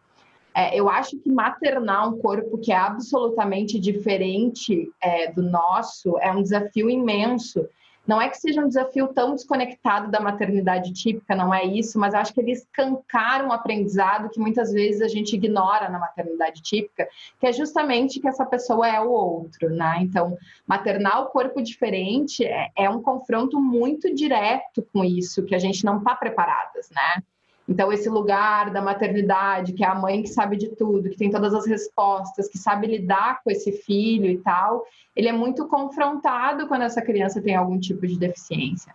É, 0.55 0.77
eu 0.77 0.89
acho 0.89 1.17
que 1.19 1.31
maternar 1.31 2.09
um 2.09 2.17
corpo 2.19 2.57
que 2.57 2.71
é 2.71 2.75
absolutamente 2.75 3.79
diferente 3.79 4.91
é, 5.01 5.31
do 5.31 5.43
nosso 5.43 6.17
é 6.19 6.31
um 6.31 6.41
desafio 6.41 6.89
imenso. 6.89 7.67
Não 8.09 8.19
é 8.19 8.27
que 8.27 8.39
seja 8.39 8.65
um 8.65 8.67
desafio 8.67 9.09
tão 9.09 9.35
desconectado 9.35 10.09
da 10.09 10.19
maternidade 10.19 10.91
típica, 10.93 11.35
não 11.35 11.53
é 11.53 11.63
isso, 11.63 11.99
mas 11.99 12.15
acho 12.15 12.33
que 12.33 12.39
ele 12.39 12.53
escancara 12.53 13.45
um 13.45 13.51
aprendizado 13.51 14.31
que 14.31 14.39
muitas 14.39 14.73
vezes 14.73 15.03
a 15.03 15.07
gente 15.07 15.35
ignora 15.35 15.87
na 15.89 15.99
maternidade 15.99 16.59
típica, 16.63 17.07
que 17.39 17.45
é 17.45 17.53
justamente 17.53 18.19
que 18.19 18.27
essa 18.27 18.43
pessoa 18.47 18.87
é 18.87 18.99
o 18.99 19.11
outro, 19.11 19.69
né? 19.69 19.99
Então, 20.01 20.35
maternar 20.65 21.21
o 21.21 21.27
corpo 21.27 21.61
diferente 21.61 22.43
é, 22.43 22.71
é 22.75 22.89
um 22.89 22.99
confronto 22.99 23.61
muito 23.61 24.11
direto 24.11 24.81
com 24.91 25.05
isso, 25.05 25.45
que 25.45 25.53
a 25.53 25.59
gente 25.59 25.85
não 25.85 25.99
está 25.99 26.15
preparadas, 26.15 26.89
né? 26.89 27.21
Então, 27.69 27.93
esse 27.93 28.09
lugar 28.09 28.71
da 28.71 28.81
maternidade, 28.81 29.73
que 29.73 29.83
é 29.83 29.87
a 29.87 29.93
mãe 29.93 30.23
que 30.23 30.29
sabe 30.29 30.57
de 30.57 30.69
tudo, 30.69 31.07
que 31.07 31.15
tem 31.15 31.29
todas 31.29 31.53
as 31.53 31.67
respostas, 31.67 32.49
que 32.49 32.57
sabe 32.57 32.87
lidar 32.87 33.43
com 33.43 33.51
esse 33.51 33.71
filho 33.71 34.25
e 34.25 34.39
tal, 34.39 34.83
ele 35.15 35.27
é 35.27 35.31
muito 35.31 35.67
confrontado 35.67 36.67
quando 36.67 36.81
essa 36.81 36.99
criança 36.99 37.39
tem 37.39 37.55
algum 37.55 37.79
tipo 37.79 38.07
de 38.07 38.17
deficiência. 38.17 38.91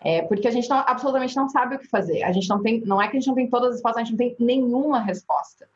É, 0.00 0.22
porque 0.22 0.48
a 0.48 0.50
gente 0.50 0.70
não, 0.70 0.78
absolutamente 0.78 1.36
não 1.36 1.50
sabe 1.50 1.76
o 1.76 1.78
que 1.78 1.86
fazer. 1.86 2.22
A 2.22 2.32
gente 2.32 2.48
não 2.48 2.62
tem, 2.62 2.80
não 2.80 3.00
é 3.00 3.08
que 3.08 3.16
a 3.16 3.20
gente 3.20 3.28
não 3.28 3.34
tem 3.34 3.48
todas 3.48 3.68
as 3.68 3.74
respostas, 3.74 4.00
a 4.00 4.04
gente 4.04 4.12
não 4.12 4.18
tem 4.18 4.36
nenhuma 4.40 5.00
resposta. 5.00 5.68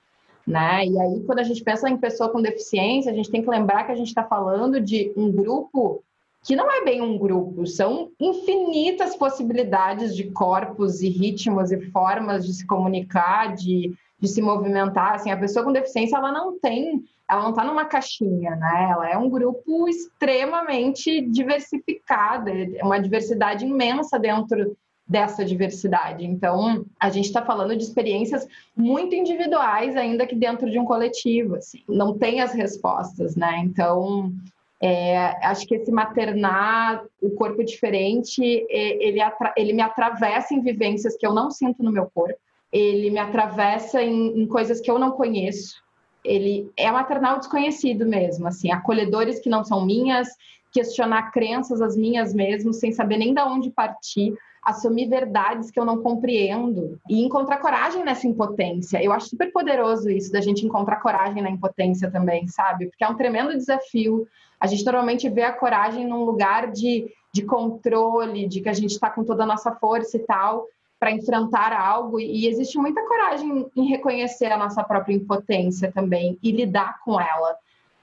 Né? 0.46 0.86
E 0.86 0.98
aí, 0.98 1.22
quando 1.24 1.40
a 1.40 1.44
gente 1.44 1.62
pensa 1.62 1.86
em 1.90 1.98
pessoa 1.98 2.30
com 2.30 2.40
deficiência, 2.40 3.12
a 3.12 3.14
gente 3.14 3.30
tem 3.30 3.42
que 3.42 3.50
lembrar 3.50 3.84
que 3.84 3.92
a 3.92 3.94
gente 3.94 4.08
está 4.08 4.24
falando 4.24 4.80
de 4.80 5.12
um 5.14 5.30
grupo 5.30 6.02
que 6.44 6.56
não 6.56 6.70
é 6.70 6.84
bem 6.84 7.02
um 7.02 7.18
grupo, 7.18 7.66
são 7.66 8.10
infinitas 8.18 9.16
possibilidades 9.16 10.14
de 10.14 10.30
corpos 10.30 11.02
e 11.02 11.08
ritmos 11.08 11.70
e 11.70 11.90
formas 11.90 12.46
de 12.46 12.54
se 12.54 12.66
comunicar, 12.66 13.54
de, 13.54 13.92
de 14.18 14.28
se 14.28 14.40
movimentar. 14.40 15.14
Assim, 15.14 15.30
a 15.30 15.36
pessoa 15.36 15.64
com 15.64 15.72
deficiência 15.72 16.16
ela 16.16 16.32
não 16.32 16.58
tem, 16.58 17.04
ela 17.28 17.42
não 17.42 17.50
está 17.50 17.64
numa 17.64 17.84
caixinha, 17.84 18.56
né? 18.56 18.88
Ela 18.90 19.10
é 19.10 19.18
um 19.18 19.28
grupo 19.28 19.88
extremamente 19.88 21.20
diversificado, 21.20 22.48
é 22.48 22.82
uma 22.82 22.98
diversidade 22.98 23.66
imensa 23.66 24.18
dentro 24.18 24.76
dessa 25.08 25.42
diversidade. 25.44 26.24
Então, 26.24 26.84
a 27.00 27.08
gente 27.08 27.24
está 27.24 27.42
falando 27.42 27.74
de 27.74 27.82
experiências 27.82 28.46
muito 28.76 29.14
individuais, 29.14 29.96
ainda 29.96 30.26
que 30.26 30.34
dentro 30.34 30.70
de 30.70 30.78
um 30.78 30.84
coletivo. 30.84 31.56
Assim. 31.56 31.82
Não 31.88 32.16
tem 32.16 32.42
as 32.42 32.52
respostas, 32.52 33.34
né? 33.34 33.58
Então, 33.64 34.30
é, 34.80 35.46
acho 35.46 35.66
que 35.66 35.74
esse 35.74 35.90
maternar, 35.90 37.04
o 37.20 37.30
corpo 37.30 37.64
diferente, 37.64 38.42
ele, 38.68 39.20
ele 39.56 39.72
me 39.72 39.82
atravessa 39.82 40.54
em 40.54 40.62
vivências 40.62 41.16
que 41.16 41.26
eu 41.26 41.34
não 41.34 41.50
sinto 41.50 41.82
no 41.82 41.90
meu 41.90 42.08
corpo, 42.12 42.38
ele 42.72 43.10
me 43.10 43.18
atravessa 43.18 44.02
em, 44.02 44.40
em 44.40 44.46
coisas 44.46 44.80
que 44.80 44.90
eu 44.90 44.98
não 44.98 45.12
conheço, 45.12 45.82
ele 46.24 46.70
é 46.76 46.90
maternal 46.90 47.38
desconhecido 47.38 48.06
mesmo, 48.06 48.46
assim, 48.46 48.70
acolhedores 48.70 49.40
que 49.40 49.48
não 49.48 49.64
são 49.64 49.84
minhas, 49.84 50.28
questionar 50.72 51.30
crenças 51.32 51.80
as 51.80 51.96
minhas 51.96 52.34
mesmo, 52.34 52.72
sem 52.72 52.92
saber 52.92 53.16
nem 53.16 53.32
de 53.34 53.40
onde 53.40 53.70
partir, 53.70 54.34
assumir 54.62 55.08
verdades 55.08 55.70
que 55.70 55.80
eu 55.80 55.84
não 55.84 56.02
compreendo 56.02 56.98
e 57.08 57.24
encontrar 57.24 57.58
coragem 57.58 58.04
nessa 58.04 58.26
impotência. 58.26 59.02
Eu 59.02 59.12
acho 59.12 59.28
super 59.28 59.50
poderoso 59.50 60.10
isso 60.10 60.30
da 60.30 60.40
gente 60.40 60.66
encontrar 60.66 60.96
coragem 60.96 61.42
na 61.42 61.50
impotência 61.50 62.10
também, 62.10 62.46
sabe? 62.48 62.86
Porque 62.86 63.02
é 63.02 63.08
um 63.08 63.16
tremendo 63.16 63.56
desafio. 63.56 64.26
A 64.60 64.66
gente 64.66 64.84
normalmente 64.84 65.28
vê 65.28 65.42
a 65.42 65.52
coragem 65.52 66.06
num 66.06 66.24
lugar 66.24 66.70
de, 66.70 67.12
de 67.32 67.42
controle, 67.42 68.48
de 68.48 68.60
que 68.60 68.68
a 68.68 68.72
gente 68.72 68.92
está 68.92 69.10
com 69.10 69.24
toda 69.24 69.44
a 69.44 69.46
nossa 69.46 69.72
força 69.72 70.16
e 70.16 70.20
tal 70.20 70.66
para 70.98 71.12
enfrentar 71.12 71.72
algo 71.72 72.18
e 72.18 72.46
existe 72.46 72.76
muita 72.76 73.06
coragem 73.06 73.66
em 73.76 73.88
reconhecer 73.88 74.46
a 74.46 74.56
nossa 74.56 74.82
própria 74.82 75.14
impotência 75.14 75.92
também 75.92 76.36
e 76.42 76.50
lidar 76.50 76.98
com 77.04 77.20
ela 77.20 77.56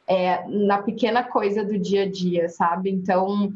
é, 0.08 0.48
na 0.48 0.82
pequena 0.82 1.24
coisa 1.24 1.64
do 1.64 1.78
dia 1.78 2.04
a 2.04 2.10
dia, 2.10 2.48
sabe? 2.48 2.90
Então 2.90 3.52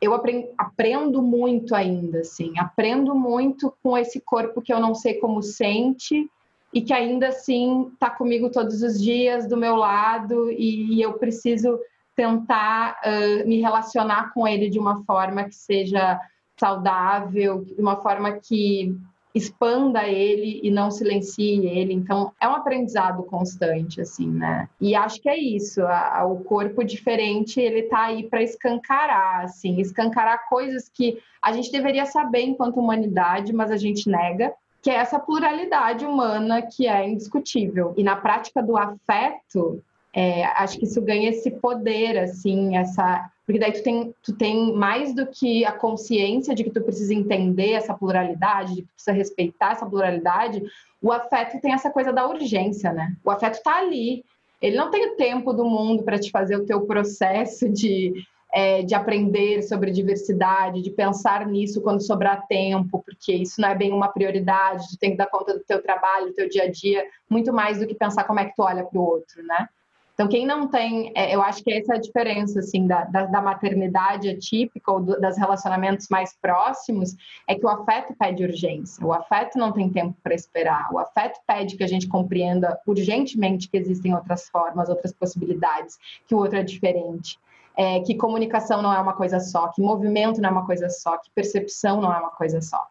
eu 0.00 0.12
aprendo 0.58 1.22
muito 1.22 1.76
ainda, 1.76 2.20
assim, 2.20 2.58
aprendo 2.58 3.14
muito 3.14 3.72
com 3.82 3.96
esse 3.96 4.20
corpo 4.20 4.60
que 4.60 4.72
eu 4.72 4.80
não 4.80 4.96
sei 4.96 5.14
como 5.14 5.42
sente 5.42 6.28
e 6.74 6.80
que 6.80 6.92
ainda 6.92 7.28
assim 7.28 7.88
está 7.92 8.10
comigo 8.10 8.50
todos 8.50 8.82
os 8.82 9.00
dias 9.00 9.46
do 9.46 9.56
meu 9.56 9.76
lado 9.76 10.50
e 10.50 11.00
eu 11.00 11.12
preciso 11.12 11.78
tentar 12.14 13.00
uh, 13.04 13.48
me 13.48 13.60
relacionar 13.60 14.32
com 14.32 14.46
ele 14.46 14.68
de 14.68 14.78
uma 14.78 15.04
forma 15.04 15.44
que 15.44 15.54
seja 15.54 16.20
saudável, 16.58 17.64
de 17.64 17.80
uma 17.80 17.96
forma 17.96 18.32
que 18.32 18.94
expanda 19.34 20.06
ele 20.06 20.60
e 20.62 20.70
não 20.70 20.90
silencie 20.90 21.66
ele. 21.66 21.92
Então, 21.92 22.32
é 22.40 22.46
um 22.46 22.54
aprendizado 22.54 23.22
constante, 23.22 24.00
assim, 24.00 24.28
né? 24.28 24.68
E 24.80 24.94
acho 24.94 25.20
que 25.20 25.28
é 25.28 25.38
isso. 25.38 25.82
A, 25.82 26.18
a, 26.20 26.26
o 26.26 26.44
corpo 26.44 26.84
diferente, 26.84 27.60
ele 27.60 27.84
tá 27.84 28.04
aí 28.04 28.28
para 28.28 28.42
escancarar, 28.42 29.44
assim, 29.44 29.80
escancarar 29.80 30.48
coisas 30.48 30.88
que 30.88 31.18
a 31.40 31.52
gente 31.52 31.72
deveria 31.72 32.06
saber 32.06 32.42
enquanto 32.42 32.78
humanidade, 32.78 33.52
mas 33.52 33.70
a 33.70 33.76
gente 33.76 34.08
nega. 34.08 34.52
Que 34.82 34.90
é 34.90 34.94
essa 34.94 35.18
pluralidade 35.18 36.04
humana 36.04 36.60
que 36.60 36.88
é 36.88 37.08
indiscutível. 37.08 37.94
E 37.96 38.02
na 38.02 38.16
prática 38.16 38.60
do 38.60 38.76
afeto, 38.76 39.80
é, 40.14 40.44
acho 40.44 40.78
que 40.78 40.84
isso 40.84 41.00
ganha 41.00 41.30
esse 41.30 41.50
poder, 41.50 42.18
assim, 42.18 42.76
essa 42.76 43.30
porque 43.44 43.58
daí 43.58 43.72
tu 43.72 43.82
tem, 43.82 44.14
tu 44.22 44.32
tem 44.34 44.72
mais 44.72 45.14
do 45.14 45.26
que 45.26 45.64
a 45.64 45.72
consciência 45.72 46.54
de 46.54 46.62
que 46.62 46.70
tu 46.70 46.80
precisa 46.80 47.12
entender 47.12 47.72
essa 47.72 47.92
pluralidade, 47.92 48.74
de 48.74 48.82
que 48.82 48.88
tu 48.88 48.94
precisa 48.94 49.12
respeitar 49.12 49.72
essa 49.72 49.86
pluralidade, 49.86 50.62
o 51.02 51.10
afeto 51.10 51.60
tem 51.60 51.72
essa 51.72 51.90
coisa 51.90 52.12
da 52.12 52.26
urgência, 52.26 52.92
né? 52.92 53.16
O 53.24 53.30
afeto 53.30 53.60
tá 53.62 53.78
ali. 53.78 54.24
Ele 54.60 54.76
não 54.76 54.90
tem 54.90 55.08
o 55.08 55.16
tempo 55.16 55.52
do 55.52 55.64
mundo 55.64 56.04
para 56.04 56.20
te 56.20 56.30
fazer 56.30 56.56
o 56.56 56.64
teu 56.64 56.82
processo 56.82 57.68
de, 57.68 58.12
é, 58.54 58.82
de 58.82 58.94
aprender 58.94 59.60
sobre 59.62 59.90
diversidade, 59.90 60.80
de 60.80 60.90
pensar 60.90 61.44
nisso 61.44 61.82
quando 61.82 62.00
sobrar 62.00 62.46
tempo, 62.46 63.02
porque 63.04 63.34
isso 63.34 63.60
não 63.60 63.70
é 63.70 63.74
bem 63.74 63.92
uma 63.92 64.08
prioridade, 64.08 64.88
tu 64.88 64.98
tem 64.98 65.10
que 65.10 65.16
dar 65.16 65.26
conta 65.26 65.54
do 65.54 65.64
teu 65.64 65.82
trabalho, 65.82 66.28
do 66.28 66.34
teu 66.34 66.48
dia 66.48 66.62
a 66.62 66.70
dia, 66.70 67.04
muito 67.28 67.52
mais 67.52 67.80
do 67.80 67.88
que 67.88 67.94
pensar 67.94 68.22
como 68.22 68.38
é 68.38 68.44
que 68.44 68.54
tu 68.54 68.62
olha 68.62 68.84
para 68.84 69.00
o 69.00 69.04
outro, 69.04 69.42
né? 69.42 69.68
Então, 70.14 70.28
quem 70.28 70.46
não 70.46 70.68
tem, 70.68 71.10
é, 71.14 71.34
eu 71.34 71.42
acho 71.42 71.64
que 71.64 71.72
essa 71.72 71.94
é 71.94 71.96
a 71.96 72.00
diferença, 72.00 72.60
assim, 72.60 72.86
da, 72.86 73.04
da, 73.04 73.26
da 73.26 73.40
maternidade 73.40 74.28
atípica 74.28 74.92
ou 74.92 75.00
do, 75.00 75.18
das 75.18 75.38
relacionamentos 75.38 76.08
mais 76.10 76.36
próximos, 76.36 77.16
é 77.48 77.54
que 77.54 77.64
o 77.64 77.68
afeto 77.68 78.14
pede 78.18 78.44
urgência, 78.44 79.04
o 79.06 79.12
afeto 79.12 79.58
não 79.58 79.72
tem 79.72 79.88
tempo 79.88 80.14
para 80.22 80.34
esperar, 80.34 80.92
o 80.92 80.98
afeto 80.98 81.40
pede 81.46 81.76
que 81.76 81.82
a 81.82 81.86
gente 81.86 82.06
compreenda 82.08 82.78
urgentemente 82.86 83.68
que 83.68 83.76
existem 83.76 84.14
outras 84.14 84.48
formas, 84.48 84.90
outras 84.90 85.12
possibilidades, 85.12 85.98
que 86.28 86.34
o 86.34 86.38
outro 86.38 86.58
é 86.58 86.62
diferente. 86.62 87.38
É, 87.74 88.00
que 88.00 88.14
comunicação 88.14 88.82
não 88.82 88.92
é 88.92 89.00
uma 89.00 89.14
coisa 89.14 89.40
só, 89.40 89.68
que 89.68 89.80
movimento 89.80 90.42
não 90.42 90.50
é 90.50 90.52
uma 90.52 90.66
coisa 90.66 90.90
só, 90.90 91.16
que 91.16 91.30
percepção 91.34 92.02
não 92.02 92.12
é 92.12 92.18
uma 92.18 92.28
coisa 92.28 92.60
só. 92.60 92.86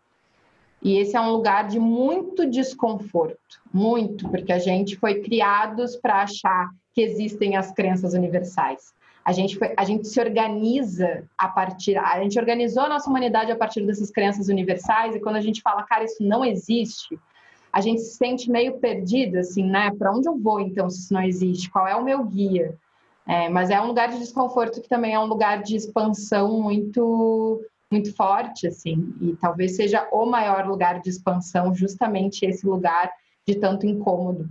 E 0.81 0.97
esse 0.97 1.15
é 1.15 1.21
um 1.21 1.29
lugar 1.29 1.67
de 1.67 1.79
muito 1.79 2.49
desconforto, 2.49 3.61
muito, 3.71 4.27
porque 4.27 4.51
a 4.51 4.57
gente 4.57 4.97
foi 4.97 5.21
criados 5.21 5.95
para 5.95 6.23
achar 6.23 6.71
que 6.93 7.01
existem 7.01 7.55
as 7.55 7.71
crenças 7.71 8.13
universais. 8.13 8.93
A 9.23 9.31
gente, 9.31 9.57
foi, 9.57 9.73
a 9.77 9.83
gente 9.83 10.07
se 10.07 10.19
organiza 10.19 11.23
a 11.37 11.47
partir, 11.47 11.95
a 11.97 12.21
gente 12.21 12.39
organizou 12.39 12.83
a 12.83 12.89
nossa 12.89 13.09
humanidade 13.09 13.51
a 13.51 13.55
partir 13.55 13.85
dessas 13.85 14.09
crenças 14.09 14.47
universais, 14.49 15.15
e 15.15 15.19
quando 15.19 15.35
a 15.35 15.41
gente 15.41 15.61
fala, 15.61 15.83
cara, 15.83 16.03
isso 16.03 16.23
não 16.23 16.43
existe, 16.43 17.19
a 17.71 17.79
gente 17.79 18.01
se 18.01 18.17
sente 18.17 18.49
meio 18.49 18.79
perdido, 18.79 19.37
assim, 19.37 19.63
né? 19.63 19.91
Para 19.91 20.11
onde 20.11 20.27
eu 20.27 20.37
vou 20.37 20.59
então 20.59 20.89
se 20.89 20.99
isso 20.99 21.13
não 21.13 21.21
existe? 21.21 21.69
Qual 21.69 21.87
é 21.87 21.95
o 21.95 22.03
meu 22.03 22.23
guia? 22.23 22.77
É, 23.27 23.47
mas 23.47 23.69
é 23.69 23.79
um 23.79 23.87
lugar 23.87 24.09
de 24.09 24.19
desconforto 24.19 24.81
que 24.81 24.89
também 24.89 25.13
é 25.13 25.19
um 25.19 25.25
lugar 25.25 25.61
de 25.61 25.75
expansão 25.75 26.59
muito 26.61 27.63
muito 27.91 28.15
forte, 28.15 28.67
assim, 28.67 29.13
e 29.19 29.35
talvez 29.35 29.75
seja 29.75 30.07
o 30.13 30.25
maior 30.25 30.65
lugar 30.65 31.01
de 31.01 31.09
expansão, 31.09 31.75
justamente 31.75 32.45
esse 32.45 32.65
lugar 32.65 33.11
de 33.45 33.55
tanto 33.55 33.85
incômodo. 33.85 34.47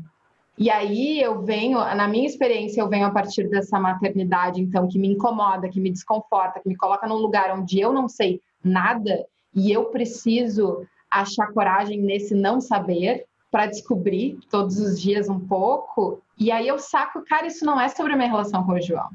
E 0.60 0.68
aí 0.68 1.18
eu 1.18 1.40
venho, 1.40 1.78
na 1.78 2.06
minha 2.06 2.26
experiência, 2.26 2.82
eu 2.82 2.88
venho 2.88 3.06
a 3.06 3.10
partir 3.10 3.48
dessa 3.48 3.80
maternidade, 3.80 4.60
então, 4.60 4.86
que 4.86 4.98
me 4.98 5.08
incomoda, 5.08 5.70
que 5.70 5.80
me 5.80 5.90
desconforta, 5.90 6.60
que 6.60 6.68
me 6.68 6.76
coloca 6.76 7.08
num 7.08 7.14
lugar 7.14 7.58
onde 7.58 7.80
eu 7.80 7.94
não 7.94 8.06
sei 8.06 8.42
nada 8.62 9.24
e 9.54 9.72
eu 9.72 9.86
preciso 9.86 10.86
achar 11.10 11.50
coragem 11.54 11.98
nesse 12.02 12.34
não 12.34 12.60
saber 12.60 13.24
para 13.50 13.64
descobrir 13.64 14.38
todos 14.50 14.78
os 14.78 15.00
dias 15.00 15.30
um 15.30 15.40
pouco. 15.40 16.20
E 16.36 16.52
aí 16.52 16.68
eu 16.68 16.78
saco, 16.78 17.24
cara, 17.24 17.46
isso 17.46 17.64
não 17.64 17.80
é 17.80 17.88
sobre 17.88 18.12
a 18.12 18.16
minha 18.16 18.28
relação 18.28 18.62
com 18.66 18.72
o 18.72 18.80
João. 18.82 19.08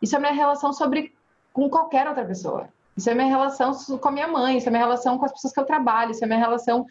Isso 0.00 0.14
é 0.14 0.20
minha 0.20 0.32
relação 0.32 0.72
sobre 0.72 1.12
com 1.52 1.68
qualquer 1.68 2.06
outra 2.06 2.24
pessoa. 2.24 2.68
Isso 2.96 3.10
é 3.10 3.14
minha 3.14 3.26
relação 3.26 3.72
com 3.98 4.08
a 4.08 4.12
minha 4.12 4.28
mãe, 4.28 4.56
isso 4.56 4.68
é 4.68 4.70
minha 4.70 4.84
relação 4.84 5.18
com 5.18 5.24
as 5.24 5.32
pessoas 5.32 5.52
que 5.52 5.58
eu 5.58 5.64
trabalho, 5.66 6.12
isso 6.12 6.24
é 6.24 6.28
minha 6.28 6.38
relação 6.38 6.86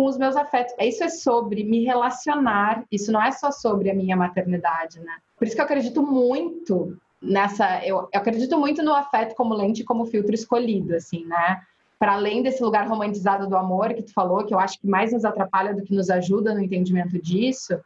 com 0.00 0.06
os 0.06 0.16
meus 0.16 0.34
afetos. 0.34 0.72
Isso 0.80 1.04
é 1.04 1.10
sobre 1.10 1.62
me 1.62 1.84
relacionar, 1.84 2.84
isso 2.90 3.12
não 3.12 3.22
é 3.22 3.30
só 3.32 3.52
sobre 3.52 3.90
a 3.90 3.94
minha 3.94 4.16
maternidade, 4.16 4.98
né? 4.98 5.12
Por 5.36 5.46
isso 5.46 5.54
que 5.54 5.60
eu 5.60 5.66
acredito 5.66 6.02
muito 6.02 6.96
nessa. 7.20 7.84
Eu, 7.84 8.08
eu 8.10 8.18
acredito 8.18 8.58
muito 8.58 8.82
no 8.82 8.94
afeto 8.94 9.34
como 9.34 9.52
lente, 9.52 9.84
como 9.84 10.06
filtro 10.06 10.34
escolhido, 10.34 10.94
assim, 10.94 11.26
né? 11.26 11.60
Para 11.98 12.14
além 12.14 12.42
desse 12.42 12.62
lugar 12.62 12.88
romantizado 12.88 13.46
do 13.46 13.54
amor 13.54 13.92
que 13.92 14.02
tu 14.02 14.14
falou, 14.14 14.42
que 14.42 14.54
eu 14.54 14.58
acho 14.58 14.80
que 14.80 14.86
mais 14.86 15.12
nos 15.12 15.22
atrapalha 15.22 15.74
do 15.74 15.82
que 15.82 15.94
nos 15.94 16.08
ajuda 16.08 16.54
no 16.54 16.62
entendimento 16.62 17.20
disso, 17.20 17.78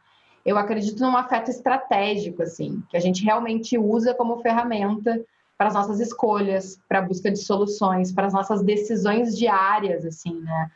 eu 0.45 0.57
acredito 0.57 1.01
num 1.01 1.17
afeto 1.17 1.51
estratégico, 1.51 2.43
assim, 2.43 2.81
que 2.89 2.95
a 2.95 3.01
gente 3.01 3.25
realmente 3.25 3.77
usa 3.77 4.13
como 4.13 4.41
ferramenta 4.41 5.21
para 5.57 5.67
as 5.67 5.73
nossas 5.73 5.99
escolhas, 5.99 6.79
para 6.87 6.99
a 6.99 7.01
busca 7.01 7.29
de 7.29 7.39
soluções, 7.39 8.13
para 8.13 8.27
as 8.27 8.33
nossas 8.33 8.63
decisões 8.63 9.37
diárias, 9.37 10.05
assim, 10.05 10.39
né? 10.39 10.71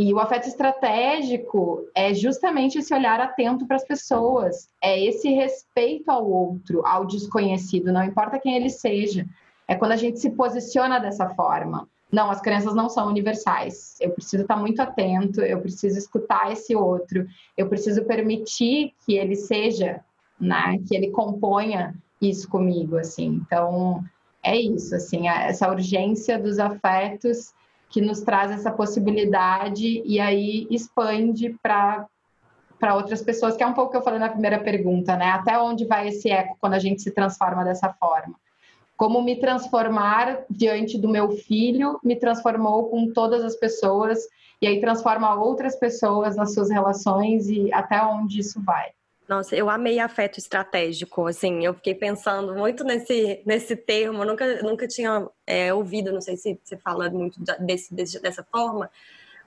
E 0.00 0.14
o 0.14 0.18
afeto 0.18 0.48
estratégico 0.48 1.86
é 1.94 2.14
justamente 2.14 2.78
esse 2.78 2.94
olhar 2.94 3.20
atento 3.20 3.66
para 3.66 3.76
as 3.76 3.84
pessoas, 3.84 4.66
é 4.82 4.98
esse 4.98 5.28
respeito 5.28 6.10
ao 6.10 6.26
outro, 6.26 6.80
ao 6.86 7.04
desconhecido, 7.04 7.92
não 7.92 8.02
importa 8.02 8.38
quem 8.38 8.56
ele 8.56 8.70
seja. 8.70 9.26
É 9.68 9.74
quando 9.74 9.92
a 9.92 9.96
gente 9.96 10.18
se 10.18 10.30
posiciona 10.30 10.98
dessa 10.98 11.28
forma. 11.34 11.86
Não, 12.10 12.30
as 12.30 12.40
crenças 12.40 12.74
não 12.74 12.88
são 12.88 13.08
universais. 13.08 13.98
Eu 14.00 14.12
preciso 14.12 14.44
estar 14.44 14.56
muito 14.56 14.80
atento, 14.80 15.42
eu 15.42 15.60
preciso 15.60 15.98
escutar 15.98 16.50
esse 16.50 16.74
outro, 16.74 17.26
eu 17.54 17.68
preciso 17.68 18.02
permitir 18.06 18.94
que 19.04 19.18
ele 19.18 19.36
seja, 19.36 20.00
né, 20.40 20.80
que 20.88 20.96
ele 20.96 21.10
componha 21.10 21.94
isso 22.22 22.48
comigo, 22.48 22.96
assim. 22.96 23.42
Então, 23.44 24.02
é 24.42 24.56
isso, 24.56 24.94
assim, 24.94 25.28
essa 25.28 25.70
urgência 25.70 26.38
dos 26.38 26.58
afetos 26.58 27.52
que 27.90 28.00
nos 28.00 28.20
traz 28.20 28.52
essa 28.52 28.70
possibilidade 28.70 30.02
e 30.06 30.18
aí 30.20 30.66
expande 30.70 31.58
para 31.62 32.06
para 32.78 32.94
outras 32.94 33.20
pessoas, 33.20 33.58
que 33.58 33.62
é 33.62 33.66
um 33.66 33.74
pouco 33.74 33.88
o 33.88 33.90
que 33.90 33.98
eu 33.98 34.02
falei 34.02 34.18
na 34.18 34.30
primeira 34.30 34.58
pergunta, 34.58 35.14
né? 35.14 35.26
Até 35.32 35.58
onde 35.58 35.84
vai 35.84 36.08
esse 36.08 36.30
eco 36.30 36.56
quando 36.58 36.72
a 36.72 36.78
gente 36.78 37.02
se 37.02 37.10
transforma 37.10 37.62
dessa 37.62 37.92
forma? 37.92 38.34
Como 38.96 39.20
me 39.20 39.36
transformar 39.36 40.44
diante 40.48 40.96
do 40.96 41.06
meu 41.06 41.30
filho 41.30 42.00
me 42.02 42.16
transformou 42.16 42.88
com 42.88 43.12
todas 43.12 43.44
as 43.44 43.54
pessoas 43.54 44.18
e 44.62 44.66
aí 44.66 44.80
transforma 44.80 45.34
outras 45.34 45.76
pessoas 45.76 46.36
nas 46.36 46.54
suas 46.54 46.70
relações 46.70 47.50
e 47.50 47.70
até 47.70 48.02
onde 48.02 48.40
isso 48.40 48.62
vai? 48.62 48.88
Nossa, 49.30 49.54
eu 49.54 49.70
amei 49.70 50.00
afeto 50.00 50.38
estratégico, 50.38 51.24
assim, 51.24 51.64
eu 51.64 51.72
fiquei 51.74 51.94
pensando 51.94 52.52
muito 52.52 52.82
nesse, 52.82 53.40
nesse 53.46 53.76
termo, 53.76 54.24
nunca, 54.24 54.60
nunca 54.60 54.88
tinha 54.88 55.24
é, 55.46 55.72
ouvido, 55.72 56.10
não 56.10 56.20
sei 56.20 56.36
se 56.36 56.58
você 56.64 56.76
fala 56.76 57.08
muito 57.08 57.40
desse, 57.60 57.94
desse, 57.94 58.20
dessa 58.20 58.42
forma, 58.42 58.90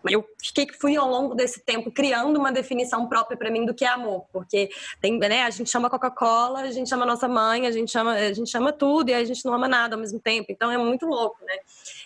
Eu 0.09 0.25
fiquei 0.41 0.67
fui 0.79 0.95
ao 0.95 1.09
longo 1.09 1.35
desse 1.35 1.63
tempo 1.63 1.91
criando 1.91 2.37
uma 2.37 2.51
definição 2.51 3.07
própria 3.07 3.37
para 3.37 3.49
mim 3.49 3.65
do 3.65 3.73
que 3.73 3.85
é 3.85 3.87
amor, 3.87 4.25
porque 4.31 4.69
tem, 5.01 5.17
né, 5.17 5.43
a 5.43 5.49
gente 5.49 5.69
chama 5.69 5.89
Coca-Cola, 5.89 6.61
a 6.61 6.71
gente 6.71 6.89
chama 6.89 7.05
nossa 7.05 7.27
mãe, 7.27 7.67
a 7.67 7.71
gente 7.71 7.91
chama, 7.91 8.13
a 8.13 8.33
gente 8.33 8.49
chama 8.49 8.73
tudo 8.73 9.09
e 9.09 9.13
a 9.13 9.23
gente 9.23 9.43
não 9.45 9.53
ama 9.53 9.67
nada 9.67 9.95
ao 9.95 9.99
mesmo 9.99 10.19
tempo. 10.19 10.51
Então 10.51 10.71
é 10.71 10.77
muito 10.77 11.05
louco, 11.05 11.37
né? 11.45 11.55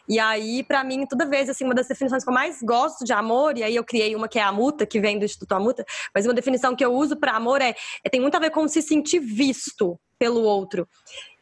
E 0.08 0.20
aí, 0.20 0.64
para 0.64 0.84
mim, 0.84 1.06
toda 1.06 1.26
vez 1.26 1.50
assim, 1.50 1.66
uma 1.66 1.74
das 1.74 1.88
definições 1.88 2.24
que 2.24 2.30
eu 2.30 2.34
mais 2.34 2.62
gosto 2.62 3.04
de 3.04 3.14
amor, 3.14 3.58
e 3.58 3.64
aí 3.64 3.76
eu 3.76 3.84
criei 3.84 4.16
uma 4.16 4.28
que 4.28 4.40
é 4.40 4.44
a 4.44 4.52
Muta, 4.52 4.86
que 4.86 5.00
vem 5.00 5.20
do 5.20 5.26
Instituto 5.26 5.54
Amuta, 5.54 5.86
mas 6.14 6.26
uma 6.26 6.34
definição 6.34 6.76
que 6.76 6.86
eu 6.86 6.94
uso 6.94 7.16
para 7.16 7.34
amor 7.34 7.62
é, 7.62 7.76
é 8.04 8.10
tem 8.10 8.22
muito 8.22 8.36
a 8.36 8.40
ver 8.40 8.52
com 8.52 8.68
se 8.68 8.82
sentir 8.82 9.20
visto 9.20 10.00
pelo 10.20 10.42
outro. 10.42 10.88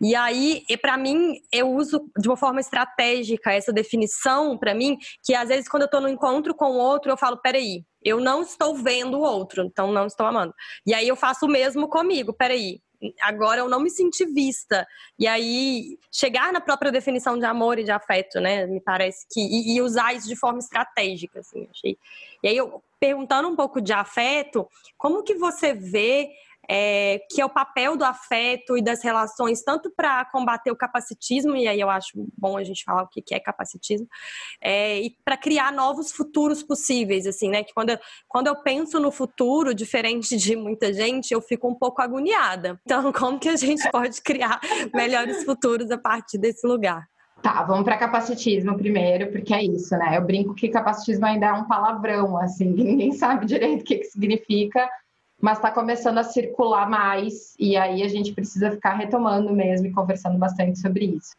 E 0.01 0.15
aí, 0.15 0.63
para 0.81 0.97
mim, 0.97 1.39
eu 1.51 1.71
uso 1.71 2.09
de 2.17 2.27
uma 2.27 2.37
forma 2.37 2.59
estratégica 2.59 3.53
essa 3.53 3.71
definição 3.71 4.57
para 4.57 4.73
mim, 4.73 4.97
que 5.23 5.33
às 5.33 5.49
vezes 5.49 5.69
quando 5.69 5.83
eu 5.83 5.87
estou 5.87 6.01
no 6.01 6.09
encontro 6.09 6.53
com 6.53 6.71
o 6.71 6.77
outro, 6.77 7.11
eu 7.11 7.17
falo, 7.17 7.37
peraí, 7.37 7.83
eu 8.03 8.19
não 8.19 8.41
estou 8.41 8.75
vendo 8.75 9.17
o 9.17 9.21
outro, 9.21 9.63
então 9.63 9.91
não 9.91 10.05
estou 10.05 10.25
amando. 10.25 10.53
E 10.85 10.93
aí 10.93 11.07
eu 11.07 11.15
faço 11.15 11.45
o 11.45 11.49
mesmo 11.49 11.87
comigo, 11.87 12.33
peraí, 12.33 12.79
agora 13.21 13.59
eu 13.59 13.69
não 13.69 13.79
me 13.79 13.89
senti 13.89 14.25
vista. 14.25 14.87
E 15.17 15.27
aí, 15.27 15.97
chegar 16.11 16.51
na 16.51 16.61
própria 16.61 16.91
definição 16.91 17.37
de 17.37 17.45
amor 17.45 17.79
e 17.79 17.83
de 17.83 17.91
afeto, 17.91 18.39
né? 18.39 18.65
Me 18.65 18.79
parece 18.79 19.25
que. 19.31 19.39
E, 19.39 19.75
e 19.75 19.81
usar 19.81 20.13
isso 20.13 20.27
de 20.27 20.35
forma 20.35 20.59
estratégica, 20.59 21.39
assim, 21.39 21.67
achei. 21.69 21.97
E 22.43 22.47
aí, 22.47 22.57
eu, 22.57 22.83
perguntando 22.99 23.47
um 23.47 23.55
pouco 23.55 23.81
de 23.81 23.93
afeto, 23.93 24.67
como 24.97 25.23
que 25.23 25.35
você 25.35 25.73
vê 25.73 26.29
é, 26.69 27.19
que 27.31 27.41
é 27.41 27.45
o 27.45 27.49
papel 27.49 27.95
do 27.95 28.03
afeto 28.03 28.77
e 28.77 28.83
das 28.83 29.03
relações, 29.03 29.63
tanto 29.63 29.91
para 29.95 30.25
combater 30.25 30.71
o 30.71 30.75
capacitismo, 30.75 31.55
e 31.55 31.67
aí 31.67 31.79
eu 31.79 31.89
acho 31.89 32.11
bom 32.37 32.57
a 32.57 32.63
gente 32.63 32.83
falar 32.83 33.03
o 33.03 33.07
que 33.07 33.23
é 33.33 33.39
capacitismo, 33.39 34.07
é, 34.61 34.99
e 34.99 35.15
para 35.23 35.37
criar 35.37 35.71
novos 35.71 36.11
futuros 36.11 36.63
possíveis, 36.63 37.25
assim, 37.25 37.49
né? 37.49 37.63
Que 37.63 37.73
quando 37.73 37.89
eu, 37.89 37.99
quando 38.27 38.47
eu 38.47 38.55
penso 38.55 38.99
no 38.99 39.11
futuro, 39.11 39.73
diferente 39.73 40.37
de 40.37 40.55
muita 40.55 40.93
gente, 40.93 41.33
eu 41.33 41.41
fico 41.41 41.67
um 41.67 41.75
pouco 41.75 42.01
agoniada. 42.01 42.79
Então, 42.85 43.11
como 43.13 43.39
que 43.39 43.49
a 43.49 43.55
gente 43.55 43.89
pode 43.91 44.21
criar 44.21 44.59
melhores 44.93 45.43
futuros 45.43 45.91
a 45.91 45.97
partir 45.97 46.37
desse 46.37 46.65
lugar? 46.65 47.07
Tá, 47.41 47.61
vamos 47.63 47.83
para 47.83 47.97
capacitismo 47.97 48.75
primeiro, 48.75 49.31
porque 49.31 49.53
é 49.53 49.63
isso, 49.63 49.95
né? 49.97 50.17
Eu 50.17 50.25
brinco 50.25 50.55
que 50.55 50.69
capacitismo 50.69 51.25
ainda 51.25 51.47
é 51.47 51.53
um 51.53 51.67
palavrão, 51.67 52.37
assim, 52.37 52.71
ninguém 52.73 53.11
sabe 53.11 53.45
direito 53.45 53.81
o 53.81 53.85
que, 53.85 53.97
que 53.97 54.05
significa, 54.05 54.89
mas 55.41 55.57
está 55.57 55.71
começando 55.71 56.17
a 56.17 56.23
circular 56.23 56.89
mais 56.89 57.55
e 57.59 57.75
aí 57.77 58.03
a 58.03 58.07
gente 58.07 58.33
precisa 58.33 58.71
ficar 58.71 58.93
retomando 58.93 59.53
mesmo 59.53 59.87
e 59.87 59.93
conversando 59.93 60.37
bastante 60.37 60.79
sobre 60.79 61.05
isso. 61.05 61.35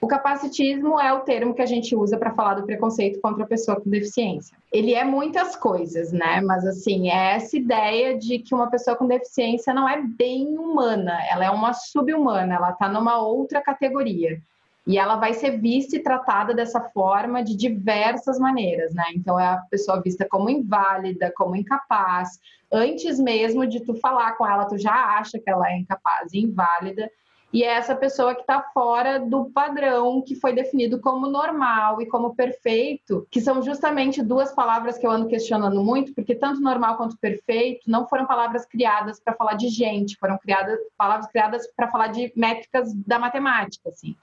O 0.00 0.06
capacitismo 0.06 1.00
é 1.00 1.10
o 1.14 1.20
termo 1.20 1.54
que 1.54 1.62
a 1.62 1.66
gente 1.66 1.96
usa 1.96 2.18
para 2.18 2.34
falar 2.34 2.54
do 2.54 2.66
preconceito 2.66 3.20
contra 3.22 3.44
a 3.44 3.46
pessoa 3.46 3.80
com 3.80 3.88
deficiência. 3.88 4.54
Ele 4.70 4.92
é 4.92 5.02
muitas 5.02 5.56
coisas, 5.56 6.12
né? 6.12 6.42
Mas 6.42 6.66
assim, 6.66 7.08
é 7.08 7.36
essa 7.36 7.56
ideia 7.56 8.18
de 8.18 8.38
que 8.38 8.54
uma 8.54 8.68
pessoa 8.70 8.96
com 8.96 9.06
deficiência 9.06 9.72
não 9.72 9.88
é 9.88 10.02
bem 10.02 10.58
humana, 10.58 11.18
ela 11.30 11.46
é 11.46 11.50
uma 11.50 11.72
subhumana, 11.72 12.54
ela 12.54 12.72
está 12.72 12.86
numa 12.86 13.16
outra 13.16 13.62
categoria. 13.62 14.38
E 14.86 14.98
ela 14.98 15.16
vai 15.16 15.32
ser 15.32 15.58
vista 15.58 15.96
e 15.96 16.02
tratada 16.02 16.52
dessa 16.52 16.80
forma 16.80 17.42
de 17.42 17.56
diversas 17.56 18.38
maneiras, 18.38 18.92
né? 18.92 19.04
Então 19.14 19.40
é 19.40 19.46
a 19.46 19.62
pessoa 19.70 20.02
vista 20.02 20.26
como 20.28 20.50
inválida, 20.50 21.32
como 21.34 21.56
incapaz. 21.56 22.38
Antes 22.70 23.18
mesmo 23.18 23.66
de 23.66 23.80
tu 23.80 23.94
falar 23.94 24.32
com 24.36 24.46
ela, 24.46 24.66
tu 24.66 24.76
já 24.76 24.92
acha 24.92 25.38
que 25.38 25.48
ela 25.48 25.70
é 25.70 25.78
incapaz 25.78 26.32
e 26.32 26.40
inválida. 26.40 27.10
E 27.54 27.62
é 27.62 27.68
essa 27.68 27.94
pessoa 27.94 28.34
que 28.34 28.40
está 28.40 28.60
fora 28.74 29.20
do 29.20 29.44
padrão 29.44 30.20
que 30.20 30.34
foi 30.34 30.52
definido 30.52 31.00
como 31.00 31.28
normal 31.28 32.02
e 32.02 32.06
como 32.06 32.34
perfeito, 32.34 33.28
que 33.30 33.40
são 33.40 33.62
justamente 33.62 34.20
duas 34.20 34.52
palavras 34.52 34.98
que 34.98 35.06
eu 35.06 35.10
ando 35.12 35.28
questionando 35.28 35.80
muito, 35.80 36.12
porque 36.14 36.34
tanto 36.34 36.60
normal 36.60 36.96
quanto 36.96 37.16
perfeito 37.16 37.88
não 37.88 38.08
foram 38.08 38.26
palavras 38.26 38.66
criadas 38.66 39.20
para 39.20 39.36
falar 39.36 39.54
de 39.54 39.68
gente, 39.68 40.16
foram 40.18 40.36
criadas 40.36 40.80
palavras 40.98 41.30
criadas 41.30 41.64
para 41.76 41.88
falar 41.92 42.08
de 42.08 42.32
métricas 42.34 42.92
da 42.92 43.20
matemática, 43.20 43.88
assim. 43.88 44.16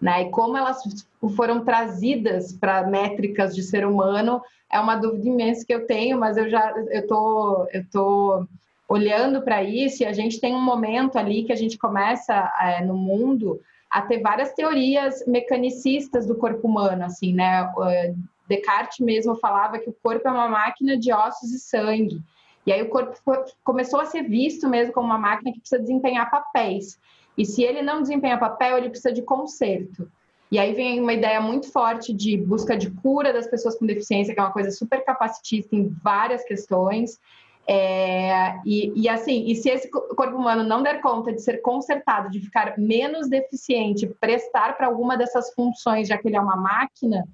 Né? 0.00 0.22
E 0.22 0.30
como 0.30 0.56
elas 0.56 0.78
foram 1.34 1.64
trazidas 1.64 2.52
para 2.52 2.86
métricas 2.86 3.54
de 3.54 3.62
ser 3.62 3.86
humano 3.86 4.42
é 4.70 4.78
uma 4.78 4.96
dúvida 4.96 5.28
imensa 5.28 5.64
que 5.64 5.72
eu 5.72 5.86
tenho, 5.86 6.18
mas 6.18 6.36
eu 6.36 6.50
já 6.50 6.74
eu 6.90 7.06
tô 7.06 7.66
eu 7.72 7.84
tô 7.90 8.46
olhando 8.88 9.42
para 9.42 9.62
isso 9.62 10.02
e 10.02 10.06
a 10.06 10.12
gente 10.12 10.40
tem 10.40 10.54
um 10.54 10.62
momento 10.62 11.16
ali 11.16 11.44
que 11.44 11.52
a 11.52 11.56
gente 11.56 11.78
começa 11.78 12.52
é, 12.60 12.84
no 12.84 12.94
mundo 12.94 13.60
a 13.90 14.02
ter 14.02 14.20
várias 14.20 14.52
teorias 14.52 15.24
mecanicistas 15.26 16.26
do 16.26 16.34
corpo 16.34 16.68
humano, 16.68 17.04
assim, 17.04 17.32
né? 17.32 17.72
Descartes 18.48 19.00
mesmo 19.00 19.34
falava 19.36 19.78
que 19.78 19.88
o 19.88 19.96
corpo 20.02 20.28
é 20.28 20.30
uma 20.30 20.48
máquina 20.48 20.96
de 20.96 21.12
ossos 21.12 21.50
e 21.52 21.58
sangue. 21.58 22.20
E 22.66 22.72
aí 22.72 22.82
o 22.82 22.88
corpo 22.88 23.16
foi, 23.24 23.38
começou 23.64 24.00
a 24.00 24.04
ser 24.04 24.22
visto 24.22 24.68
mesmo 24.68 24.92
como 24.92 25.06
uma 25.06 25.18
máquina 25.18 25.52
que 25.52 25.60
precisa 25.60 25.80
desempenhar 25.80 26.30
papéis. 26.30 26.98
E 27.36 27.44
se 27.44 27.62
ele 27.62 27.82
não 27.82 28.00
desempenha 28.00 28.38
papel, 28.38 28.78
ele 28.78 28.88
precisa 28.88 29.12
de 29.12 29.22
conserto. 29.22 30.10
E 30.50 30.58
aí 30.58 30.72
vem 30.74 31.00
uma 31.00 31.12
ideia 31.12 31.40
muito 31.40 31.70
forte 31.70 32.12
de 32.12 32.36
busca 32.36 32.76
de 32.76 32.90
cura 32.90 33.32
das 33.32 33.48
pessoas 33.48 33.76
com 33.76 33.84
deficiência, 33.84 34.32
que 34.32 34.40
é 34.40 34.42
uma 34.42 34.52
coisa 34.52 34.70
super 34.70 35.04
capacitista 35.04 35.74
em 35.74 35.88
várias 36.02 36.44
questões. 36.44 37.18
É, 37.68 38.60
e, 38.64 38.92
e, 38.94 39.08
assim, 39.08 39.44
e 39.48 39.56
se 39.56 39.68
esse 39.68 39.90
corpo 39.90 40.36
humano 40.36 40.62
não 40.62 40.84
der 40.84 41.00
conta 41.00 41.32
de 41.32 41.42
ser 41.42 41.60
consertado, 41.62 42.30
de 42.30 42.40
ficar 42.40 42.78
menos 42.78 43.28
deficiente, 43.28 44.06
prestar 44.20 44.76
para 44.76 44.86
alguma 44.86 45.16
dessas 45.16 45.52
funções, 45.52 46.06
já 46.06 46.16
que 46.16 46.28
ele 46.28 46.36
é 46.36 46.40
uma 46.40 46.56
máquina, 46.56 47.24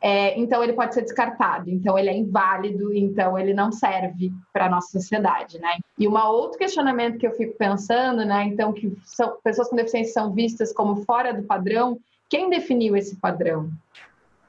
é, 0.00 0.38
então 0.38 0.62
ele 0.62 0.74
pode 0.74 0.94
ser 0.94 1.02
descartado, 1.02 1.70
então 1.70 1.98
ele 1.98 2.10
é 2.10 2.16
inválido, 2.16 2.94
então 2.94 3.38
ele 3.38 3.54
não 3.54 3.72
serve 3.72 4.30
para 4.52 4.66
a 4.66 4.68
nossa 4.68 4.98
sociedade, 4.98 5.58
né? 5.58 5.78
E 5.98 6.06
um 6.06 6.16
outro 6.16 6.58
questionamento 6.58 7.18
que 7.18 7.26
eu 7.26 7.32
fico 7.32 7.56
pensando, 7.56 8.24
né? 8.24 8.44
Então 8.44 8.72
que 8.72 8.94
são, 9.04 9.36
pessoas 9.42 9.68
com 9.68 9.76
deficiência 9.76 10.12
são 10.12 10.32
vistas 10.32 10.72
como 10.72 11.04
fora 11.04 11.32
do 11.32 11.44
padrão, 11.44 11.98
quem 12.28 12.50
definiu 12.50 12.96
esse 12.96 13.16
padrão? 13.16 13.70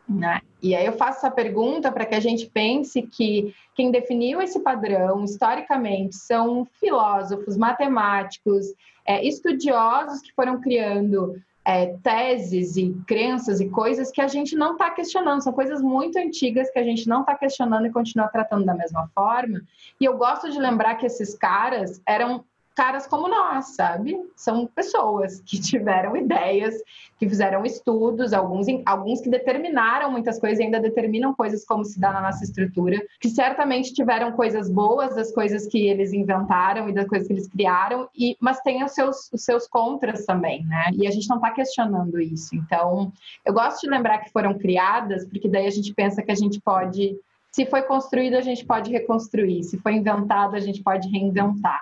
Né? 0.07 0.41
E 0.63 0.73
aí 0.73 0.85
eu 0.85 0.93
faço 0.93 1.19
essa 1.19 1.31
pergunta 1.31 1.91
para 1.91 2.05
que 2.05 2.15
a 2.15 2.19
gente 2.19 2.45
pense 2.45 3.01
que 3.01 3.53
quem 3.75 3.91
definiu 3.91 4.41
esse 4.41 4.59
padrão 4.61 5.23
historicamente 5.23 6.15
são 6.15 6.65
filósofos, 6.79 7.57
matemáticos, 7.57 8.67
é, 9.05 9.25
estudiosos 9.25 10.21
que 10.21 10.33
foram 10.33 10.61
criando 10.61 11.35
é, 11.67 11.97
teses 12.01 12.77
e 12.77 12.93
crenças 13.05 13.59
e 13.59 13.67
coisas 13.67 14.09
que 14.09 14.21
a 14.21 14.27
gente 14.27 14.55
não 14.55 14.71
está 14.71 14.89
questionando, 14.89 15.43
são 15.43 15.51
coisas 15.51 15.81
muito 15.81 16.17
antigas 16.17 16.71
que 16.71 16.79
a 16.79 16.83
gente 16.83 17.09
não 17.09 17.19
está 17.19 17.35
questionando 17.35 17.85
e 17.85 17.91
continua 17.91 18.29
tratando 18.29 18.65
da 18.65 18.73
mesma 18.73 19.11
forma. 19.13 19.61
E 19.99 20.05
eu 20.05 20.17
gosto 20.17 20.49
de 20.49 20.57
lembrar 20.57 20.95
que 20.95 21.05
esses 21.05 21.35
caras 21.35 22.01
eram 22.07 22.45
caras 22.77 23.07
como 23.07 23.27
nós, 23.27 23.75
sabe? 23.75 24.15
São 24.35 24.67
pessoas 24.67 25.41
que 25.41 25.57
tiveram 25.59 26.15
ideias, 26.15 26.75
que 27.17 27.27
fizeram 27.27 27.65
estudos, 27.65 28.33
alguns, 28.33 28.67
alguns 28.85 29.19
que 29.19 29.31
determinaram 29.31 30.11
muitas 30.11 30.39
coisas 30.39 30.59
e 30.59 30.63
ainda 30.63 30.79
determinam 30.79 31.33
coisas 31.33 31.65
como 31.65 31.83
se 31.83 31.99
dá 31.99 32.13
na 32.13 32.21
nossa 32.21 32.43
estrutura, 32.43 33.03
que 33.19 33.29
certamente 33.29 33.95
tiveram 33.95 34.31
coisas 34.33 34.69
boas 34.69 35.15
das 35.15 35.33
coisas 35.33 35.65
que 35.65 35.87
eles 35.87 36.13
inventaram 36.13 36.87
e 36.87 36.93
das 36.93 37.07
coisas 37.07 37.27
que 37.27 37.33
eles 37.33 37.47
criaram, 37.47 38.07
e, 38.15 38.37
mas 38.39 38.61
tem 38.61 38.83
os 38.83 38.91
seus, 38.91 39.27
os 39.33 39.43
seus 39.43 39.67
contras 39.67 40.23
também, 40.23 40.63
né? 40.65 40.91
E 40.93 41.07
a 41.07 41.11
gente 41.11 41.27
não 41.27 41.37
está 41.37 41.49
questionando 41.49 42.21
isso. 42.21 42.55
Então, 42.55 43.11
eu 43.43 43.53
gosto 43.53 43.81
de 43.81 43.89
lembrar 43.89 44.19
que 44.19 44.31
foram 44.31 44.55
criadas, 44.55 45.25
porque 45.25 45.49
daí 45.49 45.65
a 45.65 45.71
gente 45.71 45.91
pensa 45.95 46.21
que 46.21 46.31
a 46.31 46.35
gente 46.35 46.61
pode. 46.61 47.17
Se 47.51 47.65
foi 47.65 47.81
construído, 47.81 48.35
a 48.35 48.41
gente 48.41 48.63
pode 48.63 48.91
reconstruir. 48.91 49.63
Se 49.63 49.79
foi 49.79 49.93
inventado, 49.93 50.55
a 50.55 50.59
gente 50.59 50.83
pode 50.83 51.09
reinventar. 51.09 51.81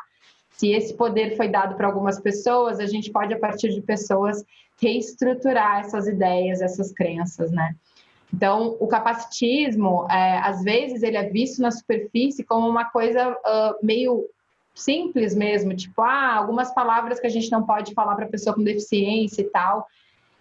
Se 0.57 0.71
esse 0.71 0.93
poder 0.93 1.35
foi 1.35 1.47
dado 1.47 1.75
para 1.75 1.87
algumas 1.87 2.19
pessoas, 2.19 2.79
a 2.79 2.85
gente 2.85 3.11
pode, 3.11 3.33
a 3.33 3.39
partir 3.39 3.73
de 3.73 3.81
pessoas, 3.81 4.43
reestruturar 4.81 5.81
essas 5.81 6.07
ideias, 6.07 6.61
essas 6.61 6.91
crenças, 6.91 7.51
né? 7.51 7.75
Então, 8.33 8.75
o 8.79 8.87
capacitismo, 8.87 10.07
é, 10.09 10.39
às 10.39 10.61
vezes, 10.63 11.03
ele 11.03 11.17
é 11.17 11.29
visto 11.29 11.61
na 11.61 11.71
superfície 11.71 12.43
como 12.43 12.67
uma 12.67 12.85
coisa 12.85 13.31
uh, 13.31 13.85
meio 13.85 14.25
simples 14.73 15.33
mesmo, 15.33 15.73
tipo, 15.73 16.01
ah, 16.01 16.35
algumas 16.35 16.73
palavras 16.73 17.19
que 17.19 17.27
a 17.27 17.29
gente 17.29 17.49
não 17.49 17.65
pode 17.65 17.93
falar 17.93 18.15
para 18.15 18.27
pessoa 18.27 18.53
com 18.53 18.63
deficiência 18.63 19.41
e 19.41 19.45
tal. 19.45 19.87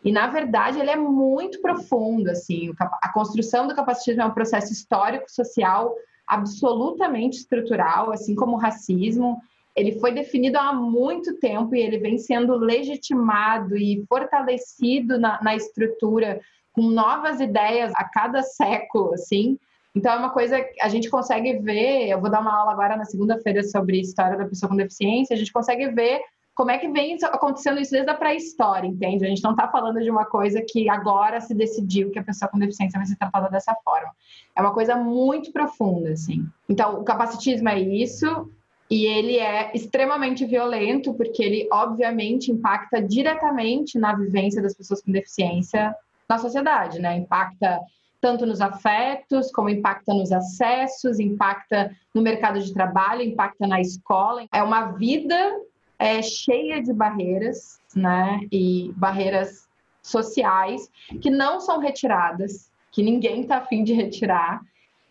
E, 0.03 0.11
na 0.11 0.27
verdade, 0.27 0.81
ele 0.81 0.91
é 0.91 0.97
muito 0.97 1.61
profundo, 1.63 2.31
assim. 2.31 2.73
A 3.01 3.13
construção 3.13 3.69
do 3.69 3.75
capacitismo 3.75 4.23
é 4.23 4.27
um 4.27 4.35
processo 4.35 4.73
histórico, 4.73 5.31
social, 5.31 5.95
absolutamente 6.27 7.39
estrutural, 7.39 8.13
assim 8.13 8.35
como 8.35 8.57
o 8.57 8.61
racismo 8.61 9.41
ele 9.77 9.99
foi 9.99 10.13
definido 10.13 10.59
há 10.59 10.73
muito 10.73 11.39
tempo 11.39 11.75
e 11.75 11.81
ele 11.81 11.99
vem 11.99 12.19
sendo 12.19 12.57
legitimado 12.57 13.77
e 13.77 14.05
fortalecido 14.09 15.19
na, 15.19 15.43
na 15.43 15.57
estrutura 15.57 16.41
com 16.73 16.83
novas 16.83 17.41
ideias 17.41 17.93
a 17.97 18.05
cada 18.05 18.43
século, 18.43 19.15
assim. 19.15 19.59
Então 19.95 20.13
é 20.13 20.17
uma 20.17 20.31
coisa 20.31 20.61
que 20.61 20.81
a 20.81 20.89
gente 20.89 21.09
consegue 21.09 21.59
ver. 21.59 22.09
Eu 22.09 22.21
vou 22.21 22.31
dar 22.31 22.41
uma 22.41 22.57
aula 22.57 22.73
agora 22.73 22.97
na 22.97 23.05
segunda-feira 23.05 23.63
sobre 23.63 24.01
história 24.01 24.37
da 24.37 24.45
pessoa 24.45 24.69
com 24.69 24.77
deficiência. 24.77 25.35
A 25.35 25.39
gente 25.39 25.53
consegue 25.53 25.89
ver 25.89 26.21
como 26.55 26.71
é 26.71 26.79
que 26.79 26.89
vem 26.89 27.17
acontecendo 27.25 27.81
isso 27.81 27.91
desde 27.91 28.11
a 28.11 28.15
pré-história, 28.15 28.87
entende? 28.87 29.25
A 29.25 29.29
gente 29.29 29.43
não 29.43 29.51
está 29.53 29.67
falando 29.69 30.01
de 30.01 30.09
uma 30.09 30.25
coisa 30.25 30.63
que 30.63 30.89
agora 30.89 31.41
se 31.41 31.53
decidiu 31.53 32.11
que 32.11 32.19
a 32.19 32.23
pessoa 32.23 32.49
com 32.49 32.59
deficiência 32.59 32.99
vai 32.99 33.07
ser 33.07 33.17
tratada 33.17 33.49
dessa 33.51 33.75
forma. 33.85 34.11
É 34.55 34.61
uma 34.61 34.73
coisa 34.73 34.95
muito 34.95 35.53
profunda, 35.53 36.11
assim. 36.11 36.47
Então, 36.69 37.01
o 37.01 37.05
capacitismo 37.05 37.69
é 37.69 37.81
isso, 37.81 38.49
e 38.91 39.07
ele 39.07 39.39
é 39.39 39.71
extremamente 39.75 40.45
violento, 40.45 41.15
porque 41.15 41.43
ele, 41.43 41.69
obviamente, 41.73 42.51
impacta 42.51 43.03
diretamente 43.03 43.99
na 43.99 44.15
vivência 44.15 44.63
das 44.63 44.75
pessoas 44.75 45.03
com 45.03 45.11
deficiência 45.11 45.95
na 46.29 46.39
sociedade, 46.39 46.99
né? 47.01 47.17
Impacta 47.17 47.81
tanto 48.21 48.47
nos 48.47 48.61
afetos, 48.61 49.51
como 49.53 49.69
impacta 49.69 50.15
nos 50.15 50.33
acessos, 50.33 51.19
impacta 51.19 51.95
no 52.15 52.23
mercado 52.23 52.61
de 52.61 52.73
trabalho, 52.73 53.23
impacta 53.23 53.67
na 53.67 53.81
escola. 53.81 54.47
É 54.53 54.63
uma 54.63 54.93
vida 54.93 55.61
é, 55.99 56.23
cheia 56.23 56.83
de 56.83 56.93
barreiras, 56.93 57.81
né? 57.95 58.41
E 58.53 58.93
barreiras 58.97 59.69
sociais 60.03 60.91
que 61.21 61.31
não 61.31 61.61
são 61.61 61.79
retiradas, 61.79 62.71
que 62.93 63.03
ninguém 63.03 63.43
está 63.43 63.59
afim 63.59 63.83
de 63.83 63.95
retirar 63.95 64.61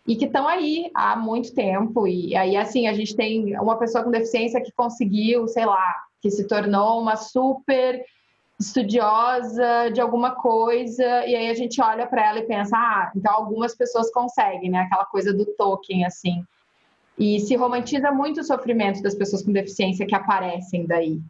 e 0.06 0.16
que 0.16 0.26
estão 0.26 0.46
aí 0.46 0.90
há 0.94 1.16
muito 1.16 1.54
tempo. 1.54 2.06
E 2.06 2.36
aí, 2.36 2.56
assim, 2.56 2.86
a 2.86 2.92
gente 2.92 3.16
tem 3.16 3.58
uma 3.58 3.78
pessoa 3.78 4.04
com 4.04 4.10
deficiência 4.10 4.60
que 4.60 4.72
conseguiu, 4.72 5.48
sei 5.48 5.64
lá, 5.64 5.94
que 6.20 6.30
se 6.30 6.46
tornou 6.46 7.00
uma 7.00 7.16
super 7.16 8.04
estudiosa 8.58 9.90
de 9.92 10.00
alguma 10.00 10.32
coisa, 10.36 11.26
e 11.26 11.34
aí 11.34 11.48
a 11.48 11.54
gente 11.54 11.82
olha 11.82 12.06
para 12.06 12.24
ela 12.28 12.38
e 12.38 12.46
pensa, 12.46 12.76
ah, 12.76 13.10
então 13.14 13.34
algumas 13.34 13.74
pessoas 13.74 14.12
conseguem, 14.12 14.70
né? 14.70 14.80
Aquela 14.80 15.04
coisa 15.06 15.32
do 15.32 15.44
Tolkien, 15.44 16.04
assim. 16.04 16.44
E 17.18 17.40
se 17.40 17.56
romantiza 17.56 18.10
muito 18.12 18.40
o 18.40 18.44
sofrimento 18.44 19.02
das 19.02 19.14
pessoas 19.14 19.42
com 19.42 19.52
deficiência 19.52 20.06
que 20.06 20.14
aparecem 20.14 20.86
daí. 20.86 21.20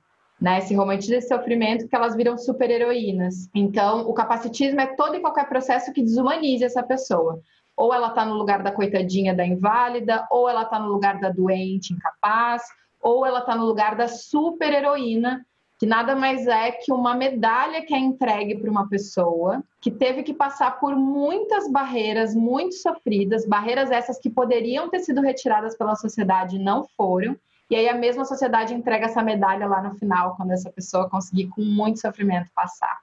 Né? 0.41 0.61
Se 0.61 0.75
romantiza 0.75 1.17
esse 1.17 1.29
sofrimento 1.29 1.89
que 1.89 1.95
elas 1.95 2.17
viram 2.17 2.37
super-heroínas. 2.37 3.49
Então, 3.55 4.09
o 4.09 4.13
capacitismo 4.13 4.81
é 4.81 4.87
todo 4.95 5.17
e 5.17 5.21
qualquer 5.21 5.49
processo 5.49 5.93
que 5.93 6.03
desumanize 6.03 6.65
essa 6.65 6.83
pessoa. 6.83 7.41
Ou 7.77 7.93
ela 7.93 8.09
está 8.09 8.25
no 8.25 8.35
lugar 8.35 8.63
da 8.63 8.71
coitadinha 8.71 9.35
da 9.35 9.45
inválida, 9.45 10.27
ou 10.31 10.49
ela 10.49 10.63
está 10.63 10.79
no 10.79 10.89
lugar 10.89 11.19
da 11.19 11.31
doente, 11.31 11.93
incapaz, 11.93 12.63
ou 13.01 13.27
ela 13.27 13.41
está 13.41 13.55
no 13.55 13.67
lugar 13.67 13.97
da 13.97 14.09
super-heroína, 14.09 15.45
que 15.79 15.87
nada 15.87 16.15
mais 16.15 16.47
é 16.47 16.71
que 16.71 16.93
uma 16.93 17.15
medalha 17.15 17.85
que 17.85 17.93
é 17.93 17.99
entregue 17.99 18.57
para 18.57 18.71
uma 18.71 18.89
pessoa 18.89 19.63
que 19.81 19.91
teve 19.91 20.23
que 20.23 20.33
passar 20.33 20.79
por 20.79 20.97
muitas 20.97 21.71
barreiras 21.71 22.35
muito 22.35 22.75
sofridas, 22.77 23.47
barreiras 23.47 23.91
essas 23.91 24.19
que 24.19 24.31
poderiam 24.31 24.89
ter 24.89 25.01
sido 25.01 25.21
retiradas 25.21 25.77
pela 25.77 25.97
sociedade 25.97 26.57
e 26.57 26.63
não 26.63 26.87
foram. 26.97 27.37
E 27.69 27.77
aí 27.77 27.89
a 27.89 27.95
mesma 27.95 28.25
sociedade 28.25 28.73
entrega 28.73 29.07
essa 29.07 29.23
medalha 29.23 29.67
lá 29.67 29.83
no 29.83 29.95
final, 29.97 30.37
quando 30.37 30.53
essa 30.53 30.71
pessoa 30.71 31.11
conseguir 31.11 31.49
com 31.49 31.63
muito 31.63 32.01
sofrimento 32.01 32.51
passar 32.55 33.01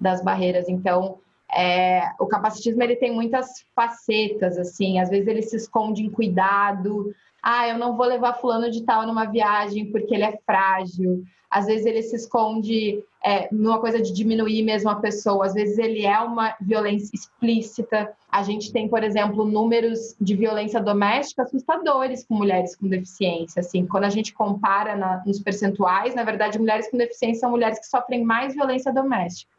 das 0.00 0.22
barreiras. 0.22 0.68
Então, 0.68 1.18
é, 1.54 2.10
o 2.18 2.26
capacitismo 2.26 2.82
ele 2.82 2.96
tem 2.96 3.12
muitas 3.12 3.64
facetas, 3.74 4.58
assim, 4.58 4.98
às 4.98 5.10
vezes 5.10 5.26
ele 5.26 5.42
se 5.42 5.56
esconde 5.56 6.02
em 6.02 6.10
cuidado. 6.10 7.14
Ah, 7.42 7.68
eu 7.68 7.78
não 7.78 7.96
vou 7.96 8.06
levar 8.06 8.34
fulano 8.34 8.70
de 8.70 8.84
tal 8.84 9.06
numa 9.06 9.24
viagem 9.24 9.90
porque 9.90 10.14
ele 10.14 10.24
é 10.24 10.38
frágil 10.46 11.24
às 11.52 11.66
vezes 11.66 11.84
ele 11.84 12.02
se 12.02 12.16
esconde 12.16 13.04
é, 13.22 13.46
numa 13.52 13.78
coisa 13.78 14.00
de 14.00 14.10
diminuir 14.10 14.62
mesmo 14.62 14.88
a 14.88 14.96
pessoa, 14.96 15.44
às 15.44 15.52
vezes 15.52 15.76
ele 15.76 16.04
é 16.04 16.18
uma 16.18 16.56
violência 16.58 17.14
explícita. 17.14 18.10
A 18.30 18.42
gente 18.42 18.72
tem, 18.72 18.88
por 18.88 19.04
exemplo, 19.04 19.44
números 19.44 20.16
de 20.18 20.34
violência 20.34 20.80
doméstica 20.80 21.42
assustadores 21.42 22.24
com 22.24 22.34
mulheres 22.34 22.74
com 22.74 22.88
deficiência. 22.88 23.60
Assim, 23.60 23.86
quando 23.86 24.04
a 24.04 24.08
gente 24.08 24.32
compara 24.32 24.96
na, 24.96 25.22
nos 25.26 25.38
percentuais, 25.40 26.14
na 26.14 26.24
verdade, 26.24 26.58
mulheres 26.58 26.90
com 26.90 26.96
deficiência 26.96 27.40
são 27.40 27.50
mulheres 27.50 27.78
que 27.78 27.86
sofrem 27.86 28.24
mais 28.24 28.54
violência 28.54 28.90
doméstica, 28.90 29.52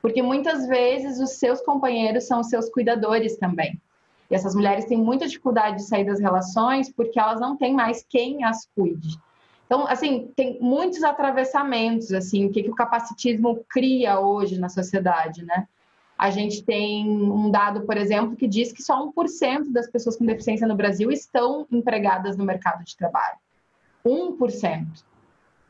porque 0.00 0.22
muitas 0.22 0.66
vezes 0.66 1.18
os 1.18 1.38
seus 1.38 1.60
companheiros 1.60 2.24
são 2.24 2.40
os 2.40 2.48
seus 2.48 2.68
cuidadores 2.70 3.36
também. 3.36 3.80
E 4.30 4.34
essas 4.34 4.54
mulheres 4.54 4.84
têm 4.84 4.98
muita 4.98 5.26
dificuldade 5.26 5.76
de 5.76 5.84
sair 5.84 6.04
das 6.04 6.20
relações 6.20 6.92
porque 6.92 7.18
elas 7.18 7.40
não 7.40 7.56
têm 7.56 7.74
mais 7.74 8.04
quem 8.08 8.44
as 8.44 8.68
cuide. 8.74 9.18
Então, 9.66 9.86
assim, 9.86 10.30
tem 10.34 10.58
muitos 10.60 11.02
atravessamentos, 11.02 12.12
assim, 12.12 12.46
o 12.46 12.50
que, 12.50 12.62
que 12.62 12.70
o 12.70 12.74
capacitismo 12.74 13.64
cria 13.68 14.18
hoje 14.18 14.58
na 14.58 14.68
sociedade, 14.68 15.44
né? 15.44 15.68
A 16.16 16.30
gente 16.30 16.64
tem 16.64 17.06
um 17.08 17.50
dado, 17.50 17.82
por 17.82 17.96
exemplo, 17.96 18.34
que 18.34 18.48
diz 18.48 18.72
que 18.72 18.82
só 18.82 19.06
1% 19.06 19.70
das 19.70 19.88
pessoas 19.88 20.16
com 20.16 20.24
deficiência 20.24 20.66
no 20.66 20.74
Brasil 20.74 21.12
estão 21.12 21.66
empregadas 21.70 22.36
no 22.36 22.44
mercado 22.44 22.82
de 22.82 22.96
trabalho. 22.96 23.36
1%. 24.04 24.86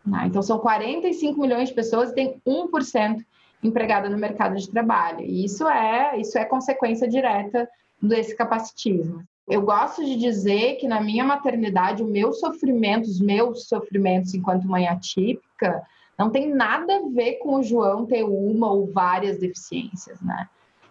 Né? 0.07 0.25
Então, 0.27 0.41
são 0.41 0.59
45 0.59 1.39
milhões 1.39 1.69
de 1.69 1.75
pessoas 1.75 2.11
e 2.11 2.15
tem 2.15 2.41
1% 2.47 3.25
empregada 3.63 4.09
no 4.09 4.19
mercado 4.19 4.57
de 4.57 4.71
trabalho. 4.71 5.21
E 5.21 5.45
isso 5.45 5.67
é, 5.69 6.19
isso 6.19 6.39
é 6.39 6.45
consequência 6.45 7.09
direta 7.09 7.69
desse 8.01 8.37
capacitismo. 8.37 9.23
Eu 9.49 9.63
gosto 9.63 10.05
de 10.05 10.17
dizer 10.17 10.77
que 10.77 10.87
na 10.87 11.01
minha 11.01 11.25
maternidade, 11.25 12.03
o 12.03 12.07
meu 12.07 12.33
sofrimento, 12.33 13.09
os 13.09 13.21
meus 13.21 13.67
sofrimentos 13.67 14.35
enquanto 14.35 14.69
mãe 14.69 14.87
atípica, 14.87 15.83
não 16.19 16.31
tem 16.31 16.53
nada 16.53 16.97
a 16.97 17.09
ver 17.09 17.35
com 17.35 17.55
o 17.55 17.63
João 17.63 18.05
ter 18.05 18.25
uma 18.25 18.71
ou 18.71 18.93
várias 18.93 19.39
deficiências, 19.39 20.21
né? 20.21 20.49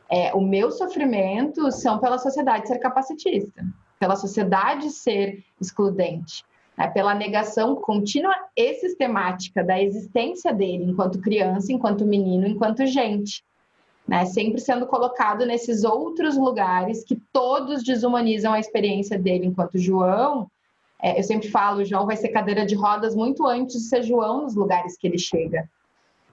É, 0.10 0.34
o 0.34 0.40
meu 0.40 0.72
sofrimento 0.72 1.70
são 1.72 2.00
pela 2.00 2.18
sociedade 2.18 2.68
ser 2.68 2.80
capacitista, 2.80 3.64
pela 4.00 4.16
sociedade 4.16 4.90
ser 4.90 5.44
excludente, 5.60 6.46
né? 6.78 6.88
pela 6.88 7.16
negação 7.16 7.76
contínua 7.76 8.34
e 8.56 8.74
sistemática 8.76 9.64
da 9.64 9.82
existência 9.82 10.54
dele 10.54 10.84
enquanto 10.84 11.20
criança, 11.20 11.72
enquanto 11.72 12.06
menino, 12.06 12.48
enquanto 12.48 12.86
gente 12.86 13.44
né? 14.08 14.26
Sempre 14.26 14.62
sendo 14.62 14.88
colocado 14.88 15.46
nesses 15.46 15.84
outros 15.84 16.38
lugares 16.38 17.04
que 17.04 17.16
todos 17.34 17.84
desumanizam 17.84 18.54
a 18.54 18.60
experiência 18.60 19.20
dele 19.20 19.46
enquanto 19.46 19.78
João. 19.78 20.50
É, 21.02 21.20
eu 21.20 21.24
sempre 21.24 21.50
falo, 21.50 21.84
João 21.84 22.06
vai 22.06 22.16
ser 22.16 22.30
cadeira 22.30 22.66
de 22.66 22.74
rodas 22.74 23.14
muito 23.14 23.46
antes 23.46 23.76
de 23.76 23.90
ser 23.90 24.04
João 24.04 24.44
nos 24.44 24.56
lugares 24.56 24.98
que 24.98 25.06
ele 25.06 25.20
chega. 25.20 25.70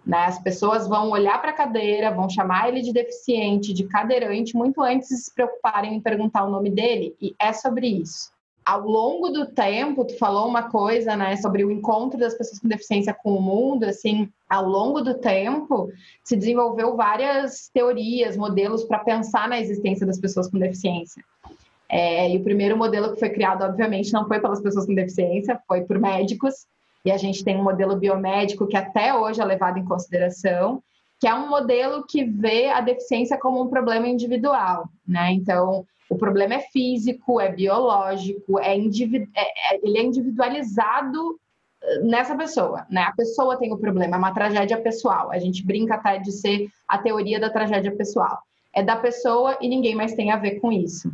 Né? 0.06 0.18
As 0.18 0.40
pessoas 0.40 0.86
vão 0.86 1.10
olhar 1.10 1.40
para 1.40 1.50
a 1.50 1.54
cadeira, 1.54 2.12
vão 2.12 2.30
chamar 2.30 2.68
ele 2.68 2.80
de 2.80 2.92
deficiente, 2.92 3.74
de 3.74 3.84
cadeirante, 3.84 4.56
muito 4.56 4.80
antes 4.80 5.08
de 5.08 5.16
se 5.16 5.34
preocuparem 5.34 5.94
em 5.94 6.00
perguntar 6.00 6.44
o 6.44 6.50
nome 6.50 6.70
dele. 6.70 7.16
E 7.20 7.34
é 7.40 7.52
sobre 7.52 7.88
isso 7.88 8.33
ao 8.64 8.80
longo 8.80 9.28
do 9.28 9.46
tempo, 9.46 10.04
tu 10.04 10.16
falou 10.16 10.48
uma 10.48 10.70
coisa, 10.70 11.14
né, 11.14 11.36
sobre 11.36 11.64
o 11.64 11.70
encontro 11.70 12.18
das 12.18 12.34
pessoas 12.34 12.58
com 12.58 12.68
deficiência 12.68 13.12
com 13.12 13.34
o 13.36 13.42
mundo, 13.42 13.84
assim, 13.84 14.30
ao 14.48 14.66
longo 14.66 15.02
do 15.02 15.14
tempo 15.14 15.90
se 16.22 16.34
desenvolveu 16.34 16.96
várias 16.96 17.68
teorias, 17.68 18.36
modelos 18.36 18.84
para 18.84 19.00
pensar 19.00 19.48
na 19.48 19.60
existência 19.60 20.06
das 20.06 20.18
pessoas 20.18 20.50
com 20.50 20.58
deficiência. 20.58 21.22
É, 21.88 22.30
e 22.30 22.36
o 22.38 22.42
primeiro 22.42 22.76
modelo 22.76 23.12
que 23.12 23.20
foi 23.20 23.28
criado, 23.28 23.62
obviamente, 23.62 24.12
não 24.12 24.26
foi 24.26 24.40
pelas 24.40 24.62
pessoas 24.62 24.86
com 24.86 24.94
deficiência, 24.94 25.60
foi 25.68 25.82
por 25.82 25.98
médicos. 25.98 26.66
E 27.04 27.12
a 27.12 27.18
gente 27.18 27.44
tem 27.44 27.56
um 27.56 27.62
modelo 27.62 27.96
biomédico 27.96 28.66
que 28.66 28.76
até 28.76 29.14
hoje 29.14 29.40
é 29.40 29.44
levado 29.44 29.78
em 29.78 29.84
consideração, 29.84 30.82
que 31.24 31.28
é 31.28 31.34
um 31.34 31.48
modelo 31.48 32.04
que 32.06 32.22
vê 32.22 32.68
a 32.68 32.82
deficiência 32.82 33.38
como 33.38 33.62
um 33.62 33.68
problema 33.68 34.06
individual, 34.06 34.90
né? 35.08 35.32
Então, 35.32 35.86
o 36.10 36.18
problema 36.18 36.52
é 36.52 36.60
físico, 36.60 37.40
é 37.40 37.50
biológico, 37.50 38.58
é, 38.58 38.76
individu 38.76 39.26
é, 39.34 39.74
é 39.74 39.80
ele 39.82 39.96
é 39.96 40.02
individualizado 40.02 41.40
nessa 42.02 42.36
pessoa, 42.36 42.84
né? 42.90 43.04
A 43.04 43.12
pessoa 43.12 43.56
tem 43.56 43.72
o 43.72 43.78
problema, 43.78 44.16
é 44.16 44.18
uma 44.18 44.34
tragédia 44.34 44.78
pessoal. 44.78 45.30
A 45.32 45.38
gente 45.38 45.64
brinca 45.64 45.94
até 45.94 46.18
de 46.18 46.30
ser 46.30 46.68
a 46.86 46.98
teoria 46.98 47.40
da 47.40 47.48
tragédia 47.48 47.96
pessoal. 47.96 48.40
É 48.70 48.82
da 48.82 48.96
pessoa 48.96 49.56
e 49.62 49.66
ninguém 49.66 49.94
mais 49.94 50.12
tem 50.12 50.30
a 50.30 50.36
ver 50.36 50.60
com 50.60 50.70
isso. 50.70 51.10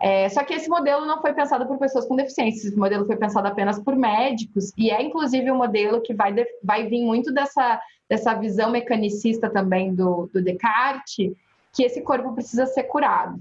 É, 0.00 0.28
só 0.30 0.42
que 0.42 0.54
esse 0.54 0.70
modelo 0.70 1.04
não 1.04 1.20
foi 1.20 1.34
pensado 1.34 1.66
por 1.66 1.78
pessoas 1.78 2.06
com 2.06 2.16
deficiência, 2.16 2.68
esse 2.68 2.76
modelo 2.76 3.06
foi 3.06 3.16
pensado 3.16 3.46
apenas 3.46 3.78
por 3.78 3.94
médicos, 3.94 4.72
e 4.76 4.90
é 4.90 5.02
inclusive 5.02 5.50
um 5.50 5.56
modelo 5.56 6.00
que 6.00 6.12
vai, 6.12 6.34
vai 6.62 6.86
vir 6.88 7.04
muito 7.04 7.32
dessa, 7.32 7.80
dessa 8.08 8.34
visão 8.34 8.70
mecanicista 8.70 9.48
também 9.48 9.94
do, 9.94 10.28
do 10.32 10.42
Descartes, 10.42 11.32
que 11.72 11.82
esse 11.82 12.02
corpo 12.02 12.32
precisa 12.32 12.66
ser 12.66 12.84
curado. 12.84 13.40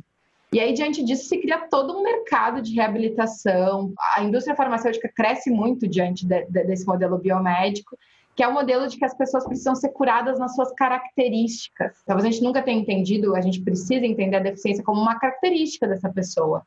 E 0.52 0.60
aí, 0.60 0.72
diante 0.72 1.04
disso, 1.04 1.28
se 1.28 1.40
cria 1.40 1.68
todo 1.68 1.98
um 1.98 2.04
mercado 2.04 2.62
de 2.62 2.76
reabilitação. 2.76 3.92
A 4.16 4.24
indústria 4.24 4.56
farmacêutica 4.56 5.12
cresce 5.14 5.50
muito 5.50 5.88
diante 5.88 6.28
de, 6.28 6.46
de, 6.46 6.64
desse 6.64 6.86
modelo 6.86 7.18
biomédico, 7.18 7.98
que 8.36 8.44
é 8.44 8.48
o 8.48 8.54
modelo 8.54 8.88
de 8.88 8.98
que 8.98 9.06
as 9.06 9.16
pessoas 9.16 9.46
precisam 9.46 9.76
ser 9.76 9.90
curadas 9.90 10.38
nas 10.38 10.54
suas 10.56 10.72
características. 10.74 11.98
Talvez 12.06 12.28
a 12.28 12.32
gente 12.32 12.44
nunca 12.44 12.62
tenha 12.62 12.80
entendido, 12.80 13.36
a 13.36 13.42
gente 13.42 13.62
precisa 13.62 14.06
entender 14.06 14.38
a 14.38 14.42
deficiência 14.42 14.84
como 14.84 15.02
uma 15.02 15.18
característica 15.18 15.88
dessa 15.88 16.10
pessoa. 16.10 16.64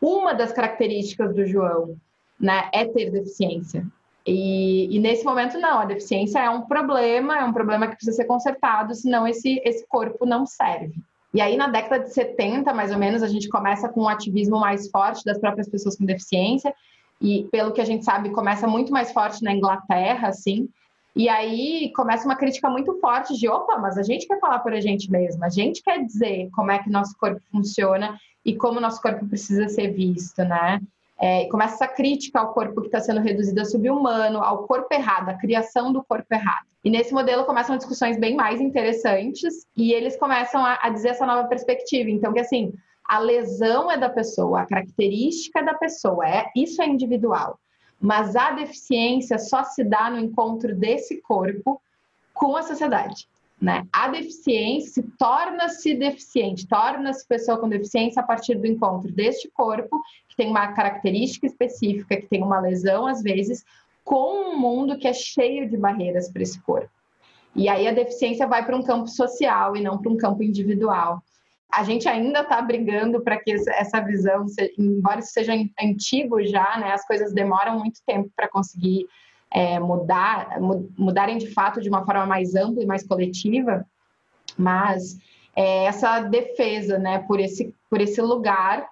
Uma 0.00 0.34
das 0.34 0.52
características 0.52 1.34
do 1.34 1.46
João 1.46 1.96
né, 2.38 2.68
é 2.72 2.86
ter 2.86 3.10
deficiência. 3.10 3.86
E, 4.32 4.96
e, 4.96 5.00
nesse 5.00 5.24
momento, 5.24 5.58
não, 5.58 5.80
a 5.80 5.84
deficiência 5.84 6.38
é 6.38 6.48
um 6.48 6.62
problema, 6.62 7.38
é 7.38 7.44
um 7.44 7.52
problema 7.52 7.88
que 7.88 7.96
precisa 7.96 8.16
ser 8.16 8.26
consertado, 8.26 8.94
senão 8.94 9.26
esse, 9.26 9.60
esse 9.64 9.84
corpo 9.88 10.24
não 10.24 10.46
serve. 10.46 10.94
E 11.34 11.40
aí, 11.40 11.56
na 11.56 11.66
década 11.66 12.04
de 12.04 12.14
70, 12.14 12.72
mais 12.72 12.92
ou 12.92 12.98
menos, 12.98 13.24
a 13.24 13.26
gente 13.28 13.48
começa 13.48 13.88
com 13.88 14.02
um 14.02 14.08
ativismo 14.08 14.60
mais 14.60 14.88
forte 14.88 15.24
das 15.24 15.36
próprias 15.36 15.68
pessoas 15.68 15.96
com 15.96 16.04
deficiência, 16.04 16.72
e 17.20 17.48
pelo 17.50 17.72
que 17.72 17.80
a 17.80 17.84
gente 17.84 18.04
sabe, 18.04 18.30
começa 18.30 18.68
muito 18.68 18.92
mais 18.92 19.10
forte 19.12 19.42
na 19.42 19.52
Inglaterra, 19.52 20.28
assim, 20.28 20.68
E 21.16 21.28
aí 21.28 21.92
começa 21.96 22.24
uma 22.24 22.36
crítica 22.36 22.70
muito 22.70 23.00
forte 23.00 23.36
de 23.36 23.48
opa, 23.48 23.78
mas 23.78 23.98
a 23.98 24.02
gente 24.04 24.28
quer 24.28 24.38
falar 24.38 24.60
por 24.60 24.72
a 24.72 24.80
gente 24.80 25.10
mesma, 25.10 25.46
a 25.46 25.50
gente 25.50 25.82
quer 25.82 26.04
dizer 26.04 26.48
como 26.52 26.70
é 26.70 26.78
que 26.78 26.88
nosso 26.88 27.16
corpo 27.18 27.40
funciona 27.50 28.16
e 28.44 28.54
como 28.54 28.78
nosso 28.78 29.02
corpo 29.02 29.26
precisa 29.26 29.68
ser 29.68 29.88
visto, 29.88 30.44
né? 30.44 30.80
É, 31.20 31.46
começa 31.48 31.74
essa 31.74 31.88
crítica 31.88 32.40
ao 32.40 32.54
corpo 32.54 32.80
que 32.80 32.86
está 32.86 32.98
sendo 32.98 33.20
reduzido 33.20 33.60
a 33.60 33.64
subhumano, 33.64 34.42
ao 34.42 34.66
corpo 34.66 34.88
errado, 34.94 35.28
à 35.28 35.34
criação 35.34 35.92
do 35.92 36.02
corpo 36.02 36.26
errado. 36.32 36.66
E 36.82 36.88
nesse 36.88 37.12
modelo 37.12 37.44
começam 37.44 37.76
discussões 37.76 38.18
bem 38.18 38.34
mais 38.34 38.58
interessantes 38.58 39.66
e 39.76 39.92
eles 39.92 40.16
começam 40.16 40.64
a, 40.64 40.78
a 40.80 40.88
dizer 40.88 41.10
essa 41.10 41.26
nova 41.26 41.46
perspectiva. 41.46 42.08
Então, 42.08 42.32
que 42.32 42.40
assim, 42.40 42.72
a 43.04 43.18
lesão 43.18 43.90
é 43.90 43.98
da 43.98 44.08
pessoa, 44.08 44.62
a 44.62 44.66
característica 44.66 45.58
é 45.58 45.62
da 45.62 45.74
pessoa, 45.74 46.26
é, 46.26 46.46
isso 46.56 46.80
é 46.80 46.86
individual. 46.86 47.58
Mas 48.00 48.34
a 48.34 48.52
deficiência 48.52 49.38
só 49.38 49.62
se 49.62 49.84
dá 49.84 50.08
no 50.08 50.18
encontro 50.18 50.74
desse 50.74 51.20
corpo 51.20 51.82
com 52.32 52.56
a 52.56 52.62
sociedade. 52.62 53.28
Né? 53.60 53.86
A 53.92 54.08
deficiência 54.08 55.04
torna-se 55.18 55.94
deficiente, 55.94 56.66
torna-se 56.66 57.26
pessoa 57.28 57.58
com 57.58 57.68
deficiência 57.68 58.22
a 58.22 58.24
partir 58.24 58.54
do 58.54 58.66
encontro 58.66 59.12
deste 59.12 59.50
corpo, 59.50 60.00
que 60.28 60.36
tem 60.36 60.48
uma 60.48 60.72
característica 60.72 61.46
específica, 61.46 62.16
que 62.16 62.26
tem 62.26 62.42
uma 62.42 62.58
lesão 62.58 63.06
às 63.06 63.22
vezes, 63.22 63.62
com 64.02 64.52
um 64.52 64.58
mundo 64.58 64.96
que 64.96 65.06
é 65.06 65.12
cheio 65.12 65.68
de 65.68 65.76
barreiras 65.76 66.30
para 66.32 66.42
esse 66.42 66.58
corpo. 66.62 66.90
E 67.54 67.68
aí 67.68 67.86
a 67.86 67.92
deficiência 67.92 68.46
vai 68.46 68.64
para 68.64 68.76
um 68.76 68.82
campo 68.82 69.08
social 69.08 69.76
e 69.76 69.82
não 69.82 69.98
para 69.98 70.10
um 70.10 70.16
campo 70.16 70.42
individual. 70.42 71.22
A 71.70 71.84
gente 71.84 72.08
ainda 72.08 72.40
está 72.40 72.62
brigando 72.62 73.20
para 73.20 73.38
que 73.38 73.52
essa 73.52 74.00
visão, 74.00 74.46
embora 74.78 75.20
isso 75.20 75.32
seja 75.32 75.52
antigo 75.80 76.42
já, 76.44 76.78
né, 76.78 76.92
as 76.92 77.06
coisas 77.06 77.32
demoram 77.32 77.78
muito 77.78 78.00
tempo 78.06 78.30
para 78.34 78.48
conseguir 78.48 79.06
é, 79.52 79.80
mudar, 79.80 80.58
mudarem 80.96 81.38
de 81.38 81.48
fato 81.52 81.80
de 81.80 81.88
uma 81.88 82.04
forma 82.04 82.26
mais 82.26 82.54
ampla 82.54 82.82
e 82.82 82.86
mais 82.86 83.06
coletiva, 83.06 83.84
mas 84.56 85.18
é, 85.56 85.84
essa 85.84 86.20
defesa, 86.20 86.98
né, 86.98 87.18
por 87.20 87.40
esse, 87.40 87.74
por 87.88 88.00
esse 88.00 88.20
lugar, 88.22 88.88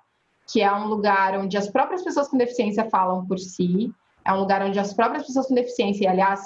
que 0.50 0.60
é 0.60 0.72
um 0.72 0.86
lugar 0.86 1.38
onde 1.38 1.56
as 1.56 1.68
próprias 1.68 2.02
pessoas 2.02 2.28
com 2.28 2.36
deficiência 2.36 2.88
falam 2.90 3.26
por 3.26 3.38
si, 3.38 3.92
é 4.24 4.32
um 4.32 4.40
lugar 4.40 4.62
onde 4.62 4.78
as 4.78 4.92
próprias 4.92 5.26
pessoas 5.26 5.46
com 5.46 5.54
deficiência, 5.54 6.04
e 6.04 6.08
aliás, 6.08 6.40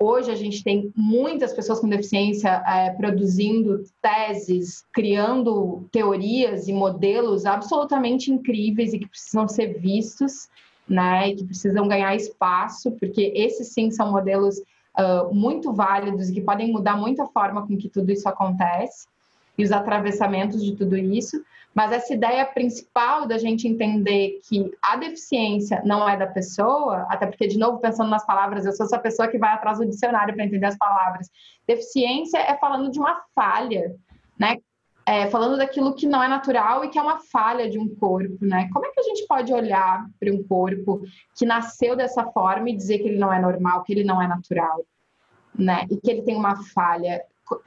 hoje 0.00 0.30
a 0.30 0.34
gente 0.34 0.62
tem 0.62 0.92
muitas 0.96 1.52
pessoas 1.52 1.80
com 1.80 1.88
deficiência 1.88 2.62
é, 2.66 2.90
produzindo 2.90 3.82
teses, 4.00 4.84
criando 4.92 5.86
teorias 5.92 6.68
e 6.68 6.72
modelos 6.72 7.44
absolutamente 7.44 8.32
incríveis 8.32 8.92
e 8.92 8.98
que 8.98 9.08
precisam 9.08 9.46
ser 9.46 9.78
vistos 9.78 10.48
né, 10.88 11.28
e 11.28 11.36
que 11.36 11.44
precisam 11.44 11.86
ganhar 11.86 12.14
espaço, 12.14 12.90
porque 12.92 13.32
esses 13.34 13.68
sim 13.68 13.90
são 13.90 14.10
modelos 14.10 14.58
uh, 14.58 15.32
muito 15.34 15.72
válidos 15.72 16.28
e 16.28 16.34
que 16.34 16.40
podem 16.40 16.72
mudar 16.72 16.96
muito 16.96 17.20
a 17.22 17.26
forma 17.26 17.66
com 17.66 17.76
que 17.76 17.88
tudo 17.88 18.10
isso 18.10 18.28
acontece 18.28 19.06
e 19.56 19.64
os 19.64 19.72
atravessamentos 19.72 20.64
de 20.64 20.74
tudo 20.74 20.96
isso. 20.96 21.42
Mas 21.74 21.92
essa 21.92 22.14
ideia 22.14 22.44
principal 22.46 23.26
da 23.26 23.38
gente 23.38 23.68
entender 23.68 24.40
que 24.48 24.72
a 24.82 24.96
deficiência 24.96 25.82
não 25.84 26.08
é 26.08 26.16
da 26.16 26.26
pessoa, 26.26 27.06
até 27.08 27.26
porque, 27.26 27.46
de 27.46 27.58
novo, 27.58 27.78
pensando 27.78 28.10
nas 28.10 28.24
palavras, 28.24 28.64
eu 28.64 28.72
sou 28.72 28.86
essa 28.86 28.98
pessoa 28.98 29.28
que 29.28 29.38
vai 29.38 29.50
atrás 29.50 29.78
do 29.78 29.86
dicionário 29.86 30.34
para 30.34 30.44
entender 30.44 30.66
as 30.66 30.78
palavras. 30.78 31.30
Deficiência 31.66 32.38
é 32.38 32.56
falando 32.56 32.90
de 32.90 32.98
uma 32.98 33.20
falha, 33.34 33.94
né? 34.38 34.56
É, 35.08 35.26
falando 35.30 35.56
daquilo 35.56 35.94
que 35.94 36.06
não 36.06 36.22
é 36.22 36.28
natural 36.28 36.84
e 36.84 36.90
que 36.90 36.98
é 36.98 37.02
uma 37.02 37.18
falha 37.18 37.70
de 37.70 37.78
um 37.78 37.88
corpo, 37.88 38.44
né? 38.44 38.68
Como 38.70 38.84
é 38.84 38.90
que 38.90 39.00
a 39.00 39.02
gente 39.04 39.26
pode 39.26 39.50
olhar 39.54 40.06
para 40.20 40.30
um 40.30 40.42
corpo 40.42 41.00
que 41.34 41.46
nasceu 41.46 41.96
dessa 41.96 42.26
forma 42.26 42.68
e 42.68 42.76
dizer 42.76 42.98
que 42.98 43.08
ele 43.08 43.18
não 43.18 43.32
é 43.32 43.40
normal, 43.40 43.82
que 43.84 43.94
ele 43.94 44.04
não 44.04 44.20
é 44.20 44.28
natural, 44.28 44.84
né? 45.54 45.86
E 45.90 45.96
que 45.96 46.10
ele 46.10 46.20
tem 46.20 46.36
uma 46.36 46.62
falha? 46.62 47.22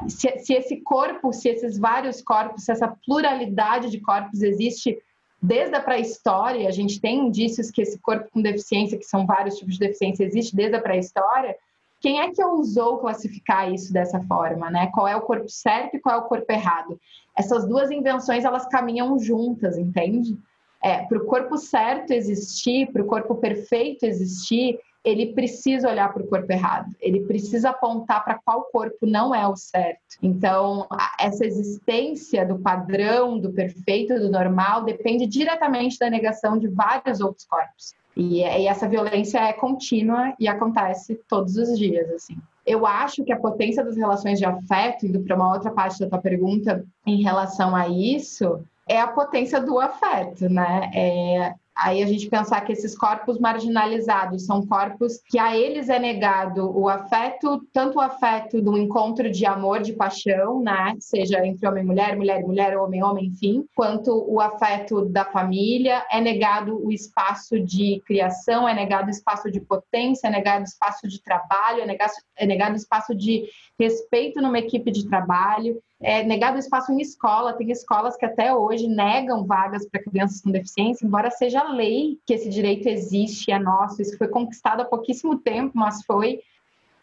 Se, 0.08 0.38
se 0.38 0.54
esse 0.54 0.82
corpo, 0.82 1.34
se 1.34 1.50
esses 1.50 1.80
vários 1.80 2.22
corpos, 2.22 2.64
se 2.64 2.72
essa 2.72 2.96
pluralidade 3.04 3.89
de 3.89 4.00
corpos 4.00 4.44
existe 4.44 4.96
desde 5.42 5.76
a 5.76 5.82
pré-história, 5.82 6.68
a 6.68 6.72
gente 6.72 7.02
tem 7.02 7.26
indícios 7.26 7.72
que 7.72 7.82
esse 7.82 7.98
corpo 7.98 8.30
com 8.32 8.44
deficiência, 8.44 9.00
que 9.00 9.06
são 9.06 9.26
vários 9.26 9.58
tipos 9.58 9.74
de 9.74 9.80
deficiência, 9.80 10.24
existe 10.24 10.56
desde 10.56 10.76
a 10.76 10.82
pré-história 10.82 11.58
quem 12.02 12.20
é 12.20 12.32
que 12.32 12.43
ousou 12.43 12.97
classificar 12.97 13.72
isso 13.72 13.93
dessa 13.93 14.20
forma, 14.24 14.70
né? 14.72 14.89
Qual 14.91 15.08
é 15.08 15.16
o 15.16 15.22
corpo 15.22 15.47
certo 15.47 15.95
e 15.95 15.99
qual 15.99 16.16
é 16.16 16.18
o 16.20 16.28
corpo 16.28 16.52
errado? 16.52 16.99
Essas 17.38 17.68
duas 17.68 17.91
invenções 17.91 18.43
elas 18.43 18.68
caminham 18.68 19.18
juntas, 19.20 19.78
entende? 19.78 20.36
É, 20.84 21.06
para 21.06 21.20
o 21.20 21.26
corpo 21.26 21.58
certo 21.58 22.12
existir, 22.12 22.91
para 22.91 23.04
o 23.04 23.06
corpo 23.06 23.36
perfeito 23.36 24.04
existir, 24.04 24.80
ele 25.04 25.34
precisa 25.34 25.89
olhar 25.89 26.12
para 26.12 26.24
o 26.24 26.28
corpo 26.28 26.52
errado, 26.52 26.91
ele 26.99 27.22
precisa 27.22 27.70
apontar 27.70 28.24
para 28.24 28.39
qual 28.43 28.64
corpo 28.72 29.06
não 29.06 29.34
é 29.34 29.47
o 29.47 29.56
certo. 29.56 30.18
Então, 30.22 30.88
essa 31.20 31.45
existência 31.45 32.45
do 32.45 32.60
padrão, 32.60 33.39
do 33.39 33.52
perfeito, 33.52 34.20
do 34.20 34.30
normal, 34.30 34.84
depende 34.84 35.26
diretamente 35.26 35.97
da 35.97 36.10
negação 36.10 36.58
de 36.58 36.68
vários 36.68 37.20
outros 37.20 37.45
corpos. 37.45 37.95
E, 38.16 38.39
e, 38.41 38.68
essa 38.68 38.88
violência 38.88 39.39
é 39.39 39.53
contínua 39.53 40.34
e 40.39 40.47
acontece 40.47 41.16
todos 41.28 41.55
os 41.55 41.78
dias, 41.78 42.09
assim. 42.12 42.38
Eu 42.66 42.86
acho 42.86 43.24
que 43.24 43.32
a 43.32 43.39
potência 43.39 43.84
das 43.84 43.95
relações 43.95 44.38
de 44.38 44.45
afeto, 44.45 45.05
indo 45.05 45.22
para 45.22 45.36
uma 45.36 45.53
outra 45.53 45.72
parte 45.72 45.99
da 45.99 46.07
tua 46.07 46.20
pergunta 46.20 46.86
em 47.05 47.24
relação 47.24 47.76
a 47.76 47.88
isso, 47.88 48.64
é 48.88 48.99
a 48.99 49.07
potência 49.07 49.59
do 49.59 49.80
afeto, 49.80 50.49
né? 50.49 50.91
É, 50.93 51.55
Aí 51.84 52.04
a 52.04 52.06
gente 52.06 52.30
pensar 52.30 52.62
que 52.62 52.72
esses 52.72 52.96
corpos 52.96 53.40
marginalizados 53.40 54.46
são 54.46 54.64
corpos 54.66 55.20
que 55.28 55.40
a 55.40 55.58
eles 55.58 55.90
é 55.90 55.98
negado 55.98 56.72
o 56.78 56.88
afeto, 56.88 57.66
tanto 57.74 57.98
o 57.98 58.02
afeto 58.02 58.62
do 58.62 58.78
encontro 58.78 59.32
de 59.32 59.48
amor, 59.48 59.82
de 59.82 59.94
paixão, 59.94 60.62
né? 60.62 60.96
Seja 61.00 61.44
entre 61.44 61.68
homem 61.68 61.84
e 61.84 61.88
mulher, 61.88 62.16
mulher 62.16 62.42
e 62.42 62.44
mulher, 62.44 62.78
homem 62.78 63.00
e 63.00 63.04
homem, 63.04 63.26
enfim, 63.26 63.66
quanto 63.76 64.12
o 64.32 64.40
afeto 64.40 65.06
da 65.06 65.26
família, 65.26 66.06
é 66.12 66.22
negado 66.22 66.86
o 66.86 66.92
espaço 66.92 67.60
de 67.60 68.00
criação, 68.06 68.70
é 68.70 68.76
negado 68.76 69.08
o 69.08 69.12
espaço 69.12 69.50
de 69.50 69.60
potência, 69.60 70.28
é 70.28 70.32
negado 70.32 70.62
o 70.62 70.68
espaço 70.68 71.08
de 71.08 71.20
trabalho, 71.24 71.82
é 71.82 71.86
negado, 71.88 72.12
é 72.38 72.46
negado 72.46 72.74
o 72.74 72.78
espaço 72.78 73.16
de 73.16 73.46
respeito 73.80 74.40
numa 74.40 74.60
equipe 74.60 74.92
de 74.92 75.08
trabalho 75.10 75.82
é 76.02 76.24
negado 76.24 76.58
espaço 76.58 76.91
em 76.91 76.99
escola. 76.99 77.54
Tem 77.54 77.70
escolas 77.72 78.18
que 78.18 78.26
até 78.26 78.54
hoje 78.54 78.88
negam 78.88 79.45
vagas 79.45 79.88
para 79.88 80.02
crianças 80.02 80.41
com 80.41 80.52
deficiência, 80.52 81.06
embora 81.06 81.30
seja 81.30 81.64
lei 81.64 82.18
que 82.26 82.34
esse 82.34 82.49
direito 82.49 82.88
existe, 82.88 83.52
é 83.52 83.60
nosso. 83.60 84.02
Isso 84.02 84.18
foi 84.18 84.28
conquistado 84.28 84.82
há 84.82 84.86
pouquíssimo 84.86 85.38
tempo, 85.38 85.72
mas 85.76 86.04
foi. 86.04 86.39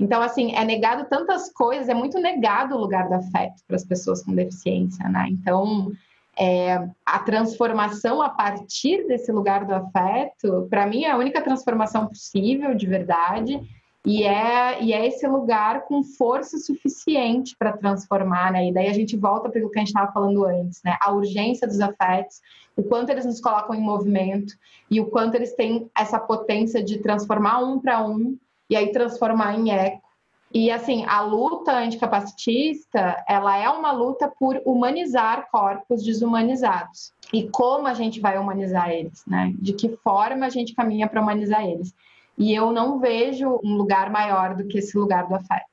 Então, 0.01 0.20
assim, 0.22 0.55
é 0.55 0.64
negado 0.64 1.09
tantas 1.09 1.53
coisas, 1.53 1.88
é 1.88 1.94
muito 1.94 2.18
negado 2.20 2.74
o 2.74 2.78
lugar 2.78 3.09
do 3.09 3.14
afeto 3.14 3.62
para 3.66 3.76
as 3.76 3.84
pessoas 3.84 4.22
com 4.22 4.34
deficiência, 4.34 5.09
né? 5.09 5.26
Então, 5.28 5.90
é, 6.38 6.88
a 7.05 7.18
transformação 7.18 8.22
a 8.22 8.28
partir 8.28 9.07
desse 9.09 9.32
lugar 9.32 9.64
do 9.64 9.74
afeto, 9.74 10.68
para 10.70 10.86
mim, 10.86 11.05
é 11.05 11.11
a 11.11 11.16
única 11.16 11.42
transformação 11.42 12.07
possível, 12.07 12.74
de 12.74 12.86
verdade 12.86 13.61
e 14.07 14.22
é, 14.22 14.82
e 14.82 14.92
é 14.92 15.07
esse 15.07 15.26
lugar 15.26 15.84
com 15.84 16.03
força 16.03 16.57
suficiente 16.59 17.57
para 17.59 17.76
transformar, 17.76 18.53
né? 18.53 18.68
E 18.68 18.72
daí 18.72 18.88
a 18.88 18.92
gente 18.92 19.16
volta 19.16 19.51
para 19.51 19.64
o 19.64 19.70
que 19.70 19.78
a 19.78 19.80
gente 19.80 19.88
estava 19.88 20.12
falando 20.12 20.44
antes, 20.44 20.80
né? 20.84 20.96
A 21.01 21.12
urgência 21.12 21.66
dos 21.66 21.80
afetos, 21.80 22.40
o 22.76 22.82
quanto 22.82 23.11
eles 23.11 23.26
nos 23.26 23.40
colocam 23.40 23.74
em 23.74 23.80
movimento 23.80 24.55
e 24.90 25.01
o 25.01 25.07
quanto 25.07 25.34
eles 25.34 25.55
têm 25.55 25.90
essa 25.96 26.18
potência 26.18 26.82
de 26.82 26.99
transformar 26.99 27.59
um 27.59 27.78
para 27.80 28.05
um 28.05 28.38
e 28.70 28.76
aí 28.76 28.92
transformar 28.92 29.59
em 29.59 29.70
eco. 29.70 30.09
E 30.55 30.70
assim, 30.70 31.05
a 31.07 31.20
luta 31.20 31.76
anticapacitista, 31.76 33.22
ela 33.28 33.59
é 33.59 33.68
uma 33.68 33.92
luta 33.92 34.32
por 34.38 34.62
humanizar 34.64 35.49
corpos 35.51 36.03
desumanizados. 36.03 37.12
E 37.32 37.49
como 37.51 37.86
a 37.86 37.92
gente 37.92 38.20
vai 38.20 38.38
humanizar 38.38 38.90
eles, 38.90 39.22
né? 39.26 39.53
De 39.59 39.74
que 39.74 39.90
forma 39.96 40.46
a 40.46 40.49
gente 40.49 40.74
caminha 40.74 41.07
para 41.07 41.20
humanizar 41.20 41.66
eles? 41.66 41.94
E 42.39 42.55
eu 42.55 42.70
não 42.72 43.01
vejo 43.01 43.61
um 43.64 43.76
lugar 43.76 44.11
maior 44.11 44.55
do 44.55 44.66
que 44.66 44.78
esse 44.78 44.97
lugar 44.97 45.26
do 45.26 45.34
afeto. 45.34 45.66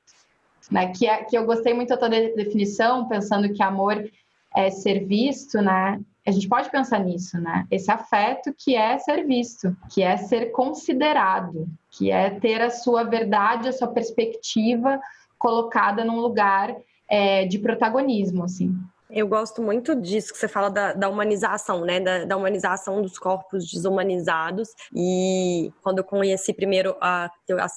Né? 0.70 0.92
Que, 0.92 1.06
é, 1.06 1.22
que 1.22 1.38
eu 1.38 1.46
gostei 1.46 1.72
muito 1.72 1.90
da 1.90 1.96
tua 1.96 2.08
definição, 2.08 3.06
pensando 3.06 3.52
que 3.52 3.62
amor 3.62 4.04
é 4.54 4.70
ser 4.70 5.06
visto, 5.06 5.60
né? 5.60 6.00
A 6.26 6.30
gente 6.32 6.48
pode 6.48 6.68
pensar 6.70 6.98
nisso, 6.98 7.38
né? 7.38 7.66
Esse 7.70 7.90
afeto 7.90 8.52
que 8.58 8.74
é 8.74 8.98
ser 8.98 9.24
visto, 9.24 9.76
que 9.92 10.02
é 10.02 10.16
ser 10.16 10.46
considerado, 10.46 11.68
que 11.90 12.10
é 12.10 12.30
ter 12.30 12.60
a 12.60 12.70
sua 12.70 13.04
verdade, 13.04 13.68
a 13.68 13.72
sua 13.72 13.88
perspectiva 13.88 14.98
colocada 15.38 16.04
num 16.04 16.18
lugar 16.18 16.74
é, 17.08 17.44
de 17.44 17.58
protagonismo, 17.60 18.42
assim. 18.42 18.74
Eu 19.08 19.28
gosto 19.28 19.62
muito 19.62 19.94
disso 19.94 20.32
que 20.32 20.38
você 20.38 20.48
fala 20.48 20.68
da, 20.68 20.92
da 20.92 21.08
humanização, 21.08 21.84
né? 21.84 22.00
Da, 22.00 22.24
da, 22.24 22.36
humanização 22.36 23.00
dos 23.00 23.18
corpos 23.18 23.70
desumanizados. 23.70 24.70
E 24.94 25.72
quando 25.82 25.98
eu 25.98 26.04
conheci 26.04 26.52
primeiro 26.52 26.96
a, 27.00 27.26
a 27.26 27.68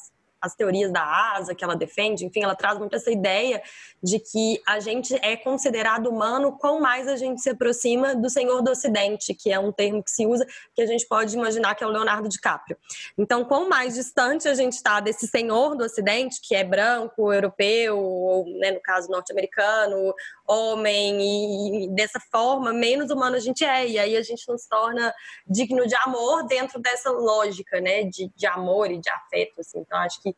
as 0.41 0.55
teorias 0.55 0.91
da 0.91 1.03
asa 1.35 1.53
que 1.53 1.63
ela 1.63 1.75
defende, 1.75 2.25
enfim, 2.25 2.43
ela 2.43 2.55
traz 2.55 2.77
muito 2.77 2.95
essa 2.95 3.11
ideia 3.11 3.61
de 4.01 4.19
que 4.19 4.61
a 4.65 4.79
gente 4.79 5.13
é 5.21 5.35
considerado 5.35 6.07
humano 6.07 6.57
quanto 6.57 6.81
mais 6.81 7.07
a 7.07 7.15
gente 7.15 7.41
se 7.41 7.49
aproxima 7.49 8.15
do 8.15 8.29
Senhor 8.29 8.61
do 8.61 8.71
Ocidente, 8.71 9.33
que 9.33 9.51
é 9.51 9.59
um 9.59 9.71
termo 9.71 10.03
que 10.03 10.11
se 10.11 10.25
usa, 10.25 10.45
que 10.73 10.81
a 10.81 10.85
gente 10.85 11.05
pode 11.07 11.35
imaginar 11.35 11.75
que 11.75 11.83
é 11.83 11.87
o 11.87 11.89
Leonardo 11.89 12.29
DiCaprio. 12.29 12.77
Então, 13.17 13.43
quanto 13.43 13.69
mais 13.69 13.95
distante 13.95 14.47
a 14.47 14.53
gente 14.53 14.73
está 14.73 14.99
desse 14.99 15.27
Senhor 15.27 15.75
do 15.75 15.83
Ocidente, 15.83 16.39
que 16.41 16.55
é 16.55 16.63
branco, 16.63 17.33
europeu, 17.33 17.97
ou 17.97 18.45
né, 18.59 18.71
no 18.71 18.81
caso 18.81 19.09
norte-americano, 19.09 20.13
homem, 20.49 21.83
e 21.83 21.87
dessa 21.89 22.19
forma, 22.31 22.73
menos 22.73 23.11
humano 23.11 23.35
a 23.35 23.39
gente 23.39 23.63
é. 23.63 23.87
E 23.87 23.99
aí 23.99 24.17
a 24.17 24.23
gente 24.23 24.47
não 24.47 24.57
se 24.57 24.67
torna 24.67 25.13
digno 25.47 25.85
de 25.85 25.95
amor 26.05 26.47
dentro 26.47 26.79
dessa 26.81 27.11
lógica, 27.11 27.79
né, 27.79 28.03
de, 28.03 28.31
de 28.35 28.47
amor 28.47 28.89
e 28.89 28.97
de 28.97 29.09
afeto. 29.09 29.61
Assim. 29.61 29.79
Então, 29.79 29.99
acho 29.99 30.21
que 30.21 30.35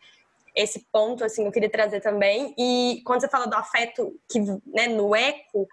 esse 0.53 0.85
ponto, 0.91 1.23
assim, 1.23 1.45
eu 1.45 1.51
queria 1.51 1.69
trazer 1.69 2.01
também. 2.01 2.53
E 2.57 3.01
quando 3.05 3.21
você 3.21 3.29
fala 3.29 3.47
do 3.47 3.55
afeto 3.55 4.13
que, 4.29 4.39
né, 4.39 4.87
no 4.87 5.15
eco, 5.15 5.67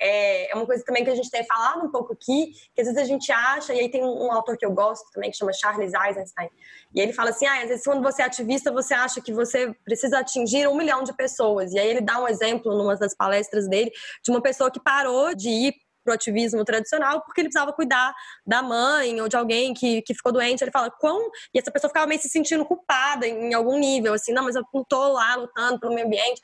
é, 0.00 0.50
é 0.50 0.54
uma 0.54 0.66
coisa 0.66 0.84
também 0.84 1.04
que 1.04 1.10
a 1.10 1.14
gente 1.14 1.30
tem 1.30 1.44
falado 1.46 1.84
um 1.84 1.90
pouco 1.90 2.12
aqui, 2.12 2.52
que 2.74 2.80
às 2.80 2.86
vezes 2.86 3.00
a 3.00 3.04
gente 3.04 3.30
acha, 3.30 3.74
e 3.74 3.80
aí 3.80 3.90
tem 3.90 4.04
um, 4.04 4.32
autor 4.32 4.56
que 4.56 4.66
eu 4.66 4.72
gosto 4.72 5.10
também, 5.12 5.30
que 5.30 5.36
chama 5.36 5.52
Charles 5.52 5.92
Eisenstein, 5.94 6.48
e 6.94 7.00
ele 7.00 7.12
fala 7.12 7.30
assim, 7.30 7.46
ah, 7.46 7.62
às 7.62 7.68
vezes 7.68 7.84
quando 7.84 8.02
você 8.02 8.22
é 8.22 8.24
ativista, 8.24 8.72
você 8.72 8.94
acha 8.94 9.20
que 9.20 9.32
você 9.32 9.72
precisa 9.84 10.18
atingir 10.18 10.68
um 10.68 10.76
milhão 10.76 11.02
de 11.04 11.14
pessoas, 11.14 11.72
e 11.72 11.78
aí 11.78 11.88
ele 11.88 12.00
dá 12.00 12.20
um 12.20 12.28
exemplo, 12.28 12.76
numa 12.76 12.96
das 12.96 13.14
palestras 13.14 13.68
dele, 13.68 13.90
de 14.22 14.30
uma 14.30 14.42
pessoa 14.42 14.70
que 14.70 14.80
parou 14.80 15.34
de 15.34 15.48
ir 15.48 15.74
pro 16.04 16.12
ativismo 16.12 16.64
tradicional 16.64 17.22
porque 17.22 17.40
ele 17.40 17.48
precisava 17.48 17.72
cuidar 17.72 18.14
da 18.46 18.62
mãe 18.62 19.20
ou 19.20 19.26
de 19.26 19.36
alguém 19.36 19.72
que, 19.72 20.02
que 20.02 20.14
ficou 20.14 20.30
doente. 20.30 20.62
Ele 20.62 20.70
fala, 20.70 20.90
quão. 20.90 21.30
E 21.52 21.58
essa 21.58 21.72
pessoa 21.72 21.88
ficava 21.88 22.06
meio 22.06 22.20
se 22.20 22.28
sentindo 22.28 22.64
culpada 22.64 23.26
em, 23.26 23.50
em 23.50 23.54
algum 23.54 23.78
nível, 23.78 24.12
assim, 24.12 24.32
não, 24.32 24.44
mas 24.44 24.54
eu 24.54 24.62
não 24.72 24.84
tô 24.84 25.08
lá 25.08 25.34
lutando 25.34 25.80
pelo 25.80 25.94
meio 25.94 26.06
ambiente. 26.06 26.40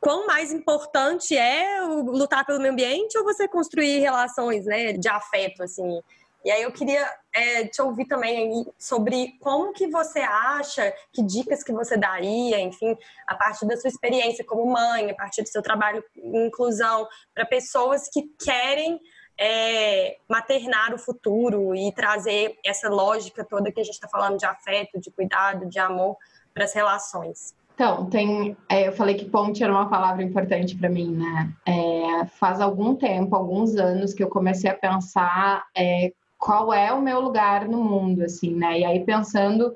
Quão 0.00 0.26
mais 0.26 0.50
importante 0.52 1.36
é 1.36 1.82
lutar 1.82 2.46
pelo 2.46 2.58
meio 2.58 2.72
ambiente 2.72 3.18
ou 3.18 3.24
você 3.24 3.46
construir 3.46 3.98
relações 3.98 4.64
né, 4.64 4.94
de 4.94 5.08
afeto, 5.08 5.62
assim? 5.62 6.00
E 6.42 6.50
aí 6.50 6.62
eu 6.62 6.72
queria 6.72 7.06
é, 7.34 7.66
te 7.66 7.82
ouvir 7.82 8.06
também 8.06 8.64
sobre 8.78 9.36
como 9.40 9.74
que 9.74 9.86
você 9.88 10.20
acha, 10.20 10.94
que 11.12 11.22
dicas 11.22 11.62
que 11.62 11.72
você 11.72 11.98
daria, 11.98 12.58
enfim, 12.58 12.96
a 13.26 13.34
partir 13.34 13.66
da 13.66 13.76
sua 13.76 13.88
experiência 13.88 14.42
como 14.42 14.64
mãe, 14.64 15.10
a 15.10 15.14
partir 15.14 15.42
do 15.42 15.48
seu 15.48 15.60
trabalho 15.60 16.02
em 16.16 16.46
inclusão, 16.46 17.06
para 17.34 17.44
pessoas 17.44 18.08
que 18.08 18.22
querem 18.42 18.98
é, 19.38 20.16
maternar 20.26 20.94
o 20.94 20.98
futuro 20.98 21.74
e 21.74 21.92
trazer 21.92 22.58
essa 22.64 22.88
lógica 22.88 23.44
toda 23.44 23.70
que 23.70 23.80
a 23.80 23.84
gente 23.84 23.94
está 23.94 24.08
falando 24.08 24.38
de 24.38 24.46
afeto, 24.46 24.98
de 24.98 25.10
cuidado, 25.10 25.66
de 25.66 25.78
amor 25.78 26.16
para 26.54 26.64
as 26.64 26.72
relações. 26.72 27.54
Então, 27.80 28.04
tem, 28.10 28.54
é, 28.68 28.88
eu 28.88 28.92
falei 28.92 29.14
que 29.14 29.24
ponte 29.24 29.64
era 29.64 29.72
uma 29.72 29.88
palavra 29.88 30.22
importante 30.22 30.76
para 30.76 30.90
mim, 30.90 31.16
né? 31.16 31.50
É, 31.64 32.26
faz 32.26 32.60
algum 32.60 32.94
tempo, 32.94 33.34
alguns 33.34 33.74
anos 33.74 34.12
que 34.12 34.22
eu 34.22 34.28
comecei 34.28 34.68
a 34.68 34.74
pensar 34.74 35.64
é, 35.74 36.12
qual 36.38 36.74
é 36.74 36.92
o 36.92 37.00
meu 37.00 37.22
lugar 37.22 37.66
no 37.66 37.82
mundo, 37.82 38.22
assim, 38.22 38.54
né? 38.54 38.80
E 38.80 38.84
aí 38.84 39.00
pensando 39.02 39.72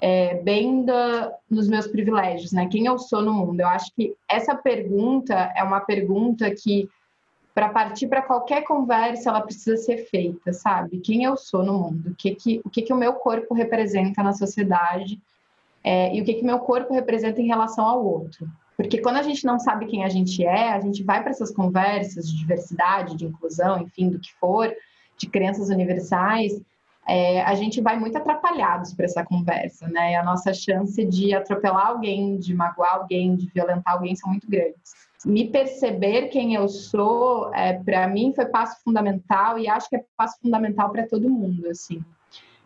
é, 0.00 0.36
bem 0.36 0.86
nos 1.50 1.68
meus 1.68 1.86
privilégios, 1.86 2.52
né? 2.52 2.68
Quem 2.68 2.86
eu 2.86 2.98
sou 2.98 3.20
no 3.20 3.34
mundo? 3.34 3.60
Eu 3.60 3.68
acho 3.68 3.94
que 3.94 4.14
essa 4.26 4.54
pergunta 4.54 5.52
é 5.54 5.62
uma 5.62 5.80
pergunta 5.80 6.50
que, 6.52 6.88
para 7.54 7.68
partir 7.68 8.06
para 8.06 8.22
qualquer 8.22 8.64
conversa, 8.64 9.28
ela 9.28 9.42
precisa 9.42 9.76
ser 9.76 10.06
feita, 10.06 10.54
sabe? 10.54 11.00
Quem 11.00 11.24
eu 11.24 11.36
sou 11.36 11.62
no 11.62 11.74
mundo? 11.74 12.12
O 12.12 12.14
que 12.14 12.34
que 12.34 12.62
o, 12.64 12.70
que 12.70 12.80
que 12.80 12.94
o 12.94 12.96
meu 12.96 13.12
corpo 13.12 13.52
representa 13.52 14.22
na 14.22 14.32
sociedade? 14.32 15.20
É, 15.84 16.14
e 16.14 16.20
o 16.20 16.24
que 16.24 16.34
que 16.34 16.44
meu 16.44 16.60
corpo 16.60 16.94
representa 16.94 17.40
em 17.40 17.46
relação 17.46 17.84
ao 17.84 18.04
outro? 18.04 18.48
Porque 18.76 18.98
quando 18.98 19.16
a 19.16 19.22
gente 19.22 19.44
não 19.44 19.58
sabe 19.58 19.86
quem 19.86 20.04
a 20.04 20.08
gente 20.08 20.44
é, 20.44 20.72
a 20.72 20.80
gente 20.80 21.02
vai 21.02 21.20
para 21.22 21.30
essas 21.30 21.50
conversas 21.50 22.28
de 22.28 22.38
diversidade, 22.38 23.16
de 23.16 23.26
inclusão, 23.26 23.80
enfim, 23.80 24.08
do 24.08 24.18
que 24.18 24.32
for, 24.34 24.72
de 25.16 25.28
crenças 25.28 25.68
universais, 25.68 26.60
é, 27.06 27.42
a 27.42 27.54
gente 27.54 27.80
vai 27.80 27.98
muito 27.98 28.16
atrapalhados 28.16 28.94
para 28.94 29.04
essa 29.04 29.24
conversa, 29.24 29.88
né? 29.88 30.16
A 30.16 30.24
nossa 30.24 30.54
chance 30.54 31.04
de 31.04 31.34
atropelar 31.34 31.88
alguém, 31.88 32.38
de 32.38 32.54
magoar 32.54 32.94
alguém, 32.94 33.34
de 33.34 33.50
violentar 33.52 33.94
alguém 33.94 34.14
são 34.14 34.30
muito 34.30 34.48
grandes. 34.48 34.92
Me 35.24 35.48
perceber 35.48 36.28
quem 36.28 36.54
eu 36.54 36.68
sou, 36.68 37.52
é, 37.54 37.74
para 37.74 38.08
mim, 38.08 38.32
foi 38.34 38.46
passo 38.46 38.82
fundamental 38.82 39.58
e 39.58 39.68
acho 39.68 39.88
que 39.88 39.96
é 39.96 40.04
passo 40.16 40.38
fundamental 40.40 40.90
para 40.90 41.06
todo 41.06 41.30
mundo, 41.30 41.68
assim. 41.68 42.04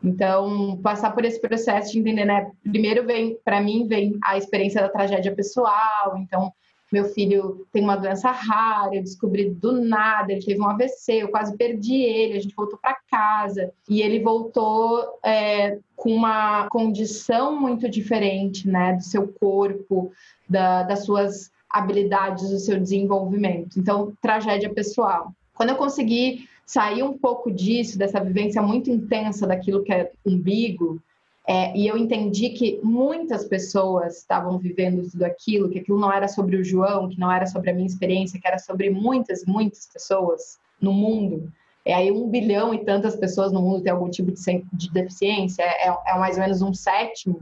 Então, 0.07 0.79
passar 0.85 1.13
por 1.13 1.25
esse 1.25 1.41
processo 1.41 1.91
de 1.91 1.99
entender, 1.99 2.25
né? 2.25 2.49
Primeiro 2.63 3.05
vem, 3.05 3.37
para 3.45 3.61
mim, 3.61 3.89
vem 3.89 4.17
a 4.23 4.39
experiência 4.39 4.81
da 4.81 4.89
tragédia 4.89 5.35
pessoal, 5.35 6.17
então 6.17 6.53
meu 6.93 7.07
filho 7.07 7.67
tem 7.73 7.83
uma 7.83 7.97
doença 7.97 8.31
rara, 8.31 8.95
eu 8.95 9.03
descobri 9.03 9.51
do 9.51 9.73
nada, 9.73 10.31
ele 10.31 10.45
teve 10.45 10.61
um 10.61 10.69
AVC, 10.69 11.23
eu 11.23 11.29
quase 11.29 11.57
perdi 11.57 11.97
ele, 11.97 12.39
a 12.39 12.41
gente 12.41 12.55
voltou 12.55 12.79
para 12.79 12.97
casa 13.11 13.73
e 13.89 14.01
ele 14.01 14.21
voltou 14.21 15.19
é, 15.25 15.79
com 15.97 16.15
uma 16.15 16.69
condição 16.69 17.61
muito 17.61 17.89
diferente, 17.91 18.69
né, 18.69 18.93
do 18.93 19.03
seu 19.03 19.27
corpo, 19.27 20.13
da, 20.49 20.85
das 20.85 21.05
suas 21.05 21.51
habilidades, 21.69 22.49
do 22.49 22.61
seu 22.61 22.79
desenvolvimento. 22.79 23.81
Então, 23.81 24.13
tragédia 24.23 24.73
pessoal. 24.73 25.33
Quando 25.57 25.71
eu 25.71 25.77
consegui 25.77 26.49
sair 26.65 27.03
um 27.03 27.17
pouco 27.17 27.51
disso, 27.51 27.99
dessa 27.99 28.21
vivência 28.21 28.61
muito 28.61 28.91
intensa 28.91 29.47
daquilo 29.47 29.83
que 29.83 29.93
é 29.93 30.13
umbigo, 30.25 31.03
é, 31.49 31.77
e 31.77 31.87
eu 31.87 31.97
entendi 31.97 32.51
que 32.51 32.81
muitas 32.83 33.45
pessoas 33.45 34.19
estavam 34.19 34.59
vivendo 34.59 35.09
tudo 35.09 35.23
aquilo, 35.23 35.71
que 35.71 35.79
aquilo 35.79 35.99
não 35.99 36.13
era 36.13 36.27
sobre 36.27 36.57
o 36.57 36.65
João, 36.65 37.09
que 37.09 37.19
não 37.19 37.31
era 37.31 37.47
sobre 37.47 37.71
a 37.71 37.75
minha 37.75 37.87
experiência, 37.87 38.41
que 38.41 38.47
era 38.47 38.59
sobre 38.59 38.91
muitas, 38.91 39.45
muitas 39.47 39.87
pessoas 39.87 40.59
no 40.81 40.93
mundo. 40.93 41.53
É 41.85 41.95
aí 41.95 42.11
um 42.11 42.29
bilhão 42.29 42.75
e 42.75 42.85
tantas 42.85 43.15
pessoas 43.15 43.53
no 43.53 43.63
mundo 43.63 43.81
têm 43.81 43.93
algum 43.93 44.11
tipo 44.11 44.33
de, 44.33 44.65
de 44.73 44.91
deficiência, 44.91 45.63
é, 45.63 45.87
é, 45.87 46.19
mais 46.19 46.37
ou 46.37 46.43
menos 46.43 46.61
um 46.61 46.75
sétimo 46.75 47.41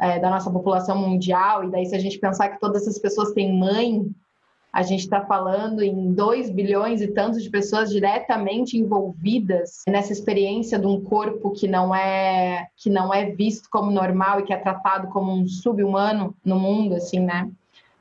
é, 0.00 0.18
da 0.18 0.30
nossa 0.30 0.50
população 0.50 0.96
mundial. 0.96 1.64
E 1.64 1.70
daí, 1.70 1.84
se 1.84 1.94
a 1.94 1.98
gente 1.98 2.18
pensar 2.18 2.48
que 2.48 2.58
todas 2.58 2.82
essas 2.82 2.98
pessoas 2.98 3.32
têm 3.32 3.56
mãe, 3.56 4.10
a 4.72 4.82
gente 4.82 5.00
está 5.00 5.20
falando 5.20 5.82
em 5.82 6.14
2 6.14 6.50
bilhões 6.50 7.02
e 7.02 7.08
tantos 7.08 7.42
de 7.42 7.50
pessoas 7.50 7.90
diretamente 7.90 8.78
envolvidas 8.78 9.82
nessa 9.86 10.12
experiência 10.12 10.78
de 10.78 10.86
um 10.86 11.00
corpo 11.00 11.50
que 11.50 11.68
não 11.68 11.94
é 11.94 12.68
que 12.76 12.88
não 12.88 13.12
é 13.12 13.26
visto 13.30 13.68
como 13.70 13.90
normal 13.90 14.40
e 14.40 14.44
que 14.44 14.52
é 14.52 14.56
tratado 14.56 15.08
como 15.08 15.30
um 15.30 15.46
subhumano 15.46 16.34
no 16.44 16.58
mundo, 16.58 16.94
assim, 16.94 17.20
né? 17.20 17.50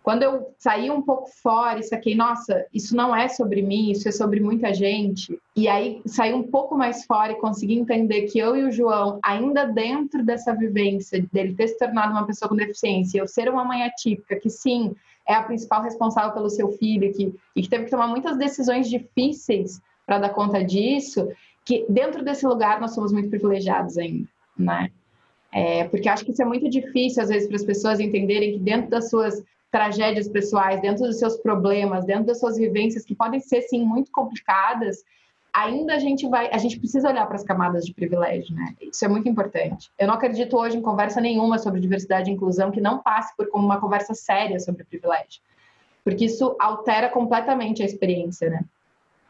Quando 0.03 0.24
eu 0.24 0.51
saí 0.57 0.89
um 0.89 1.01
pouco 1.01 1.30
fora 1.43 1.80
e 1.80 1.84
saquei, 1.84 2.15
nossa, 2.15 2.65
isso 2.74 2.95
não 2.95 3.15
é 3.15 3.28
sobre 3.28 3.61
mim, 3.61 3.91
isso 3.91 4.09
é 4.09 4.11
sobre 4.11 4.39
muita 4.39 4.74
gente. 4.74 5.38
E 5.55 5.67
aí 5.67 6.01
saí 6.07 6.34
um 6.34 6.41
pouco 6.41 6.76
mais 6.76 7.05
fora 7.05 7.34
e 7.34 7.39
consegui 7.39 7.78
entender 7.78 8.24
que 8.24 8.39
eu 8.39 8.55
e 8.55 8.63
o 8.63 8.72
João, 8.72 9.19
ainda 9.24 9.65
dentro 9.65 10.24
dessa 10.24 10.55
vivência 10.55 11.24
dele 11.32 11.53
ter 11.53 11.67
se 11.67 11.78
tornado 11.78 12.13
uma 12.13 12.26
pessoa 12.26 12.49
com 12.49 12.55
deficiência, 12.55 13.19
eu 13.19 13.28
ser 13.28 13.47
uma 13.47 13.63
mãe 13.63 13.84
atípica, 13.84 14.39
que 14.39 14.49
sim, 14.49 14.95
é 15.28 15.34
a 15.34 15.43
principal 15.43 15.82
responsável 15.82 16.32
pelo 16.34 16.49
seu 16.49 16.72
filho 16.72 17.13
que, 17.13 17.34
e 17.55 17.61
que 17.61 17.69
teve 17.69 17.86
que 17.86 17.91
tomar 17.91 18.07
muitas 18.07 18.38
decisões 18.38 18.89
difíceis 18.89 19.82
para 20.05 20.19
dar 20.19 20.30
conta 20.30 20.63
disso, 20.63 21.30
que 21.63 21.86
dentro 21.88 22.24
desse 22.24 22.45
lugar 22.45 22.82
nós 22.82 22.93
somos 22.93 23.11
muito 23.11 23.30
privilegiados 23.30 23.97
ainda, 23.97 24.28
né? 24.57 24.89
É, 25.53 25.84
porque 25.86 26.07
acho 26.07 26.24
que 26.24 26.32
isso 26.32 26.41
é 26.41 26.45
muito 26.45 26.69
difícil, 26.69 27.22
às 27.22 27.30
vezes, 27.30 27.47
para 27.47 27.57
as 27.57 27.65
pessoas 27.65 27.99
entenderem 27.99 28.53
que 28.53 28.59
dentro 28.59 28.89
das 28.89 29.09
suas 29.09 29.43
tragédias 29.69 30.28
pessoais, 30.28 30.82
dentro 30.82 31.05
dos 31.05 31.19
seus 31.19 31.38
problemas, 31.38 32.05
dentro 32.05 32.26
das 32.26 32.39
suas 32.39 32.57
vivências, 32.57 33.05
que 33.05 33.15
podem 33.15 33.39
ser, 33.39 33.61
sim, 33.63 33.84
muito 33.86 34.11
complicadas, 34.11 35.03
ainda 35.54 35.95
a 35.95 35.99
gente 35.99 36.28
vai, 36.28 36.49
a 36.52 36.58
gente 36.58 36.80
precisa 36.80 37.10
olhar 37.10 37.26
para 37.26 37.36
as 37.36 37.43
camadas 37.43 37.86
de 37.86 37.93
privilégio, 37.93 38.56
né? 38.56 38.76
Isso 38.82 39.04
é 39.04 39.08
muito 39.08 39.28
importante. 39.28 39.91
Eu 39.97 40.08
não 40.08 40.16
acredito 40.16 40.58
hoje 40.58 40.78
em 40.78 40.82
conversa 40.82 41.20
nenhuma 41.20 41.58
sobre 41.58 41.82
diversidade 41.82 42.30
e 42.30 42.34
inclusão 42.34 42.72
que 42.72 42.82
não 42.82 42.99
passe 42.99 43.36
por 43.36 43.49
como 43.49 43.66
uma 43.66 43.80
conversa 43.80 44.14
séria 44.14 44.60
sobre 44.60 44.84
privilégio, 44.84 45.41
porque 46.04 46.26
isso 46.26 46.56
altera 46.60 47.10
completamente 47.10 47.84
a 47.84 47.86
experiência, 47.86 48.49
né? 48.49 48.64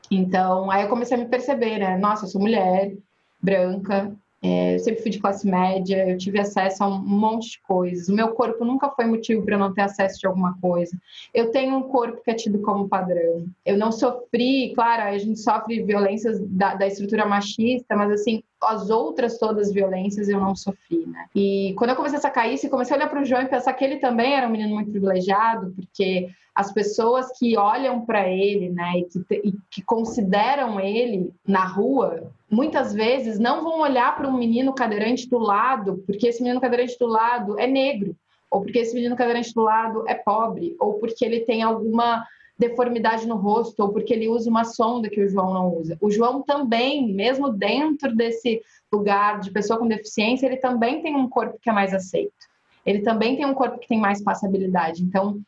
Então, 0.10 0.70
aí 0.70 0.84
eu 0.84 0.90
comecei 0.90 1.16
a 1.16 1.20
me 1.20 1.28
perceber, 1.28 1.80
né? 1.80 1.98
Nossa, 1.98 2.26
eu 2.26 2.30
sou 2.30 2.42
mulher, 2.42 2.94
branca, 3.42 4.14
é, 4.44 4.76
eu 4.76 4.80
sempre 4.80 5.04
fui 5.04 5.12
de 5.12 5.20
classe 5.20 5.48
média, 5.48 6.10
eu 6.10 6.18
tive 6.18 6.40
acesso 6.40 6.84
a 6.84 6.88
um 6.88 7.00
monte 7.00 7.52
de 7.52 7.62
coisas. 7.62 8.10
O 8.10 8.16
meu 8.16 8.30
corpo 8.30 8.66
nunca 8.66 8.90
foi 8.90 9.06
motivo 9.06 9.44
para 9.44 9.56
eu 9.56 9.60
não 9.60 9.74
ter 9.74 9.82
acesso 9.82 10.20
de 10.20 10.26
alguma 10.26 10.58
coisa. 10.60 10.98
Eu 11.32 11.52
tenho 11.52 11.76
um 11.76 11.84
corpo 11.84 12.24
que 12.24 12.32
é 12.32 12.34
tido 12.34 12.60
como 12.60 12.90
padrão. 12.90 13.46
Eu 13.64 13.78
não 13.78 13.92
sofri, 13.92 14.74
claro, 14.74 15.04
a 15.04 15.18
gente 15.18 15.40
sofre 15.40 15.84
violências 15.84 16.40
da, 16.40 16.74
da 16.74 16.88
estrutura 16.88 17.26
machista, 17.26 17.96
mas 17.96 18.12
assim, 18.12 18.42
as 18.64 18.90
outras 18.90 19.38
todas 19.38 19.68
as 19.68 19.74
violências 19.74 20.28
eu 20.28 20.40
não 20.40 20.56
sofri, 20.56 21.06
né? 21.06 21.26
E 21.36 21.76
quando 21.78 21.92
eu 21.92 21.96
comecei 21.96 22.18
a 22.18 22.22
sacar 22.22 22.52
isso, 22.52 22.70
comecei 22.70 22.96
a 22.96 22.98
olhar 22.98 23.10
para 23.10 23.22
o 23.22 23.26
João 23.26 23.44
e 23.44 23.48
pensar 23.48 23.74
que 23.74 23.84
ele 23.84 23.98
também 23.98 24.34
era 24.34 24.48
um 24.48 24.52
menino 24.52 24.74
muito 24.74 24.90
privilegiado, 24.90 25.72
porque 25.76 26.30
as 26.54 26.72
pessoas 26.72 27.28
que 27.38 27.58
olham 27.58 28.06
para 28.06 28.30
ele, 28.30 28.70
né, 28.70 28.92
e 28.98 29.04
que, 29.06 29.36
e 29.36 29.54
que, 29.70 29.82
consideram 29.82 30.80
ele 30.80 31.34
na 31.48 31.66
rua, 31.66 32.32
muitas 32.52 32.94
vezes 32.94 33.40
não 33.40 33.64
vão 33.64 33.80
olhar 33.80 34.14
para 34.16 34.28
um 34.28 34.38
menino 34.38 34.74
cadeirante 34.74 35.30
do 35.30 35.38
lado, 35.38 36.04
porque 36.06 36.28
esse 36.28 36.44
menino 36.44 36.60
cadeirante 36.60 37.00
do 37.00 37.08
lado 37.08 37.58
é 37.58 37.66
negro, 37.66 38.14
ou 38.52 38.62
porque 38.62 38.80
esse 38.80 38.94
menino 38.94 39.16
cadeirante 39.16 39.54
do 39.54 39.62
lado 39.62 40.04
é 40.08 40.14
pobre, 40.14 40.76
ou 40.78 40.96
porque 40.96 41.24
ele 41.24 41.40
tem 41.40 41.64
alguma 41.64 42.26
deformidade 42.60 43.26
no 43.26 43.38
rosto, 43.38 43.80
ou 43.82 43.90
porque 43.90 44.14
ele 44.14 44.28
usa 44.28 44.50
uma 44.50 44.66
sonda 44.66 45.10
que 45.10 45.24
o 45.24 45.30
João 45.30 45.54
não 45.54 45.74
usa. 45.78 45.98
O 46.02 46.12
João 46.12 46.44
também, 46.44 47.12
mesmo 47.14 47.50
dentro 47.50 48.14
desse 48.14 48.62
lugar 48.92 49.40
de 49.40 49.50
pessoa 49.50 49.80
com 49.80 49.88
deficiência, 49.88 50.46
ele 50.46 50.58
também 50.58 51.02
tem 51.02 51.16
um 51.16 51.30
corpo 51.30 51.58
que 51.60 51.70
é 51.70 51.74
mais 51.74 51.94
aceito. 51.94 52.52
Ele 52.86 53.00
também 53.00 53.38
tem 53.38 53.46
um 53.46 53.54
corpo 53.54 53.80
que 53.80 53.88
tem 53.88 54.00
mais 54.00 54.22
passabilidade. 54.22 55.02
Então, 55.02 55.40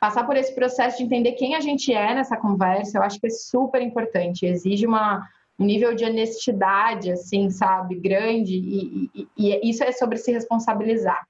passar 0.00 0.26
por 0.26 0.36
esse 0.36 0.54
processo 0.54 0.98
de 0.98 1.04
entender 1.04 1.32
quem 1.32 1.54
a 1.54 1.60
gente 1.60 1.92
é 1.92 2.14
nessa 2.14 2.36
conversa, 2.36 2.98
eu 2.98 3.02
acho 3.02 3.20
que 3.20 3.28
é 3.28 3.30
super 3.30 3.80
importante. 3.80 4.44
Exige 4.44 4.86
uma, 4.86 5.26
um 5.58 5.64
nível 5.64 5.94
de 5.94 6.04
honestidade, 6.04 7.10
assim, 7.10 7.50
sabe, 7.50 7.96
grande, 7.96 8.54
e, 8.54 9.10
e, 9.14 9.28
e 9.36 9.70
isso 9.70 9.82
é 9.82 9.90
sobre 9.90 10.16
se 10.16 10.30
responsabilizar. 10.30 11.26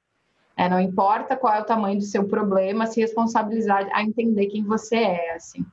É, 0.56 0.68
não 0.68 0.78
importa 0.78 1.36
qual 1.36 1.54
é 1.54 1.60
o 1.60 1.64
tamanho 1.64 1.98
do 1.98 2.04
seu 2.04 2.24
problema, 2.24 2.86
se 2.86 3.00
responsabilizar 3.00 3.88
a 3.92 4.02
entender 4.02 4.46
quem 4.46 4.64
você 4.64 4.96
é, 4.96 5.34
assim. 5.34 5.64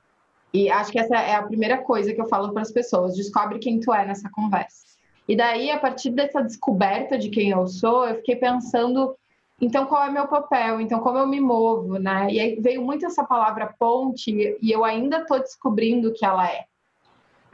E 0.53 0.69
acho 0.69 0.91
que 0.91 0.99
essa 0.99 1.15
é 1.15 1.35
a 1.35 1.43
primeira 1.43 1.79
coisa 1.79 2.13
que 2.13 2.21
eu 2.21 2.27
falo 2.27 2.53
para 2.53 2.61
as 2.61 2.71
pessoas: 2.71 3.15
descobre 3.15 3.59
quem 3.59 3.79
tu 3.79 3.93
é 3.93 4.05
nessa 4.05 4.29
conversa. 4.29 4.85
E 5.27 5.35
daí, 5.35 5.71
a 5.71 5.79
partir 5.79 6.11
dessa 6.11 6.41
descoberta 6.41 7.17
de 7.17 7.29
quem 7.29 7.49
eu 7.49 7.67
sou, 7.67 8.07
eu 8.07 8.15
fiquei 8.17 8.35
pensando, 8.35 9.15
então 9.59 9.87
qual 9.87 10.03
é 10.03 10.11
meu 10.11 10.27
papel? 10.27 10.79
Então 10.79 10.99
como 10.99 11.17
eu 11.17 11.27
me 11.27 11.41
movo, 11.41 11.97
né? 11.97 12.27
E 12.31 12.39
aí 12.39 12.55
veio 12.61 12.83
muito 12.83 13.05
essa 13.05 13.23
palavra 13.23 13.73
ponte 13.77 14.55
e 14.61 14.71
eu 14.71 14.85
ainda 14.85 15.17
estou 15.17 15.39
descobrindo 15.39 16.09
o 16.09 16.13
que 16.13 16.23
ela 16.23 16.47
é 16.47 16.65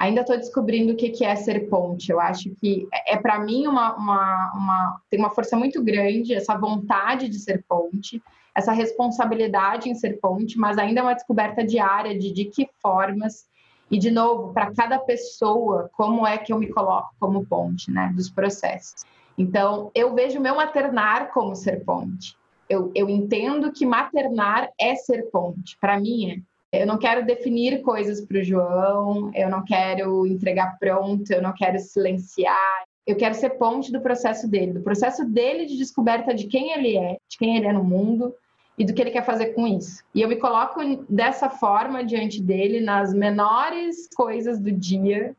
ainda 0.02 0.22
estou 0.22 0.36
descobrindo 0.36 0.94
o 0.94 0.96
que, 0.96 1.24
é 1.24 1.36
ser 1.36 1.70
ponte. 1.70 2.12
Eu 2.12 2.20
acho 2.20 2.50
que 2.56 2.88
é, 2.92 3.14
é 3.14 3.18
para 3.18 3.40
mim 3.40 3.68
uma, 3.68 3.96
uma, 3.96 4.52
uma, 4.56 5.02
tem 5.10 5.20
uma 5.20 5.30
força 5.30 5.56
muito 5.56 5.84
grande 5.84 6.34
essa 6.34 6.58
vontade 6.58 7.30
de 7.30 7.38
ser 7.38 7.64
ponte, 7.70 8.22
essa 8.56 8.72
responsabilidade 8.72 9.90
em 9.90 9.94
ser 9.94 10.20
ponte, 10.20 10.58
mas 10.58 10.80
ainda 10.80 11.02
é 11.02 11.04
uma 11.04 11.14
descoberta 11.14 11.64
diária 11.64 12.18
de 12.18 12.34
de 12.34 12.46
que 12.46 12.68
formas 12.82 13.46
e 13.92 14.00
de 14.00 14.10
novo 14.10 14.52
para 14.54 14.74
cada 14.74 14.98
pessoa 14.98 15.90
como 15.94 16.26
é 16.26 16.38
que 16.38 16.52
eu 16.52 16.58
me 16.58 16.68
coloco 16.68 17.14
como 17.20 17.46
ponte, 17.46 17.92
né, 17.92 18.12
dos 18.16 18.30
processos. 18.30 19.06
Então 19.38 19.92
eu 19.94 20.16
vejo 20.16 20.40
meu 20.40 20.56
maternar 20.56 21.32
como 21.32 21.56
ser 21.56 21.86
ponte. 21.86 22.36
Eu, 22.68 22.92
eu 22.96 23.08
entendo 23.08 23.72
que 23.72 23.86
maternar 23.86 24.70
é 24.80 24.96
ser 24.96 25.30
ponte. 25.30 25.78
Para 25.80 26.00
mim 26.00 26.32
é. 26.32 26.51
Eu 26.72 26.88
não 26.88 26.98
quero 26.98 27.26
definir 27.26 27.82
coisas 27.82 28.22
para 28.22 28.40
o 28.40 28.44
João, 28.44 29.30
eu 29.36 29.50
não 29.50 29.64
quero 29.64 30.26
entregar 30.26 30.78
pronto, 30.80 31.30
eu 31.30 31.42
não 31.42 31.54
quero 31.54 31.78
silenciar. 31.80 32.86
Eu 33.06 33.18
quero 33.18 33.36
ser 33.36 33.52
ponte 33.52 33.92
do 33.92 34.00
processo 34.00 34.48
dele, 34.48 34.74
do 34.74 34.82
processo 34.82 35.26
dele 35.26 35.66
de 35.66 35.78
descoberta 35.78 36.34
de 36.34 36.48
quem 36.48 36.72
ele 36.72 36.96
é, 36.96 37.18
de 37.28 37.38
quem 37.38 37.58
ele 37.58 37.68
é 37.68 37.74
no 37.74 37.84
mundo 37.84 38.34
e 38.78 38.86
do 38.86 38.94
que 38.94 39.02
ele 39.02 39.12
quer 39.12 39.26
fazer 39.26 39.48
com 39.48 39.68
isso. 39.68 40.02
E 40.16 40.22
eu 40.22 40.30
me 40.30 40.38
coloco 40.38 40.80
dessa 41.10 41.50
forma 41.50 42.06
diante 42.06 42.42
dele 42.42 42.80
nas 42.80 43.14
menores 43.14 44.08
coisas 44.16 44.60
do 44.60 44.72
dia, 44.72 45.36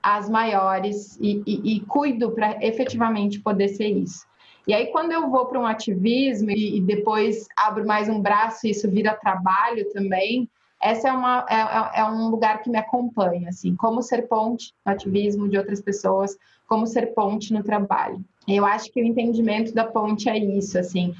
as 0.00 0.28
maiores, 0.28 1.18
e, 1.20 1.42
e, 1.44 1.76
e 1.76 1.80
cuido 1.80 2.30
para 2.30 2.64
efetivamente 2.64 3.40
poder 3.40 3.68
ser 3.68 3.88
isso. 3.88 4.26
E 4.66 4.72
aí, 4.72 4.88
quando 4.88 5.12
eu 5.12 5.28
vou 5.28 5.46
para 5.46 5.58
um 5.58 5.66
ativismo 5.66 6.50
e, 6.50 6.76
e 6.76 6.80
depois 6.80 7.48
abro 7.56 7.86
mais 7.86 8.08
um 8.08 8.20
braço 8.20 8.66
e 8.66 8.70
isso 8.70 8.88
vira 8.88 9.14
trabalho 9.14 9.90
também, 9.92 10.48
essa 10.80 11.08
é, 11.08 11.12
uma, 11.12 11.44
é, 11.48 11.54
é, 11.54 12.00
é, 12.00 12.04
um 12.04 12.28
lugar 12.28 12.62
que 12.62 12.70
me 12.70 12.78
acompanha, 12.78 13.48
assim, 13.48 13.74
como 13.74 14.02
ser 14.02 14.28
ponte 14.28 14.72
no 14.86 14.92
ativismo 14.92 15.48
de 15.48 15.58
outras 15.58 15.80
pessoas, 15.80 16.36
como 16.66 16.86
ser 16.86 17.14
ponte 17.14 17.52
no 17.52 17.62
trabalho. 17.62 18.24
Eu 18.46 18.64
acho 18.64 18.90
que 18.92 19.02
o 19.02 19.04
entendimento 19.04 19.74
da 19.74 19.84
ponte 19.84 20.28
é 20.28 20.38
isso, 20.38 20.78
assim, 20.78 21.14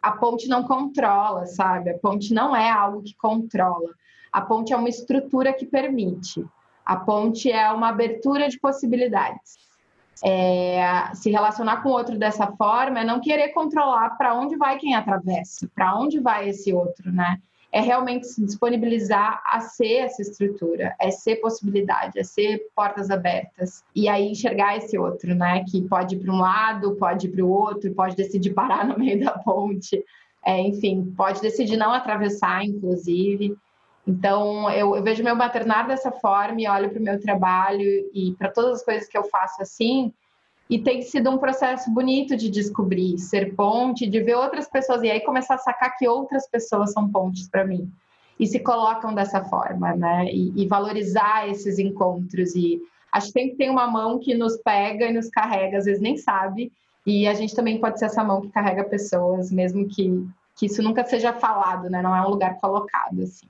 a 0.00 0.12
ponte 0.12 0.48
não 0.48 0.64
controla, 0.64 1.46
sabe? 1.46 1.90
A 1.90 1.98
ponte 1.98 2.32
não 2.34 2.56
é 2.56 2.70
algo 2.70 3.02
que 3.02 3.14
controla. 3.14 3.90
A 4.32 4.40
ponte 4.40 4.72
é 4.72 4.76
uma 4.76 4.88
estrutura 4.88 5.52
que 5.52 5.66
permite. 5.66 6.44
A 6.84 6.96
ponte 6.96 7.50
é 7.50 7.70
uma 7.70 7.90
abertura 7.90 8.48
de 8.48 8.58
possibilidades. 8.58 9.60
É, 10.24 11.10
se 11.14 11.30
relacionar 11.30 11.82
com 11.82 11.90
o 11.90 11.92
outro 11.92 12.18
dessa 12.18 12.46
forma 12.52 13.00
é 13.00 13.04
não 13.04 13.20
querer 13.20 13.48
controlar 13.48 14.10
para 14.10 14.34
onde 14.34 14.56
vai 14.56 14.78
quem 14.78 14.94
atravessa, 14.94 15.68
para 15.74 15.96
onde 15.96 16.20
vai 16.20 16.48
esse 16.48 16.72
outro, 16.72 17.12
né? 17.12 17.38
É 17.72 17.80
realmente 17.80 18.26
se 18.26 18.44
disponibilizar 18.44 19.42
a 19.46 19.60
ser 19.60 20.00
essa 20.00 20.20
estrutura, 20.20 20.94
é 21.00 21.10
ser 21.10 21.36
possibilidade, 21.36 22.18
é 22.18 22.22
ser 22.22 22.66
portas 22.76 23.10
abertas. 23.10 23.82
E 23.96 24.08
aí 24.08 24.28
enxergar 24.28 24.76
esse 24.76 24.98
outro, 24.98 25.34
né? 25.34 25.64
Que 25.64 25.80
pode 25.88 26.14
ir 26.14 26.18
para 26.18 26.32
um 26.32 26.38
lado, 26.38 26.94
pode 26.96 27.26
ir 27.26 27.30
para 27.30 27.42
o 27.42 27.48
outro, 27.48 27.94
pode 27.94 28.14
decidir 28.14 28.52
parar 28.54 28.86
no 28.86 28.98
meio 28.98 29.24
da 29.24 29.32
ponte, 29.38 30.04
é, 30.44 30.60
enfim, 30.60 31.14
pode 31.16 31.40
decidir 31.40 31.78
não 31.78 31.92
atravessar, 31.92 32.62
inclusive. 32.62 33.56
Então, 34.06 34.68
eu, 34.70 34.94
eu 34.96 35.02
vejo 35.02 35.24
meu 35.24 35.34
maternar 35.34 35.86
dessa 35.86 36.10
forma 36.10 36.60
e 36.60 36.68
olho 36.68 36.90
para 36.90 37.00
o 37.00 37.02
meu 37.02 37.20
trabalho 37.20 37.88
e 38.12 38.34
para 38.36 38.50
todas 38.50 38.80
as 38.80 38.84
coisas 38.84 39.08
que 39.08 39.16
eu 39.16 39.24
faço 39.24 39.62
assim, 39.62 40.12
e 40.68 40.78
tem 40.78 41.02
sido 41.02 41.30
um 41.30 41.38
processo 41.38 41.90
bonito 41.90 42.36
de 42.36 42.48
descobrir, 42.48 43.18
ser 43.18 43.54
ponte, 43.54 44.06
de 44.06 44.20
ver 44.20 44.36
outras 44.36 44.68
pessoas 44.68 45.02
e 45.02 45.10
aí 45.10 45.20
começar 45.20 45.56
a 45.56 45.58
sacar 45.58 45.96
que 45.96 46.08
outras 46.08 46.48
pessoas 46.48 46.92
são 46.92 47.10
pontes 47.10 47.48
para 47.48 47.64
mim 47.64 47.90
e 48.38 48.46
se 48.46 48.58
colocam 48.58 49.14
dessa 49.14 49.44
forma, 49.44 49.94
né? 49.94 50.26
E, 50.26 50.52
e, 50.62 50.66
valorizar 50.66 51.48
esses 51.48 51.78
encontros 51.78 52.54
e 52.54 52.80
acho 53.12 53.26
que 53.26 53.32
sempre 53.32 53.56
tem 53.56 53.68
uma 53.68 53.86
mão 53.86 54.18
que 54.18 54.34
nos 54.34 54.56
pega 54.56 55.06
e 55.06 55.12
nos 55.12 55.28
carrega, 55.28 55.78
às 55.78 55.84
vezes 55.84 56.00
nem 56.00 56.16
sabe, 56.16 56.72
e 57.06 57.28
a 57.28 57.34
gente 57.34 57.54
também 57.54 57.78
pode 57.78 57.98
ser 57.98 58.06
essa 58.06 58.24
mão 58.24 58.40
que 58.40 58.48
carrega 58.48 58.84
pessoas, 58.84 59.52
mesmo 59.52 59.86
que 59.86 60.26
que 60.54 60.66
isso 60.66 60.82
nunca 60.82 61.04
seja 61.04 61.32
falado, 61.32 61.88
né? 61.88 62.02
Não 62.02 62.14
é 62.14 62.20
um 62.22 62.28
lugar 62.28 62.60
colocado 62.60 63.22
assim. 63.22 63.46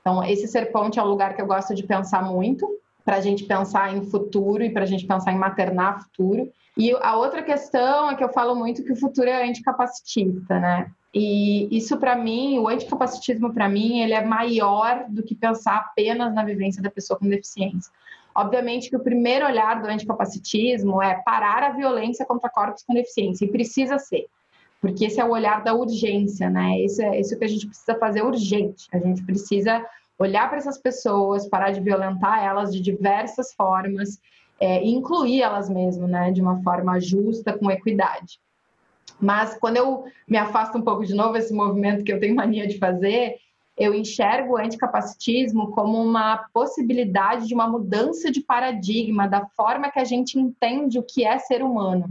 Então, 0.00 0.22
esse 0.22 0.46
ser 0.46 0.70
ponte 0.70 0.98
é 0.98 1.02
um 1.02 1.06
lugar 1.06 1.34
que 1.34 1.42
eu 1.42 1.46
gosto 1.46 1.74
de 1.74 1.82
pensar 1.82 2.22
muito, 2.22 2.68
para 3.04 3.16
a 3.16 3.20
gente 3.20 3.44
pensar 3.44 3.94
em 3.94 4.02
futuro 4.04 4.64
e 4.64 4.70
para 4.70 4.84
a 4.84 4.86
gente 4.86 5.06
pensar 5.06 5.32
em 5.32 5.38
maternar 5.38 6.02
futuro. 6.02 6.50
E 6.76 6.92
a 6.92 7.16
outra 7.16 7.42
questão 7.42 8.10
é 8.10 8.16
que 8.16 8.24
eu 8.24 8.32
falo 8.32 8.54
muito 8.54 8.82
que 8.82 8.92
o 8.92 8.96
futuro 8.96 9.28
é 9.28 9.48
anticapacitista, 9.48 10.58
né? 10.58 10.90
E 11.14 11.68
isso 11.76 11.96
para 11.96 12.16
mim, 12.16 12.58
o 12.58 12.66
anticapacitismo 12.66 13.52
para 13.52 13.68
mim, 13.68 14.00
ele 14.00 14.14
é 14.14 14.24
maior 14.24 15.04
do 15.08 15.22
que 15.22 15.34
pensar 15.34 15.76
apenas 15.76 16.34
na 16.34 16.42
vivência 16.42 16.82
da 16.82 16.90
pessoa 16.90 17.18
com 17.18 17.28
deficiência. 17.28 17.92
Obviamente 18.34 18.90
que 18.90 18.96
o 18.96 19.00
primeiro 19.00 19.46
olhar 19.46 19.80
do 19.80 19.86
anticapacitismo 19.86 21.00
é 21.00 21.14
parar 21.24 21.62
a 21.62 21.70
violência 21.70 22.26
contra 22.26 22.50
corpos 22.50 22.82
com 22.82 22.92
deficiência, 22.92 23.44
e 23.44 23.48
precisa 23.48 23.96
ser, 23.96 24.26
porque 24.80 25.04
esse 25.04 25.20
é 25.20 25.24
o 25.24 25.30
olhar 25.30 25.62
da 25.62 25.72
urgência, 25.72 26.50
né? 26.50 26.80
Esse 26.80 27.04
é 27.04 27.20
isso 27.20 27.38
que 27.38 27.44
a 27.44 27.48
gente 27.48 27.68
precisa 27.68 27.96
fazer 27.96 28.22
urgente. 28.22 28.88
A 28.92 28.98
gente 28.98 29.22
precisa 29.22 29.86
olhar 30.24 30.48
para 30.48 30.58
essas 30.58 30.78
pessoas, 30.78 31.48
parar 31.48 31.70
de 31.70 31.80
violentar 31.80 32.42
elas 32.42 32.72
de 32.72 32.80
diversas 32.80 33.52
formas 33.54 34.18
é, 34.60 34.84
incluir 34.84 35.42
elas 35.42 35.68
mesmo, 35.68 36.06
né, 36.06 36.30
de 36.30 36.40
uma 36.40 36.62
forma 36.62 37.00
justa, 37.00 37.56
com 37.56 37.70
equidade. 37.70 38.38
Mas 39.20 39.56
quando 39.58 39.76
eu 39.76 40.04
me 40.28 40.36
afasto 40.36 40.78
um 40.78 40.82
pouco 40.82 41.04
de 41.04 41.14
novo 41.14 41.36
esse 41.36 41.52
movimento 41.52 42.04
que 42.04 42.12
eu 42.12 42.20
tenho 42.20 42.34
mania 42.34 42.66
de 42.66 42.78
fazer, 42.78 43.36
eu 43.76 43.92
enxergo 43.94 44.54
o 44.54 44.56
anticapacitismo 44.56 45.70
como 45.72 46.00
uma 46.00 46.46
possibilidade 46.52 47.46
de 47.46 47.54
uma 47.54 47.68
mudança 47.68 48.30
de 48.30 48.40
paradigma 48.40 49.28
da 49.28 49.46
forma 49.56 49.90
que 49.90 49.98
a 49.98 50.04
gente 50.04 50.38
entende 50.38 50.98
o 50.98 51.02
que 51.02 51.24
é 51.24 51.38
ser 51.38 51.62
humano. 51.62 52.08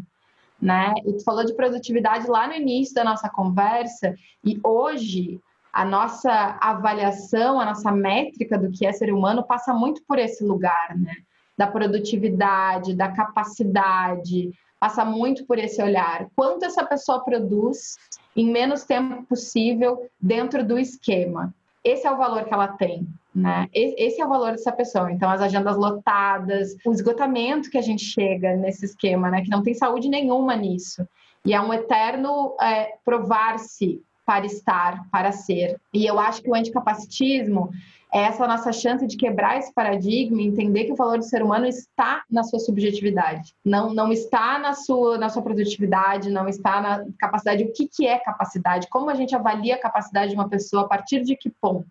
Né? 0.61 0.93
E 1.05 1.13
tu 1.13 1.23
falou 1.23 1.45
de 1.45 1.53
produtividade 1.53 2.27
lá 2.27 2.47
no 2.47 2.53
início 2.53 2.95
da 2.95 3.03
nossa 3.03 3.29
conversa, 3.29 4.15
e 4.43 4.59
hoje 4.63 5.41
a 5.73 5.83
nossa 5.83 6.55
avaliação, 6.61 7.59
a 7.59 7.65
nossa 7.65 7.91
métrica 7.91 8.59
do 8.59 8.71
que 8.71 8.85
é 8.85 8.93
ser 8.93 9.11
humano 9.11 9.43
passa 9.43 9.73
muito 9.73 10.03
por 10.07 10.19
esse 10.19 10.43
lugar, 10.43 10.95
né? 10.95 11.15
Da 11.57 11.65
produtividade, 11.65 12.95
da 12.95 13.11
capacidade, 13.11 14.51
passa 14.79 15.03
muito 15.03 15.45
por 15.47 15.57
esse 15.57 15.81
olhar. 15.81 16.27
Quanto 16.35 16.63
essa 16.63 16.85
pessoa 16.85 17.23
produz 17.23 17.97
em 18.35 18.51
menos 18.51 18.83
tempo 18.83 19.23
possível 19.23 20.07
dentro 20.21 20.63
do 20.63 20.77
esquema? 20.77 21.51
Esse 21.83 22.05
é 22.05 22.11
o 22.11 22.17
valor 22.17 22.45
que 22.45 22.53
ela 22.53 22.67
tem, 22.67 23.07
né? 23.33 23.67
Esse 23.73 24.21
é 24.21 24.25
o 24.25 24.29
valor 24.29 24.51
dessa 24.51 24.71
pessoa. 24.71 25.11
Então, 25.11 25.29
as 25.29 25.41
agendas 25.41 25.75
lotadas, 25.75 26.77
o 26.85 26.91
esgotamento 26.91 27.69
que 27.69 27.77
a 27.77 27.81
gente 27.81 28.03
chega 28.03 28.55
nesse 28.55 28.85
esquema, 28.85 29.29
né? 29.31 29.41
Que 29.41 29.49
não 29.49 29.63
tem 29.63 29.73
saúde 29.73 30.07
nenhuma 30.07 30.55
nisso. 30.55 31.05
E 31.43 31.53
é 31.53 31.59
um 31.59 31.73
eterno 31.73 32.55
é, 32.61 32.93
provar-se 33.03 34.01
para 34.25 34.45
estar, 34.45 35.07
para 35.11 35.31
ser. 35.31 35.79
E 35.93 36.05
eu 36.05 36.19
acho 36.19 36.41
que 36.41 36.49
o 36.49 36.55
anticapacitismo 36.55 37.71
é 38.13 38.21
essa 38.21 38.47
nossa 38.47 38.71
chance 38.71 39.07
de 39.07 39.17
quebrar 39.17 39.57
esse 39.57 39.73
paradigma 39.73 40.39
e 40.39 40.45
entender 40.45 40.85
que 40.85 40.91
o 40.91 40.95
valor 40.95 41.17
do 41.17 41.23
ser 41.23 41.41
humano 41.41 41.65
está 41.65 42.23
na 42.29 42.43
sua 42.43 42.59
subjetividade. 42.59 43.55
Não, 43.65 43.91
não 43.91 44.11
está 44.11 44.59
na 44.59 44.73
sua, 44.73 45.17
na 45.17 45.29
sua 45.29 45.41
produtividade, 45.41 46.29
não 46.29 46.47
está 46.47 46.79
na 46.79 47.05
capacidade. 47.17 47.63
O 47.63 47.73
que, 47.73 47.87
que 47.87 48.05
é 48.05 48.19
capacidade? 48.19 48.87
Como 48.87 49.09
a 49.09 49.15
gente 49.15 49.35
avalia 49.35 49.75
a 49.75 49.79
capacidade 49.79 50.29
de 50.29 50.35
uma 50.35 50.47
pessoa 50.47 50.83
a 50.83 50.87
partir 50.87 51.23
de 51.23 51.35
que 51.35 51.49
ponto? 51.49 51.87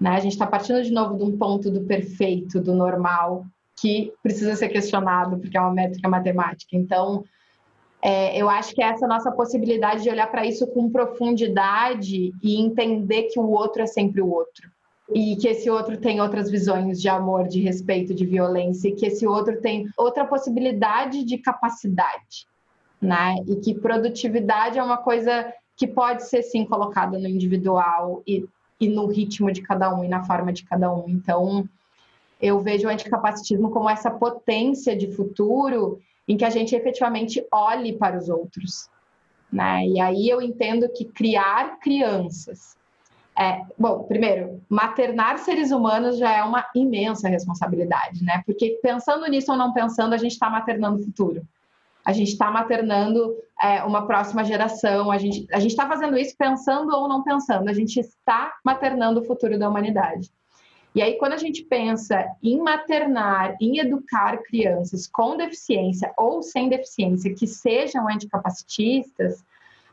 Né? 0.00 0.10
A 0.10 0.20
gente 0.20 0.32
está 0.32 0.46
partindo 0.46 0.82
de 0.82 0.90
novo 0.90 1.18
de 1.18 1.24
um 1.24 1.36
ponto 1.36 1.70
do 1.70 1.82
perfeito, 1.82 2.58
do 2.58 2.74
normal, 2.74 3.44
que 3.78 4.14
precisa 4.22 4.56
ser 4.56 4.70
questionado, 4.70 5.38
porque 5.38 5.56
é 5.56 5.60
uma 5.60 5.72
métrica 5.72 6.08
matemática. 6.08 6.74
Então, 6.74 7.24
é, 8.02 8.40
eu 8.40 8.48
acho 8.48 8.74
que 8.74 8.82
é 8.82 8.86
essa 8.86 9.06
nossa 9.06 9.32
possibilidade 9.32 10.02
de 10.02 10.10
olhar 10.10 10.30
para 10.30 10.46
isso 10.46 10.66
com 10.68 10.90
profundidade 10.90 12.32
e 12.42 12.60
entender 12.60 13.24
que 13.24 13.38
o 13.38 13.50
outro 13.50 13.82
é 13.82 13.86
sempre 13.86 14.20
o 14.20 14.30
outro. 14.30 14.70
E 15.12 15.36
que 15.36 15.48
esse 15.48 15.70
outro 15.70 15.96
tem 15.96 16.20
outras 16.20 16.50
visões 16.50 17.00
de 17.00 17.08
amor, 17.08 17.46
de 17.46 17.60
respeito, 17.60 18.12
de 18.12 18.26
violência, 18.26 18.88
e 18.88 18.94
que 18.94 19.06
esse 19.06 19.26
outro 19.26 19.60
tem 19.60 19.88
outra 19.96 20.24
possibilidade 20.24 21.22
de 21.24 21.38
capacidade, 21.38 22.46
né? 23.00 23.36
E 23.46 23.56
que 23.56 23.72
produtividade 23.72 24.78
é 24.78 24.82
uma 24.82 24.96
coisa 24.96 25.52
que 25.76 25.86
pode 25.86 26.26
ser 26.28 26.42
sim 26.42 26.64
colocada 26.64 27.18
no 27.18 27.28
individual 27.28 28.22
e, 28.26 28.44
e 28.80 28.88
no 28.88 29.06
ritmo 29.06 29.52
de 29.52 29.62
cada 29.62 29.94
um 29.94 30.02
e 30.02 30.08
na 30.08 30.24
forma 30.24 30.52
de 30.52 30.64
cada 30.64 30.92
um. 30.92 31.04
Então, 31.08 31.68
eu 32.40 32.58
vejo 32.58 32.88
o 32.88 32.90
anticapacitismo 32.90 33.70
como 33.70 33.88
essa 33.88 34.10
potência 34.10 34.96
de 34.96 35.12
futuro 35.12 36.00
em 36.26 36.36
que 36.36 36.44
a 36.44 36.50
gente 36.50 36.74
efetivamente 36.74 37.44
olhe 37.52 37.92
para 37.92 38.16
os 38.16 38.28
outros. 38.28 38.88
Né? 39.52 39.86
E 39.86 40.00
aí 40.00 40.28
eu 40.28 40.42
entendo 40.42 40.88
que 40.88 41.04
criar 41.04 41.78
crianças. 41.78 42.76
É, 43.38 43.62
bom, 43.78 44.04
primeiro, 44.04 44.62
maternar 44.68 45.38
seres 45.38 45.70
humanos 45.70 46.16
já 46.16 46.32
é 46.32 46.42
uma 46.42 46.66
imensa 46.74 47.28
responsabilidade, 47.28 48.24
né? 48.24 48.42
Porque 48.46 48.78
pensando 48.82 49.26
nisso 49.26 49.52
ou 49.52 49.58
não 49.58 49.74
pensando, 49.74 50.14
a 50.14 50.16
gente 50.16 50.32
está 50.32 50.48
maternando 50.48 51.00
o 51.00 51.04
futuro. 51.04 51.46
A 52.02 52.12
gente 52.12 52.28
está 52.28 52.50
maternando 52.50 53.36
é, 53.60 53.82
uma 53.82 54.06
próxima 54.06 54.42
geração. 54.42 55.10
A 55.10 55.18
gente 55.18 55.46
a 55.52 55.58
está 55.58 55.86
fazendo 55.86 56.16
isso 56.16 56.34
pensando 56.38 56.94
ou 56.94 57.08
não 57.08 57.22
pensando. 57.22 57.68
A 57.68 57.74
gente 57.74 58.00
está 58.00 58.54
maternando 58.64 59.20
o 59.20 59.24
futuro 59.24 59.58
da 59.58 59.68
humanidade. 59.68 60.30
E 60.96 61.02
aí, 61.02 61.18
quando 61.18 61.34
a 61.34 61.36
gente 61.36 61.62
pensa 61.62 62.26
em 62.42 62.58
maternar, 62.58 63.54
em 63.60 63.80
educar 63.80 64.38
crianças 64.38 65.06
com 65.06 65.36
deficiência 65.36 66.10
ou 66.16 66.42
sem 66.42 66.70
deficiência 66.70 67.34
que 67.34 67.46
sejam 67.46 68.08
anticapacitistas, 68.08 69.44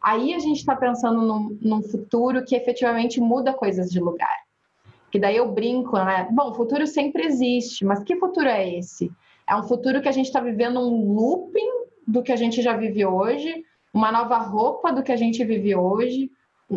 aí 0.01 0.33
a 0.33 0.39
gente 0.39 0.59
está 0.59 0.73
pensando 0.77 1.21
num, 1.21 1.57
num, 1.61 1.83
futuro 1.83 2.45
que 2.45 2.55
efetivamente 2.55 3.19
muda 3.19 3.51
coisas 3.51 3.91
de 3.91 3.99
lugar. 3.99 4.43
Que 5.11 5.19
daí 5.19 5.35
eu 5.35 5.51
brinco, 5.51 5.97
né? 5.97 6.25
Bom, 6.31 6.53
futuro 6.53 6.87
sempre 6.87 7.25
existe, 7.25 7.83
mas 7.83 8.01
que 8.01 8.15
futuro 8.15 8.47
é 8.47 8.77
esse? 8.77 9.11
É 9.45 9.57
um 9.57 9.63
futuro 9.63 10.01
que 10.01 10.07
a 10.07 10.13
gente 10.13 10.27
está 10.27 10.39
vivendo 10.39 10.79
um 10.79 11.11
looping 11.11 11.69
do 12.07 12.23
que 12.23 12.31
a 12.31 12.37
gente 12.37 12.61
já 12.61 12.77
vive 12.77 13.05
hoje, 13.05 13.65
uma 13.93 14.09
nova 14.09 14.37
roupa 14.37 14.89
do 14.93 15.03
que 15.03 15.11
a 15.11 15.17
gente 15.17 15.43
vive 15.43 15.75
hoje, 15.75 16.31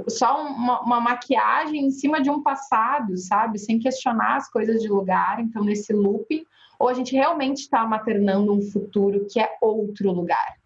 só 0.09 0.43
uma, 0.47 0.81
uma, 0.81 1.01
maquiagem 1.01 1.87
em 1.87 1.91
cima 1.91 2.21
de 2.21 2.31
um 2.31 2.43
passado, 2.43 3.17
sabe? 3.17 3.59
Sem 3.59 3.79
questionar 3.79 4.37
as 4.37 4.51
coisas 4.51 4.83
de 4.83 4.89
lugar. 4.89 5.41
Então, 5.41 5.63
nesse 5.63 5.93
looping, 5.93 6.45
ou 6.79 6.89
a 6.89 6.95
gente 6.95 7.15
realmente 7.15 7.59
está 7.59 7.87
maternando 7.87 8.53
um 8.53 8.63
futuro 8.63 9.27
que 9.31 9.41
é 9.41 9.57
outro 9.61 10.13
lugar, 10.13 10.57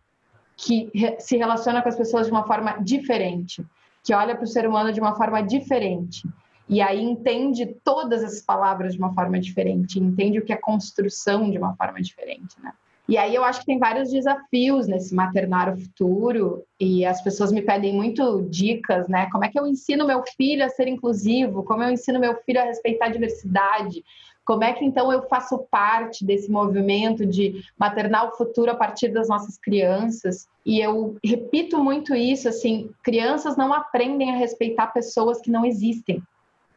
que 0.57 0.91
se 1.19 1.37
relaciona 1.37 1.83
com 1.83 1.89
as 1.89 1.97
pessoas 1.97 2.27
de 2.27 2.33
uma 2.33 2.47
forma 2.47 2.79
diferente, 2.83 3.65
que 4.03 4.15
olha 4.15 4.35
para 4.35 4.45
o 4.45 4.49
ser 4.49 4.67
humano 4.67 4.93
de 4.93 5.01
uma 5.01 5.15
forma 5.15 5.43
diferente. 5.43 6.27
E 6.69 6.81
aí 6.81 7.03
entende 7.03 7.67
todas 7.85 8.23
as 8.23 8.41
palavras 8.41 8.93
de 8.93 8.99
uma 8.99 9.13
forma 9.13 9.41
diferente, 9.41 9.99
entende 9.99 10.39
o 10.39 10.45
que 10.45 10.53
é 10.53 10.57
construção 10.57 11.51
de 11.51 11.59
uma 11.59 11.75
forma 11.75 12.01
diferente, 12.01 12.55
né? 12.63 12.73
E 13.11 13.19
aí 13.19 13.35
eu 13.35 13.43
acho 13.43 13.59
que 13.59 13.67
tem 13.67 13.77
vários 13.77 14.09
desafios 14.09 14.87
nesse 14.87 15.13
maternar 15.13 15.75
o 15.75 15.77
futuro 15.77 16.63
e 16.79 17.05
as 17.05 17.21
pessoas 17.21 17.51
me 17.51 17.61
pedem 17.61 17.93
muito 17.93 18.43
dicas, 18.43 19.09
né? 19.09 19.29
Como 19.33 19.45
é 19.45 19.49
que 19.49 19.59
eu 19.59 19.67
ensino 19.67 20.07
meu 20.07 20.23
filho 20.37 20.65
a 20.65 20.69
ser 20.69 20.87
inclusivo? 20.87 21.65
Como 21.65 21.83
eu 21.83 21.91
ensino 21.91 22.21
meu 22.21 22.37
filho 22.47 22.61
a 22.61 22.65
respeitar 22.67 23.07
a 23.07 23.11
diversidade? 23.11 24.05
Como 24.45 24.63
é 24.63 24.73
que 24.73 24.85
então 24.85 25.13
eu 25.13 25.23
faço 25.23 25.59
parte 25.69 26.25
desse 26.25 26.49
movimento 26.49 27.27
de 27.27 27.65
maternar 27.77 28.29
o 28.29 28.37
futuro 28.37 28.71
a 28.71 28.77
partir 28.77 29.09
das 29.09 29.29
nossas 29.29 29.59
crianças? 29.59 30.49
E 30.65 30.79
eu 30.79 31.17
repito 31.25 31.83
muito 31.83 32.15
isso, 32.15 32.49
assim, 32.49 32.91
crianças 33.03 33.57
não 33.57 33.73
aprendem 33.73 34.31
a 34.31 34.37
respeitar 34.37 34.87
pessoas 34.87 35.41
que 35.41 35.51
não 35.51 35.67
existem. 35.67 36.23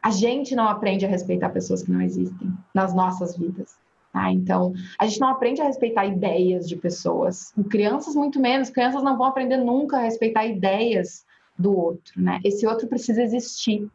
A 0.02 0.10
gente 0.10 0.56
não 0.56 0.66
aprende 0.66 1.06
a 1.06 1.08
respeitar 1.08 1.50
pessoas 1.50 1.84
que 1.84 1.92
não 1.92 2.02
existem 2.02 2.52
nas 2.74 2.92
nossas 2.92 3.36
vidas. 3.36 3.83
Tá? 4.14 4.30
Então, 4.30 4.72
a 4.96 5.06
gente 5.06 5.20
não 5.20 5.26
aprende 5.26 5.60
a 5.60 5.64
respeitar 5.64 6.06
ideias 6.06 6.68
de 6.68 6.76
pessoas. 6.76 7.52
Crianças, 7.68 8.14
muito 8.14 8.38
menos. 8.38 8.70
Crianças 8.70 9.02
não 9.02 9.18
vão 9.18 9.26
aprender 9.26 9.56
nunca 9.56 9.96
a 9.96 10.02
respeitar 10.02 10.46
ideias 10.46 11.26
do 11.58 11.76
outro. 11.76 12.22
Né? 12.22 12.38
Esse 12.44 12.64
outro 12.64 12.86
precisa 12.86 13.20
existir. 13.20 13.90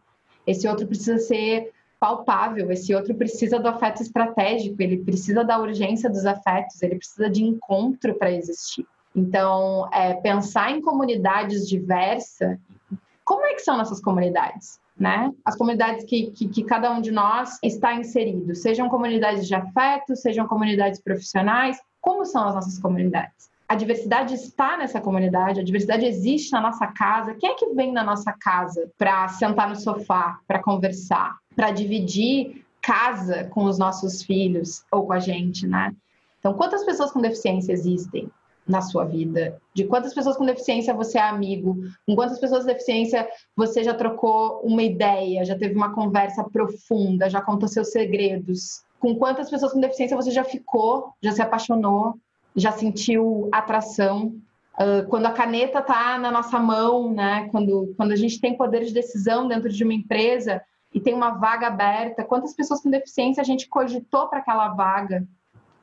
Esse 0.45 0.67
outro 0.67 0.86
precisa 0.86 1.17
ser 1.20 1.72
palpável. 1.97 2.70
Esse 2.70 2.93
outro 2.93 3.15
precisa 3.15 3.57
do 3.59 3.70
afeto 3.70 4.01
estratégico. 4.01 4.82
Ele 4.82 4.97
precisa 4.97 5.41
da 5.41 5.57
urgência 5.57 6.09
dos 6.09 6.26
afetos. 6.26 6.82
Ele 6.82 6.97
precisa 6.97 7.30
de 7.30 7.41
encontro 7.41 8.13
para 8.15 8.30
existir. 8.30 8.86
Então, 9.15 9.88
é, 9.93 10.15
pensar 10.15 10.70
em 10.72 10.82
comunidades 10.82 11.65
diversas. 11.65 12.57
Como 13.24 13.45
é 13.45 13.53
que 13.53 13.61
são 13.61 13.78
nossas 13.78 14.01
comunidades? 14.01 14.82
Né? 15.00 15.32
As 15.45 15.56
comunidades 15.56 16.04
que, 16.04 16.32
que, 16.32 16.50
que, 16.50 16.64
cada 16.64 16.91
um 16.91 17.00
de 17.00 17.12
nós 17.12 17.58
está 17.64 17.93
inserido, 17.93 18.54
sejam 18.54 18.89
comunidades 18.89 19.47
de 19.47 19.56
afeto, 19.56 20.16
sejam 20.16 20.47
comunidades 20.47 21.02
profissionais, 21.02 21.80
como 22.02 22.26
são 22.26 22.47
as 22.47 22.56
nossas 22.56 22.78
comunidades? 22.78 23.50
A 23.68 23.76
diversidade 23.76 24.34
está 24.34 24.78
nessa 24.78 25.00
comunidade, 25.00 25.60
a 25.60 25.64
diversidade 25.64 26.06
existe 26.06 26.52
na 26.52 26.60
nossa 26.60 26.88
casa. 26.88 27.36
Quem 27.36 27.52
é 27.52 27.54
que 27.54 27.70
vem 27.74 27.91
na 27.91 28.04
nossa 28.04 28.34
casa 28.34 28.89
para 28.97 29.28
sentar 29.28 29.70
no 29.70 29.76
sofá, 29.76 30.39
para 30.47 30.62
conversar, 30.62 31.38
para 31.56 31.72
dividir 31.72 32.66
casa 32.82 33.45
com 33.45 33.66
os 33.66 33.78
nossos 33.78 34.24
filhos 34.24 34.84
ou 34.91 35.06
com 35.06 35.14
a 35.14 35.20
gente, 35.20 35.68
né? 35.68 35.93
Então, 36.39 36.54
quantas 36.54 36.84
pessoas 36.84 37.12
com 37.12 37.22
deficiência 37.22 37.72
existem? 37.72 38.30
Na 38.70 38.82
sua 38.82 39.03
vida? 39.03 39.59
De 39.74 39.84
quantas 39.86 40.13
pessoas 40.13 40.38
com 40.38 40.45
deficiência 40.45 40.93
você 40.93 41.17
é 41.17 41.22
amigo? 41.22 41.78
Com 42.05 42.15
quantas 42.15 42.39
pessoas 42.39 42.61
com 42.61 42.67
deficiência 42.67 43.28
você 43.55 43.84
já 43.84 43.95
trocou 43.95 44.61
uma 44.63 44.84
ideia, 44.84 45.43
já 45.43 45.57
teve 45.57 45.74
uma 45.76 45.93
conversa 45.93 46.43
profunda, 46.43 47.30
já 47.30 47.41
contou 47.41 47.67
seus 47.67 47.91
segredos? 47.91 48.84
Com 48.99 49.15
quantas 49.15 49.49
pessoas 49.49 49.74
com 49.74 49.80
deficiência 49.80 50.15
você 50.15 50.30
já 50.30 50.43
ficou, 50.43 51.13
já 51.22 51.32
se 51.32 51.41
apaixonou, 51.41 52.13
já 52.55 52.72
sentiu 52.72 53.49
atração? 53.51 54.36
Uh, 54.76 55.05
quando 55.09 55.26
a 55.26 55.32
caneta 55.32 55.80
está 55.80 56.17
na 56.20 56.32
nossa 56.32 56.59
mão, 56.59 57.11
né? 57.11 57.49
Quando, 57.51 57.93
quando 57.97 58.11
a 58.11 58.15
gente 58.15 58.39
tem 58.39 58.55
poder 58.55 58.86
de 58.86 58.93
decisão 58.93 59.47
dentro 59.47 59.70
de 59.70 59.84
uma 59.84 59.93
empresa 59.93 60.61
e 60.93 60.99
tem 60.99 61.13
uma 61.13 61.32
vaga 61.32 61.67
aberta, 61.67 62.24
quantas 62.24 62.53
pessoas 62.53 62.82
com 62.82 62.89
deficiência 62.89 63.41
a 63.41 63.43
gente 63.43 63.67
cogitou 63.67 64.28
para 64.28 64.39
aquela 64.39 64.70
vaga? 64.70 65.28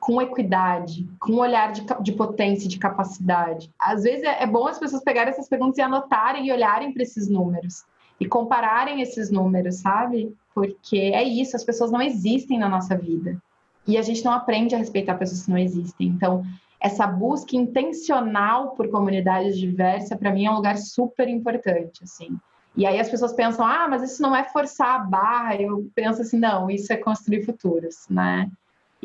Com 0.07 0.21
equidade, 0.21 1.05
com 1.19 1.33
um 1.33 1.39
olhar 1.39 1.73
de, 1.73 1.85
de 2.01 2.13
potência, 2.13 2.69
de 2.69 2.79
capacidade. 2.79 3.69
Às 3.77 4.03
vezes 4.03 4.23
é, 4.23 4.41
é 4.43 4.47
bom 4.47 4.65
as 4.65 4.79
pessoas 4.79 5.03
pegarem 5.03 5.33
essas 5.33 5.49
perguntas 5.49 5.77
e 5.77 5.81
anotarem 5.81 6.47
e 6.47 6.51
olharem 6.53 6.93
para 6.93 7.03
esses 7.03 7.27
números 7.27 7.83
e 8.17 8.25
compararem 8.25 9.01
esses 9.01 9.29
números, 9.29 9.81
sabe? 9.81 10.33
Porque 10.55 10.97
é 10.97 11.21
isso, 11.25 11.57
as 11.57 11.63
pessoas 11.65 11.91
não 11.91 12.01
existem 12.01 12.57
na 12.57 12.69
nossa 12.69 12.95
vida. 12.95 13.37
E 13.85 13.97
a 13.97 14.01
gente 14.01 14.23
não 14.23 14.31
aprende 14.31 14.73
a 14.73 14.77
respeitar 14.77 15.15
pessoas 15.15 15.43
que 15.43 15.51
não 15.51 15.57
existem. 15.57 16.07
Então, 16.07 16.41
essa 16.79 17.05
busca 17.05 17.57
intencional 17.57 18.71
por 18.75 18.89
comunidades 18.89 19.57
diversas, 19.57 20.17
para 20.17 20.31
mim, 20.31 20.45
é 20.45 20.51
um 20.51 20.55
lugar 20.55 20.77
super 20.77 21.27
importante, 21.27 22.01
assim. 22.05 22.39
E 22.77 22.85
aí 22.85 22.97
as 22.97 23.09
pessoas 23.09 23.33
pensam, 23.33 23.65
ah, 23.65 23.87
mas 23.89 24.03
isso 24.03 24.21
não 24.21 24.33
é 24.33 24.45
forçar 24.45 24.95
a 24.95 24.99
barra. 24.99 25.55
Eu 25.57 25.91
penso 25.93 26.21
assim, 26.21 26.39
não, 26.39 26.69
isso 26.69 26.93
é 26.93 26.95
construir 26.95 27.43
futuros, 27.43 28.05
né? 28.09 28.49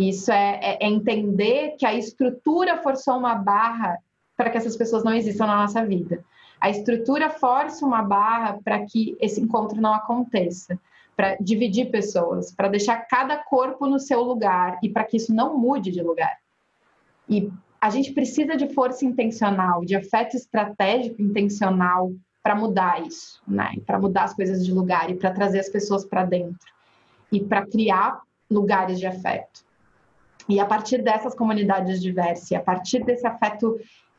Isso 0.08 0.32
é, 0.32 0.60
é, 0.62 0.78
é 0.80 0.88
entender 0.88 1.76
que 1.78 1.86
a 1.86 1.94
estrutura 1.94 2.82
forçou 2.82 3.16
uma 3.16 3.34
barra 3.34 3.98
para 4.36 4.50
que 4.50 4.56
essas 4.56 4.76
pessoas 4.76 5.04
não 5.04 5.14
existam 5.14 5.46
na 5.46 5.62
nossa 5.62 5.84
vida. 5.84 6.24
A 6.60 6.70
estrutura 6.70 7.28
força 7.28 7.84
uma 7.84 8.02
barra 8.02 8.58
para 8.64 8.84
que 8.86 9.16
esse 9.20 9.40
encontro 9.40 9.80
não 9.80 9.92
aconteça, 9.92 10.78
para 11.16 11.36
dividir 11.40 11.90
pessoas, 11.90 12.52
para 12.52 12.68
deixar 12.68 12.96
cada 13.08 13.36
corpo 13.36 13.86
no 13.86 13.98
seu 13.98 14.22
lugar 14.22 14.78
e 14.82 14.88
para 14.88 15.04
que 15.04 15.16
isso 15.16 15.34
não 15.34 15.58
mude 15.58 15.90
de 15.90 16.02
lugar. 16.02 16.38
E 17.28 17.50
a 17.80 17.90
gente 17.90 18.12
precisa 18.12 18.56
de 18.56 18.72
força 18.72 19.04
intencional, 19.04 19.84
de 19.84 19.94
afeto 19.96 20.36
estratégico 20.36 21.20
intencional 21.20 22.12
para 22.42 22.54
mudar 22.54 23.02
isso, 23.02 23.42
né? 23.46 23.74
Para 23.86 23.98
mudar 23.98 24.24
as 24.24 24.34
coisas 24.34 24.64
de 24.64 24.72
lugar 24.72 25.10
e 25.10 25.14
para 25.14 25.32
trazer 25.32 25.60
as 25.60 25.68
pessoas 25.68 26.04
para 26.04 26.24
dentro 26.24 26.72
e 27.30 27.40
para 27.40 27.66
criar 27.66 28.22
lugares 28.50 28.98
de 28.98 29.06
afeto. 29.06 29.64
E 30.48 30.58
a 30.58 30.66
partir 30.66 31.02
dessas 31.02 31.34
comunidades 31.34 32.00
diversas, 32.00 32.50
e 32.50 32.56
a 32.56 32.60
partir 32.60 33.04
desse 33.04 33.26
afeto 33.26 33.78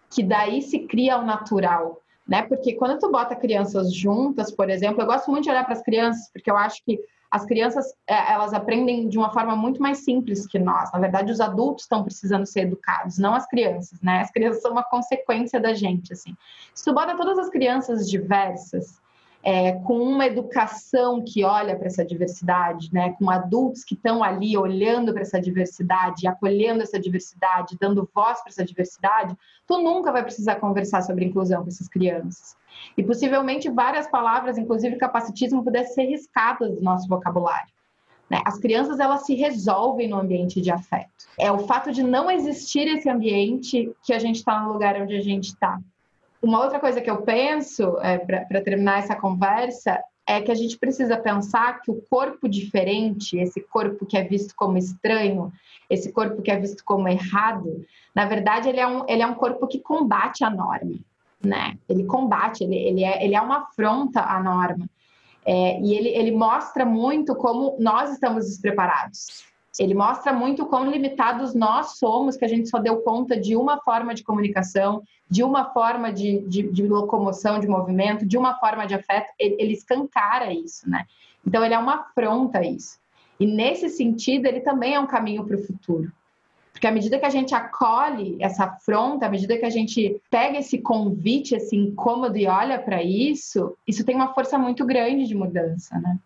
que 0.10 0.24
daí 0.24 0.62
se 0.62 0.80
cria 0.80 1.18
o 1.18 1.26
natural, 1.26 2.00
né? 2.28 2.44
Porque 2.44 2.74
quando 2.74 3.00
tu 3.00 3.12
bota 3.12 3.36
crianças 3.36 3.94
juntas, 3.94 4.52
por 4.52 4.70
exemplo, 4.70 5.02
eu 5.02 5.06
gosto 5.06 5.30
muito 5.30 5.44
de 5.44 5.50
olhar 5.50 5.64
para 5.64 5.74
as 5.74 5.82
crianças, 5.82 6.30
porque 6.32 6.50
eu 6.50 6.58
acho 6.58 6.84
que 6.84 7.00
as 7.34 7.46
crianças 7.46 7.96
é, 8.08 8.32
elas 8.32 8.54
aprendem 8.54 9.10
de 9.10 9.18
uma 9.18 9.34
forma 9.34 9.56
muito 9.56 9.82
mais 9.82 10.06
simples 10.06 10.46
que 10.46 10.60
nós. 10.60 10.92
Na 10.94 11.00
verdade, 11.00 11.32
os 11.32 11.42
adultos 11.42 11.86
estão 11.86 12.04
precisando 12.04 12.46
ser 12.46 12.62
educados, 12.62 13.18
não 13.18 13.34
as 13.34 13.48
crianças, 13.48 14.00
né? 14.02 14.22
As 14.22 14.30
crianças 14.30 14.62
são 14.62 14.72
uma 14.72 14.84
consequência 14.84 15.60
da 15.60 15.74
gente, 15.74 16.14
assim. 16.14 16.38
Se 16.76 16.86
tu 16.86 16.94
bota 16.94 17.18
todas 17.18 17.40
as 17.40 17.50
crianças 17.50 18.08
diversas, 18.08 19.02
é, 19.44 19.74
com 19.74 20.00
uma 20.00 20.26
educação 20.26 21.22
que 21.22 21.44
olha 21.44 21.76
para 21.76 21.88
essa 21.88 22.06
diversidade, 22.06 22.90
né, 22.94 23.14
com 23.20 23.30
adultos 23.30 23.84
que 23.84 23.94
estão 23.94 24.24
ali 24.24 24.58
olhando 24.58 25.12
para 25.12 25.22
essa 25.22 25.40
diversidade, 25.40 26.26
acolhendo 26.26 26.82
essa 26.82 26.98
diversidade, 26.98 27.78
dando 27.80 28.10
voz 28.16 28.40
para 28.42 28.50
essa 28.50 28.64
diversidade, 28.64 29.38
tu 29.68 29.82
nunca 29.82 30.14
vai 30.14 30.24
precisar 30.24 30.56
conversar 30.56 31.02
sobre 31.02 31.26
inclusão 31.26 31.62
com 31.62 31.68
essas 31.68 31.90
crianças. 31.90 32.56
E 32.98 33.04
possivelmente 33.04 33.70
várias 33.70 34.08
palavras, 34.08 34.58
inclusive 34.58 34.96
capacitismo, 34.96 35.64
pudessem 35.64 35.94
ser 35.94 36.06
riscadas 36.06 36.74
do 36.74 36.82
nosso 36.82 37.08
vocabulário. 37.10 37.72
Né? 38.30 38.42
As 38.46 38.58
crianças 38.58 39.00
elas 39.00 39.26
se 39.26 39.36
resolvem 39.36 40.08
no 40.08 40.18
ambiente 40.18 40.62
de 40.62 40.72
afeto. 40.72 41.12
É 41.38 41.52
o 41.52 41.60
fato 41.60 41.92
de 41.92 42.02
não 42.02 42.32
existir 42.32 42.88
esse 42.88 43.10
ambiente 43.10 43.92
que 44.04 44.14
a 44.14 44.20
gente 44.20 44.38
está 44.38 44.62
no 44.62 44.72
lugar 44.72 45.00
onde 45.02 45.16
a 45.16 45.22
gente 45.22 45.50
está. 45.50 45.80
Uma 46.44 46.62
outra 46.62 46.78
coisa 46.78 47.00
que 47.00 47.10
eu 47.10 47.22
penso, 47.22 47.98
é, 48.02 48.18
para 48.18 48.62
terminar 48.62 49.00
essa 49.00 49.16
conversa, 49.16 49.98
é 50.28 50.42
que 50.42 50.52
a 50.52 50.56
gente 50.56 50.78
precisa 50.78 51.16
pensar 51.16 51.82
que 51.82 51.90
o 51.90 52.02
corpo 52.10 52.50
diferente, 52.50 53.38
esse 53.38 53.62
corpo 53.62 54.06
que 54.06 54.18
é 54.18 54.24
visto 54.24 54.54
como 54.54 54.78
estranho, 54.78 55.54
esse 55.90 56.12
corpo 56.12 56.42
que 56.42 56.52
é 56.52 56.60
visto 56.60 56.84
como 56.84 57.08
errado, 57.08 57.86
na 58.14 58.26
verdade 58.26 58.68
ele 58.68 58.82
é 58.82 58.86
um, 58.86 59.06
ele 59.08 59.22
é 59.22 59.26
um 59.26 59.36
corpo 59.36 59.66
que 59.68 59.80
combate 59.80 60.44
a 60.44 60.50
norma, 60.50 61.00
né? 61.42 61.78
Ele 61.88 62.04
combate, 62.04 62.66
ele, 62.66 62.76
ele, 62.76 63.06
é, 63.06 63.24
ele 63.24 63.36
é 63.36 63.42
uma 63.42 63.60
afronta 63.60 64.20
à 64.20 64.44
norma. 64.44 64.86
É, 65.46 65.80
e 65.80 65.94
ele, 65.96 66.10
ele 66.10 66.32
mostra 66.32 66.86
muito 66.86 67.36
como 67.36 67.78
nós 67.80 68.12
estamos 68.12 68.46
despreparados. 68.46 69.46
Ele 69.80 69.96
mostra 69.96 70.32
muito 70.32 70.66
quão 70.66 70.90
limitados 70.90 71.56
nós 71.56 71.98
somos, 71.98 72.38
que 72.38 72.46
a 72.46 72.48
gente 72.48 72.70
só 72.70 72.78
deu 72.78 72.98
conta 73.02 73.40
de 73.40 73.56
uma 73.56 73.80
forma 73.80 74.14
de 74.14 74.24
comunicação, 74.24 75.02
de 75.28 75.44
uma 75.44 75.72
forma 75.74 76.14
de, 76.14 76.40
de, 76.48 76.64
de 76.72 76.88
locomoção, 76.88 77.60
de 77.60 77.68
movimento, 77.68 78.26
de 78.26 78.38
uma 78.38 78.60
forma 78.60 78.86
de 78.86 78.94
afeto. 78.94 79.28
Ele, 79.40 79.56
ele 79.58 79.74
escancara 79.74 80.54
isso, 80.54 80.88
né? 80.88 81.06
Então, 81.46 81.66
ele 81.66 81.74
é 81.74 81.80
uma 81.80 81.96
afronta 81.96 82.60
a 82.60 82.66
isso. 82.66 83.00
E 83.40 83.48
nesse 83.48 83.90
sentido, 83.90 84.46
ele 84.46 84.62
também 84.62 84.94
é 84.94 85.00
um 85.00 85.08
caminho 85.08 85.44
para 85.44 85.58
o 85.58 85.64
futuro. 85.64 86.12
Porque 86.72 86.88
à 86.88 86.92
medida 86.92 87.20
que 87.20 87.26
a 87.26 87.30
gente 87.30 87.56
acolhe 87.56 88.38
essa 88.40 88.66
afronta, 88.66 89.26
à 89.26 89.30
medida 89.30 89.58
que 89.58 89.66
a 89.66 89.70
gente 89.70 90.22
pega 90.30 90.58
esse 90.58 90.80
convite, 90.80 91.56
esse 91.56 91.76
incômodo 91.76 92.38
e 92.38 92.48
olha 92.48 92.80
para 92.80 93.02
isso, 93.02 93.76
isso 93.88 94.04
tem 94.04 94.16
uma 94.16 94.34
força 94.34 94.58
muito 94.58 94.86
grande 94.86 95.26
de 95.26 95.36
mudança, 95.36 96.00
né? 96.00 96.18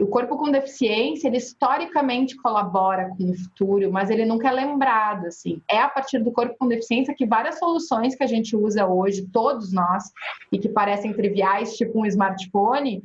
O 0.00 0.06
corpo 0.06 0.38
com 0.38 0.50
deficiência, 0.50 1.28
ele 1.28 1.36
historicamente 1.36 2.34
colabora 2.36 3.10
com 3.10 3.30
o 3.30 3.34
futuro, 3.36 3.92
mas 3.92 4.08
ele 4.08 4.24
nunca 4.24 4.48
é 4.48 4.52
lembrado, 4.52 5.26
assim. 5.26 5.60
É 5.68 5.78
a 5.78 5.88
partir 5.88 6.18
do 6.20 6.32
corpo 6.32 6.56
com 6.58 6.66
deficiência 6.66 7.14
que 7.14 7.26
várias 7.26 7.58
soluções 7.58 8.14
que 8.14 8.24
a 8.24 8.26
gente 8.26 8.56
usa 8.56 8.86
hoje, 8.86 9.28
todos 9.30 9.72
nós, 9.72 10.04
e 10.50 10.58
que 10.58 10.70
parecem 10.70 11.12
triviais, 11.12 11.76
tipo 11.76 12.00
um 12.00 12.06
smartphone, 12.06 13.04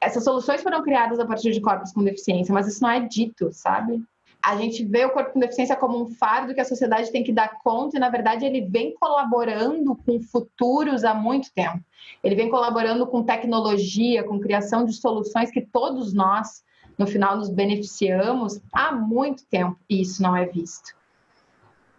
essas 0.00 0.22
soluções 0.22 0.62
foram 0.62 0.82
criadas 0.82 1.18
a 1.18 1.24
partir 1.24 1.50
de 1.50 1.62
corpos 1.62 1.92
com 1.92 2.04
deficiência, 2.04 2.52
mas 2.52 2.66
isso 2.66 2.82
não 2.82 2.90
é 2.90 3.00
dito, 3.00 3.50
sabe? 3.50 4.02
A 4.44 4.56
gente 4.56 4.84
vê 4.84 5.06
o 5.06 5.10
corpo 5.10 5.32
com 5.32 5.40
deficiência 5.40 5.74
como 5.74 6.02
um 6.02 6.06
fardo 6.06 6.54
que 6.54 6.60
a 6.60 6.64
sociedade 6.64 7.10
tem 7.10 7.24
que 7.24 7.32
dar 7.32 7.60
conta 7.62 7.96
e, 7.96 8.00
na 8.00 8.10
verdade, 8.10 8.44
ele 8.44 8.60
vem 8.60 8.94
colaborando 8.94 9.96
com 9.96 10.20
futuros 10.20 11.02
há 11.02 11.14
muito 11.14 11.50
tempo. 11.54 11.82
Ele 12.22 12.34
vem 12.34 12.50
colaborando 12.50 13.06
com 13.06 13.22
tecnologia, 13.22 14.22
com 14.22 14.38
criação 14.38 14.84
de 14.84 14.92
soluções 14.92 15.50
que 15.50 15.62
todos 15.62 16.12
nós, 16.12 16.62
no 16.98 17.06
final, 17.06 17.38
nos 17.38 17.48
beneficiamos 17.48 18.60
há 18.70 18.92
muito 18.92 19.46
tempo 19.46 19.78
e 19.88 20.02
isso 20.02 20.22
não 20.22 20.36
é 20.36 20.44
visto. 20.44 20.94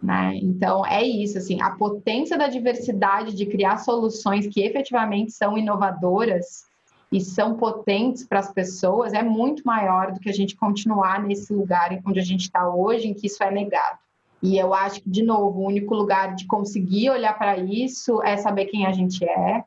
Né? 0.00 0.38
Então, 0.40 0.86
é 0.86 1.02
isso, 1.02 1.38
assim, 1.38 1.60
a 1.60 1.70
potência 1.70 2.38
da 2.38 2.46
diversidade 2.46 3.34
de 3.34 3.46
criar 3.46 3.78
soluções 3.78 4.46
que 4.46 4.60
efetivamente 4.62 5.32
são 5.32 5.58
inovadoras 5.58 6.64
e 7.10 7.20
são 7.20 7.56
potentes 7.56 8.26
para 8.26 8.40
as 8.40 8.52
pessoas 8.52 9.12
é 9.12 9.22
muito 9.22 9.62
maior 9.64 10.12
do 10.12 10.20
que 10.20 10.28
a 10.28 10.32
gente 10.32 10.56
continuar 10.56 11.22
nesse 11.22 11.52
lugar 11.52 11.96
onde 12.04 12.18
a 12.18 12.24
gente 12.24 12.42
está 12.42 12.68
hoje, 12.68 13.08
em 13.08 13.14
que 13.14 13.26
isso 13.26 13.42
é 13.42 13.50
negado. 13.50 13.98
E 14.42 14.58
eu 14.58 14.74
acho 14.74 15.02
que, 15.02 15.10
de 15.10 15.22
novo, 15.22 15.60
o 15.60 15.66
único 15.66 15.94
lugar 15.94 16.34
de 16.34 16.46
conseguir 16.46 17.10
olhar 17.10 17.36
para 17.38 17.56
isso 17.56 18.22
é 18.22 18.36
saber 18.36 18.66
quem 18.66 18.86
a 18.86 18.92
gente 18.92 19.24
é 19.24 19.64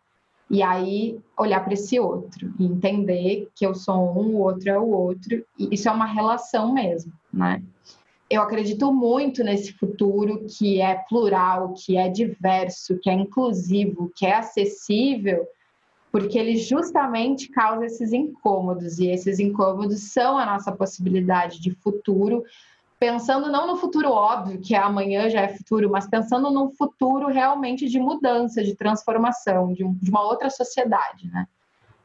e 0.49 0.63
aí 0.63 1.19
olhar 1.37 1.63
para 1.63 1.73
esse 1.73 1.99
outro 1.99 2.51
e 2.59 2.65
entender 2.65 3.49
que 3.55 3.65
eu 3.65 3.75
sou 3.75 3.95
um, 3.95 4.35
o 4.35 4.39
outro 4.39 4.69
é 4.69 4.79
o 4.79 4.89
outro. 4.89 5.45
E 5.57 5.69
isso 5.71 5.87
é 5.87 5.91
uma 5.91 6.05
relação 6.05 6.73
mesmo, 6.73 7.13
né? 7.31 7.61
Eu 8.29 8.41
acredito 8.41 8.91
muito 8.93 9.43
nesse 9.43 9.73
futuro 9.73 10.45
que 10.45 10.79
é 10.79 10.95
plural, 11.07 11.73
que 11.73 11.97
é 11.97 12.07
diverso, 12.09 12.99
que 12.99 13.09
é 13.09 13.13
inclusivo, 13.13 14.11
que 14.15 14.25
é 14.25 14.35
acessível, 14.35 15.47
porque 16.11 16.37
ele 16.37 16.57
justamente 16.57 17.49
causa 17.49 17.85
esses 17.85 18.11
incômodos, 18.13 18.99
e 18.99 19.07
esses 19.07 19.39
incômodos 19.39 20.11
são 20.11 20.37
a 20.37 20.45
nossa 20.45 20.71
possibilidade 20.71 21.61
de 21.61 21.71
futuro, 21.71 22.43
pensando 22.99 23.51
não 23.51 23.67
no 23.67 23.77
futuro 23.77 24.09
óbvio, 24.09 24.59
que 24.59 24.75
é 24.75 24.79
amanhã 24.79 25.29
já 25.29 25.41
é 25.41 25.55
futuro, 25.55 25.89
mas 25.89 26.07
pensando 26.07 26.51
num 26.51 26.71
futuro 26.71 27.27
realmente 27.27 27.87
de 27.87 27.99
mudança, 27.99 28.63
de 28.63 28.75
transformação, 28.75 29.73
de, 29.73 29.83
um, 29.83 29.93
de 29.93 30.09
uma 30.09 30.23
outra 30.23 30.49
sociedade, 30.49 31.27
né? 31.29 31.47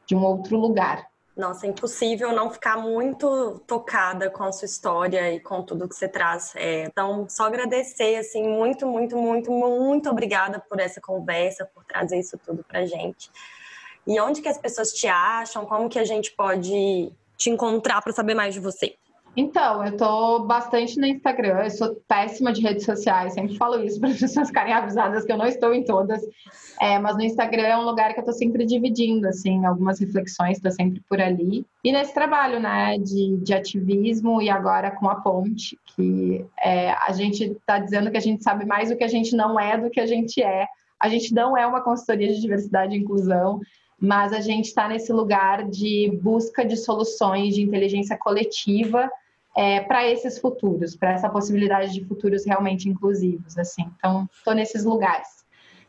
de 0.07 0.14
um 0.14 0.22
outro 0.22 0.59
lugar. 0.59 1.07
Nossa, 1.36 1.66
é 1.66 1.70
impossível 1.70 2.32
não 2.32 2.48
ficar 2.48 2.76
muito 2.76 3.59
tocada 3.66 4.30
com 4.30 4.44
a 4.44 4.52
sua 4.52 4.66
história 4.66 5.32
e 5.32 5.40
com 5.40 5.62
tudo 5.62 5.88
que 5.88 5.96
você 5.96 6.07
traz. 6.07 6.52
É, 6.55 6.84
então, 6.84 7.26
só 7.28 7.46
agradecer, 7.46 8.16
assim, 8.16 8.46
muito, 8.46 8.86
muito, 8.86 9.16
muito, 9.16 9.50
muito 9.50 10.09
obrigada 10.09 10.61
por 10.61 10.78
essa 10.78 11.00
conversa, 11.00 11.68
por 11.74 11.84
trazer 11.84 12.20
isso 12.20 12.38
tudo 12.38 12.62
pra 12.62 12.86
gente. 12.86 13.30
E 14.07 14.20
onde 14.20 14.42
que 14.42 14.48
as 14.48 14.59
pessoas 14.59 14.92
te 14.92 15.07
acham? 15.07 15.64
Como 15.66 15.88
que 15.88 15.98
a 15.98 16.05
gente 16.05 16.32
pode 16.32 17.12
te 17.36 17.50
encontrar 17.50 18.02
para 18.02 18.12
saber 18.12 18.34
mais 18.34 18.55
de 18.55 18.61
você? 18.61 18.96
Então, 19.36 19.84
eu 19.84 19.96
tô 19.96 20.40
bastante 20.44 20.98
no 20.98 21.07
Instagram, 21.07 21.64
eu 21.64 21.70
sou 21.70 21.96
péssima 22.07 22.52
de 22.52 22.61
redes 22.61 22.84
sociais, 22.84 23.34
sempre 23.34 23.57
falo 23.57 23.82
isso 23.82 23.98
para 23.98 24.11
as 24.11 24.20
pessoas 24.20 24.48
ficarem 24.48 24.72
avisadas 24.72 25.24
que 25.24 25.32
eu 25.32 25.36
não 25.36 25.46
estou 25.46 25.74
em 25.74 25.84
todas. 25.84 26.22
É, 26.80 26.98
mas 26.98 27.16
no 27.16 27.22
Instagram 27.22 27.66
é 27.66 27.76
um 27.76 27.84
lugar 27.84 28.14
que 28.14 28.20
eu 28.20 28.24
tô 28.24 28.32
sempre 28.32 28.64
dividindo, 28.64 29.26
assim, 29.26 29.64
algumas 29.64 29.98
reflexões, 29.98 30.61
tô 30.61 30.70
sempre 30.70 31.02
por 31.09 31.20
ali. 31.20 31.66
E 31.82 31.90
nesse 31.90 32.14
trabalho, 32.14 32.61
né, 32.61 32.96
de, 32.98 33.36
de 33.38 33.55
ativismo 33.55 34.40
e 34.40 34.48
agora 34.48 34.92
com 34.92 35.09
a 35.09 35.16
ponte, 35.16 35.76
que 35.96 36.44
é, 36.62 36.92
a 36.92 37.12
gente 37.12 37.57
tá 37.66 37.78
dizendo 37.78 38.11
que 38.11 38.16
a 38.16 38.20
gente 38.20 38.42
sabe 38.42 38.64
mais 38.64 38.90
do 38.90 38.96
que 38.96 39.05
a 39.05 39.09
gente 39.09 39.34
não 39.34 39.59
é 39.59 39.76
do 39.76 39.90
que 39.90 40.00
a 40.00 40.07
gente 40.07 40.42
é. 40.42 40.66
A 41.00 41.09
gente 41.09 41.34
não 41.34 41.57
é 41.57 41.66
uma 41.66 41.82
consultoria 41.82 42.28
de 42.28 42.40
diversidade 42.40 42.94
e 42.94 43.00
inclusão, 43.00 43.61
mas 44.05 44.32
a 44.32 44.40
gente 44.40 44.66
está 44.66 44.86
nesse 44.88 45.12
lugar 45.12 45.64
de 45.68 46.18
busca 46.22 46.64
de 46.64 46.76
soluções 46.76 47.55
de 47.55 47.62
inteligência 47.62 48.16
coletiva 48.16 49.11
é, 49.57 49.80
para 49.80 50.09
esses 50.09 50.38
futuros, 50.38 50.96
para 50.96 51.12
essa 51.12 51.28
possibilidade 51.28 51.92
de 51.92 52.05
futuros 52.05 52.44
realmente 52.44 52.88
inclusivos, 52.88 53.57
assim. 53.57 53.84
Então, 53.96 54.28
estou 54.36 54.55
nesses 54.55 54.84
lugares. 54.84 55.44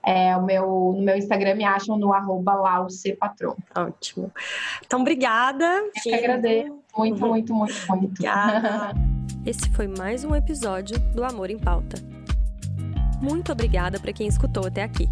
É, 0.05 0.38
o 0.38 0.43
meu, 0.43 0.93
no 0.95 1.01
meu 1.01 1.18
Instagram 1.18 1.55
me 1.55 1.63
acham 1.63 1.97
no 1.97 2.13
arroba 2.13 2.53
laucepatron. 2.53 3.55
Ótimo. 3.76 4.32
Então, 4.86 5.01
obrigada. 5.01 5.66
Eu 5.66 5.91
que 6.03 6.13
agradeço. 6.13 6.80
Muito, 6.95 7.24
uhum. 7.24 7.30
muito, 7.30 7.53
muito, 7.53 7.74
muito. 7.89 8.05
Obrigada. 8.07 8.93
Esse 9.45 9.70
foi 9.72 9.88
mais 9.88 10.24
um 10.24 10.36
episódio 10.36 10.97
do 11.13 11.24
Amor 11.24 11.49
em 11.49 11.57
Pauta. 11.57 11.97
Muito 13.20 13.51
obrigada 13.51 13.99
para 13.99 14.13
quem 14.13 14.28
escutou 14.28 14.68
até 14.68 14.84
aqui. 14.84 15.09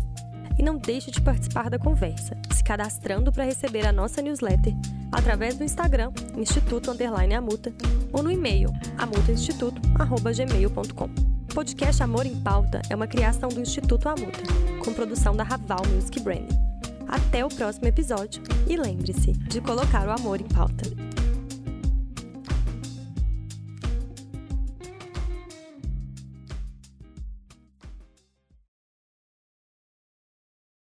E 0.63 0.65
não 0.65 0.77
deixe 0.77 1.11
de 1.11 1.19
participar 1.19 1.69
da 1.69 1.77
conversa, 1.77 2.37
se 2.49 2.63
cadastrando 2.63 3.33
para 3.33 3.43
receber 3.43 3.85
a 3.85 3.91
nossa 3.91 4.21
newsletter 4.21 4.73
através 5.11 5.57
do 5.57 5.65
Instagram, 5.65 6.13
Instituto 6.37 6.89
Underline 6.89 7.33
Amuta, 7.33 7.73
ou 8.13 8.23
no 8.23 8.31
e-mail, 8.31 8.69
amutainstituto.gmail.com. 8.97 11.03
O 11.03 11.53
podcast 11.53 12.01
Amor 12.01 12.25
em 12.25 12.39
Pauta 12.39 12.81
é 12.89 12.95
uma 12.95 13.07
criação 13.07 13.49
do 13.49 13.59
Instituto 13.59 14.07
Amuta, 14.07 14.39
com 14.81 14.93
produção 14.93 15.35
da 15.35 15.43
Raval 15.43 15.81
Music 15.93 16.21
Branding. 16.21 16.57
Até 17.09 17.43
o 17.43 17.49
próximo 17.49 17.87
episódio 17.87 18.41
e 18.65 18.77
lembre-se 18.77 19.33
de 19.33 19.59
colocar 19.59 20.07
o 20.07 20.11
amor 20.11 20.39
em 20.39 20.47
pauta. 20.47 20.85